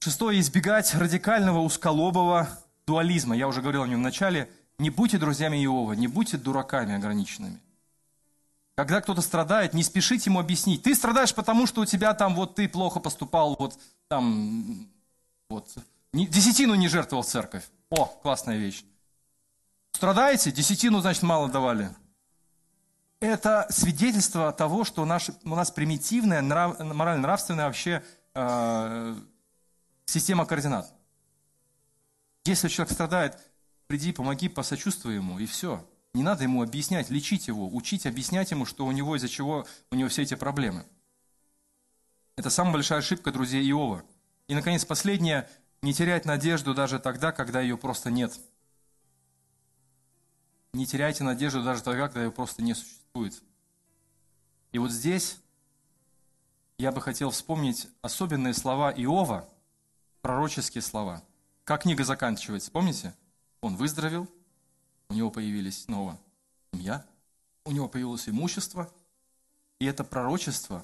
Шестое, 0.00 0.40
избегать 0.40 0.94
радикального 0.94 1.60
узколобого 1.60 2.48
дуализма. 2.86 3.34
Я 3.34 3.48
уже 3.48 3.62
говорил 3.62 3.84
о 3.84 3.88
нем 3.88 4.00
в 4.00 4.02
начале. 4.02 4.50
Не 4.78 4.90
будьте 4.90 5.16
друзьями 5.16 5.64
Иова, 5.64 5.94
не 5.94 6.08
будьте 6.08 6.36
дураками 6.36 6.94
ограниченными. 6.94 7.58
Когда 8.74 9.00
кто-то 9.00 9.22
страдает, 9.22 9.72
не 9.72 9.84
спешите 9.84 10.28
ему 10.28 10.40
объяснить. 10.40 10.82
Ты 10.82 10.94
страдаешь 10.94 11.34
потому, 11.34 11.66
что 11.66 11.80
у 11.80 11.84
тебя 11.86 12.12
там 12.12 12.34
вот 12.34 12.56
ты 12.56 12.68
плохо 12.68 13.00
поступал, 13.00 13.56
вот 13.58 13.78
там 14.08 14.88
вот 15.48 15.68
десятину 16.12 16.74
не 16.74 16.88
жертвовал 16.88 17.24
церковь. 17.24 17.64
О, 17.90 18.06
классная 18.06 18.56
вещь. 18.56 18.84
Страдаете? 19.92 20.50
Десятину, 20.52 21.00
значит, 21.00 21.22
мало 21.22 21.48
давали. 21.48 21.90
Это 23.20 23.66
свидетельство 23.70 24.52
того, 24.52 24.84
что 24.84 25.04
наш, 25.04 25.30
у 25.44 25.54
нас 25.54 25.70
примитивная, 25.70 26.42
нрав, 26.42 26.78
морально-нравственная 26.78 27.66
вообще 27.66 28.04
э, 28.34 29.16
система 30.04 30.44
координат. 30.44 30.92
Если 32.44 32.68
человек 32.68 32.92
страдает, 32.92 33.38
приди, 33.86 34.12
помоги, 34.12 34.48
посочувствуй 34.48 35.14
ему, 35.14 35.38
и 35.38 35.46
все. 35.46 35.88
Не 36.12 36.22
надо 36.22 36.42
ему 36.42 36.62
объяснять, 36.62 37.08
лечить 37.10 37.48
его, 37.48 37.68
учить, 37.74 38.06
объяснять 38.06 38.50
ему, 38.50 38.66
что 38.66 38.84
у 38.84 38.92
него, 38.92 39.16
из-за 39.16 39.28
чего 39.28 39.66
у 39.90 39.96
него 39.96 40.08
все 40.08 40.22
эти 40.22 40.34
проблемы. 40.34 40.84
Это 42.36 42.50
самая 42.50 42.74
большая 42.74 42.98
ошибка 42.98 43.32
друзей 43.32 43.66
Иова. 43.70 44.04
И, 44.48 44.54
наконец, 44.54 44.84
последнее– 44.84 45.48
не 45.84 45.92
терять 45.92 46.24
надежду 46.24 46.74
даже 46.74 46.98
тогда, 46.98 47.30
когда 47.30 47.60
ее 47.60 47.76
просто 47.76 48.10
нет. 48.10 48.32
Не 50.72 50.86
теряйте 50.86 51.22
надежду 51.22 51.62
даже 51.62 51.82
тогда, 51.82 52.08
когда 52.08 52.24
ее 52.24 52.32
просто 52.32 52.62
не 52.62 52.72
существует. 52.72 53.42
И 54.72 54.78
вот 54.78 54.90
здесь 54.90 55.36
я 56.78 56.90
бы 56.90 57.02
хотел 57.02 57.30
вспомнить 57.30 57.86
особенные 58.00 58.54
слова 58.54 58.92
Иова, 58.92 59.46
пророческие 60.22 60.80
слова. 60.80 61.22
Как 61.64 61.82
книга 61.82 62.02
заканчивается, 62.02 62.70
помните? 62.70 63.14
Он 63.60 63.76
выздоровел, 63.76 64.26
у 65.10 65.14
него 65.14 65.30
появились 65.30 65.82
снова 65.82 66.18
семья, 66.72 67.06
у 67.66 67.72
него 67.72 67.90
появилось 67.90 68.26
имущество, 68.26 68.90
и 69.80 69.84
это 69.84 70.02
пророчество, 70.02 70.82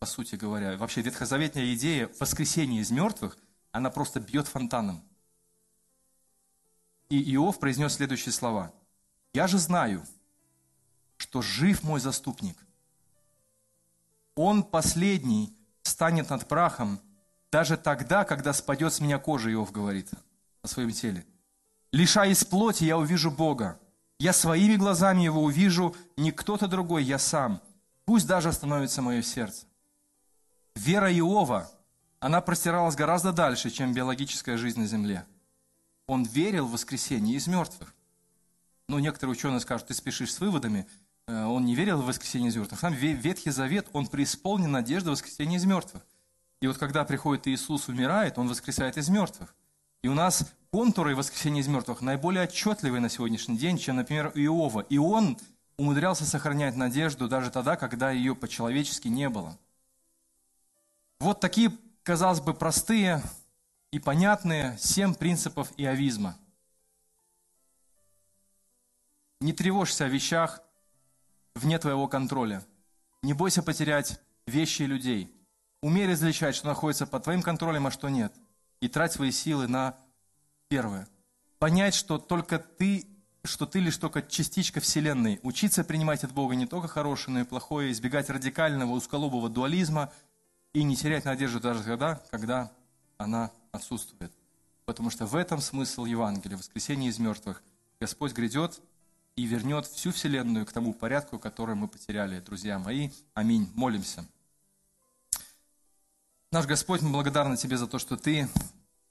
по 0.00 0.06
сути 0.06 0.34
говоря, 0.34 0.78
вообще 0.78 1.02
ветхозаветная 1.02 1.74
идея 1.74 2.10
воскресения 2.18 2.80
из 2.80 2.90
мертвых, 2.90 3.36
она 3.70 3.90
просто 3.90 4.18
бьет 4.18 4.48
фонтаном. 4.48 5.04
И 7.10 7.34
Иов 7.34 7.58
произнес 7.58 7.92
следующие 7.92 8.32
слова. 8.32 8.72
«Я 9.34 9.46
же 9.46 9.58
знаю, 9.58 10.06
что 11.18 11.42
жив 11.42 11.82
мой 11.82 12.00
заступник. 12.00 12.56
Он 14.36 14.62
последний 14.62 15.54
станет 15.82 16.30
над 16.30 16.48
прахом, 16.48 16.98
даже 17.52 17.76
тогда, 17.76 18.24
когда 18.24 18.54
спадет 18.54 18.94
с 18.94 19.00
меня 19.00 19.18
кожа, 19.18 19.52
Иов 19.52 19.70
говорит 19.70 20.10
о 20.62 20.68
своем 20.68 20.92
теле. 20.92 21.26
Лишаясь 21.92 22.42
плоти, 22.42 22.84
я 22.84 22.96
увижу 22.96 23.30
Бога. 23.30 23.78
Я 24.18 24.32
своими 24.32 24.76
глазами 24.76 25.20
Его 25.20 25.42
увижу, 25.42 25.94
не 26.16 26.32
кто-то 26.32 26.68
другой, 26.68 27.04
я 27.04 27.18
сам. 27.18 27.60
Пусть 28.06 28.26
даже 28.26 28.48
остановится 28.48 29.02
мое 29.02 29.20
сердце. 29.20 29.66
Вера 30.74 31.12
Иова, 31.12 31.70
она 32.20 32.40
простиралась 32.40 32.96
гораздо 32.96 33.32
дальше, 33.32 33.70
чем 33.70 33.92
биологическая 33.92 34.56
жизнь 34.56 34.80
на 34.80 34.86
Земле. 34.86 35.26
Он 36.06 36.24
верил 36.24 36.66
в 36.66 36.72
воскресение 36.72 37.36
из 37.36 37.46
мертвых. 37.46 37.94
Но 38.88 38.98
некоторые 38.98 39.32
ученые 39.32 39.60
скажут, 39.60 39.88
ты 39.88 39.94
спешишь 39.94 40.34
с 40.34 40.40
выводами, 40.40 40.86
э, 41.28 41.44
он 41.44 41.64
не 41.64 41.74
верил 41.74 42.02
в 42.02 42.06
воскресение 42.06 42.50
из 42.50 42.56
мертвых. 42.56 42.80
Сам 42.80 42.92
Ветхий 42.92 43.50
Завет, 43.50 43.88
он 43.92 44.06
преисполнен 44.06 44.70
надежды 44.70 45.10
воскресения 45.10 45.58
из 45.58 45.64
мертвых. 45.64 46.04
И 46.60 46.66
вот 46.66 46.76
когда 46.76 47.04
приходит 47.04 47.46
Иисус, 47.46 47.88
умирает, 47.88 48.38
он 48.38 48.48
воскресает 48.48 48.96
из 48.98 49.08
мертвых. 49.08 49.54
И 50.02 50.08
у 50.08 50.14
нас 50.14 50.44
контуры 50.70 51.14
воскресения 51.14 51.60
из 51.60 51.68
мертвых 51.68 52.00
наиболее 52.00 52.44
отчетливые 52.44 53.00
на 53.00 53.08
сегодняшний 53.08 53.56
день, 53.56 53.78
чем, 53.78 53.96
например, 53.96 54.32
Иова. 54.34 54.80
И 54.80 54.98
он 54.98 55.38
умудрялся 55.76 56.24
сохранять 56.24 56.76
надежду 56.76 57.28
даже 57.28 57.50
тогда, 57.50 57.76
когда 57.76 58.10
ее 58.10 58.34
по-человечески 58.34 59.08
не 59.08 59.28
было. 59.28 59.58
Вот 61.20 61.38
такие, 61.38 61.70
казалось 62.02 62.40
бы, 62.40 62.54
простые 62.54 63.22
и 63.90 63.98
понятные 63.98 64.76
семь 64.78 65.14
принципов 65.14 65.70
иовизма. 65.76 66.38
Не 69.40 69.52
тревожься 69.52 70.06
о 70.06 70.08
вещах 70.08 70.62
вне 71.54 71.78
твоего 71.78 72.08
контроля. 72.08 72.64
Не 73.22 73.34
бойся 73.34 73.62
потерять 73.62 74.18
вещи 74.46 74.82
и 74.82 74.86
людей. 74.86 75.30
Умей 75.82 76.06
различать, 76.06 76.54
что 76.54 76.68
находится 76.68 77.06
под 77.06 77.24
твоим 77.24 77.42
контролем, 77.42 77.86
а 77.86 77.90
что 77.90 78.08
нет. 78.08 78.34
И 78.80 78.88
трать 78.88 79.12
свои 79.12 79.30
силы 79.30 79.68
на 79.68 79.96
Первое. 80.68 81.08
Понять, 81.58 81.94
что 81.94 82.16
только 82.16 82.60
ты, 82.60 83.04
что 83.42 83.66
ты 83.66 83.80
лишь 83.80 83.96
только 83.96 84.22
частичка 84.22 84.78
Вселенной. 84.80 85.40
Учиться 85.42 85.82
принимать 85.82 86.22
от 86.22 86.32
Бога 86.32 86.54
не 86.54 86.66
только 86.66 86.86
хорошее, 86.86 87.34
но 87.34 87.40
и 87.40 87.44
плохое, 87.44 87.90
избегать 87.90 88.30
радикального, 88.30 88.92
узколобого 88.92 89.48
дуализма 89.48 90.12
и 90.72 90.82
не 90.82 90.96
терять 90.96 91.24
надежду 91.24 91.60
даже 91.60 91.82
тогда, 91.82 92.22
когда 92.30 92.72
она 93.18 93.50
отсутствует. 93.72 94.32
Потому 94.84 95.10
что 95.10 95.26
в 95.26 95.36
этом 95.36 95.60
смысл 95.60 96.04
Евангелия, 96.04 96.56
воскресение 96.56 97.10
из 97.10 97.18
мертвых. 97.18 97.62
Господь 98.00 98.32
грядет 98.32 98.80
и 99.36 99.44
вернет 99.44 99.86
всю 99.86 100.10
Вселенную 100.10 100.66
к 100.66 100.72
тому 100.72 100.92
порядку, 100.92 101.38
который 101.38 101.74
мы 101.74 101.88
потеряли, 101.88 102.40
друзья 102.40 102.78
мои. 102.78 103.10
Аминь. 103.34 103.70
Молимся. 103.74 104.26
Наш 106.52 106.66
Господь, 106.66 107.02
мы 107.02 107.10
благодарны 107.10 107.56
Тебе 107.56 107.76
за 107.76 107.86
то, 107.86 107.98
что 107.98 108.16
Ты 108.16 108.48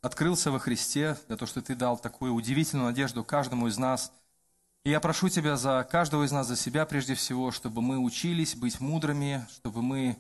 открылся 0.02 0.52
во 0.52 0.60
Христе, 0.60 1.18
за 1.28 1.38
то, 1.38 1.46
что 1.46 1.62
Ты 1.62 1.76
дал 1.76 1.98
такую 1.98 2.34
удивительную 2.34 2.88
надежду 2.88 3.24
каждому 3.24 3.68
из 3.68 3.78
нас. 3.78 4.12
И 4.84 4.90
я 4.90 5.00
прошу 5.00 5.30
Тебя 5.30 5.56
за 5.56 5.88
каждого 5.90 6.26
из 6.26 6.32
нас, 6.32 6.48
за 6.48 6.58
себя 6.58 6.86
прежде 6.86 7.16
всего, 7.16 7.52
чтобы 7.52 7.82
мы 7.82 7.98
учились 7.98 8.56
быть 8.56 8.80
мудрыми, 8.82 9.48
чтобы 9.52 9.82
мы, 9.82 10.18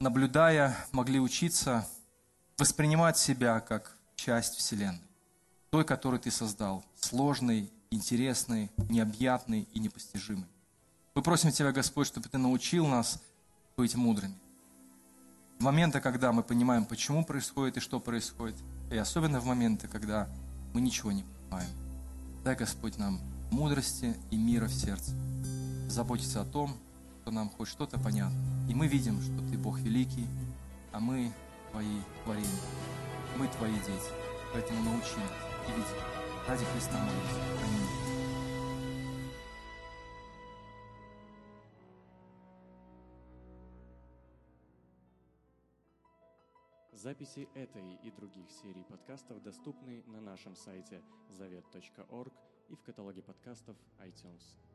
наблюдая, 0.00 0.76
могли 0.92 1.20
учиться 1.20 1.86
воспринимать 2.56 3.18
себя 3.18 3.60
как 3.60 3.96
часть 4.16 4.56
Вселенной, 4.56 5.02
той, 5.70 5.84
которую 5.84 6.20
Ты 6.20 6.30
создал, 6.30 6.84
сложной, 6.96 7.70
интересной, 7.90 8.70
необъятной 8.88 9.68
и 9.72 9.78
непостижимой. 9.78 10.48
Мы 11.14 11.22
просим 11.22 11.50
Тебя, 11.50 11.72
Господь, 11.72 12.06
чтобы 12.06 12.28
Ты 12.28 12.38
научил 12.38 12.86
нас 12.86 13.22
быть 13.76 13.94
мудрыми. 13.94 14.34
В 15.58 15.62
моменты, 15.62 16.00
когда 16.00 16.32
мы 16.32 16.42
понимаем, 16.42 16.84
почему 16.84 17.24
происходит 17.24 17.76
и 17.76 17.80
что 17.80 18.00
происходит– 18.00 18.56
и 18.90 18.96
особенно 18.96 19.40
в 19.40 19.44
моменты, 19.44 19.86
когда 19.86 20.28
мы 20.72 20.80
ничего 20.80 21.12
не 21.12 21.22
понимаем. 21.22 21.70
Дай, 22.44 22.56
Господь, 22.56 22.96
нам 22.96 23.20
мудрости 23.50 24.16
и 24.30 24.36
мира 24.36 24.66
в 24.66 24.72
сердце. 24.72 25.12
Заботиться 25.88 26.40
о 26.40 26.44
том, 26.44 26.76
что 27.28 27.34
нам 27.34 27.50
хоть 27.50 27.68
что-то 27.68 27.98
понятно. 27.98 28.38
И 28.70 28.74
мы 28.74 28.86
видим, 28.86 29.20
что 29.20 29.36
Ты 29.50 29.58
Бог 29.58 29.78
великий, 29.80 30.26
а 30.92 30.98
мы 30.98 31.30
Твои 31.72 32.00
творения. 32.24 32.48
Мы 33.36 33.46
Твои 33.48 33.74
дети. 33.74 34.12
Поэтому 34.54 34.82
научи 34.82 35.14
нас 35.16 35.30
и 35.68 35.72
видеть. 35.72 35.92
Ради 36.48 36.64
Христа 36.64 36.96
молимся. 36.98 37.40
Аминь. 37.64 37.88
Записи 46.92 47.46
этой 47.54 47.96
и 47.96 48.10
других 48.10 48.50
серий 48.50 48.84
подкастов 48.84 49.42
доступны 49.42 50.02
на 50.06 50.22
нашем 50.22 50.56
сайте 50.56 51.02
завет.орг 51.28 52.32
и 52.70 52.74
в 52.74 52.82
каталоге 52.82 53.20
подкастов 53.20 53.76
iTunes. 53.98 54.67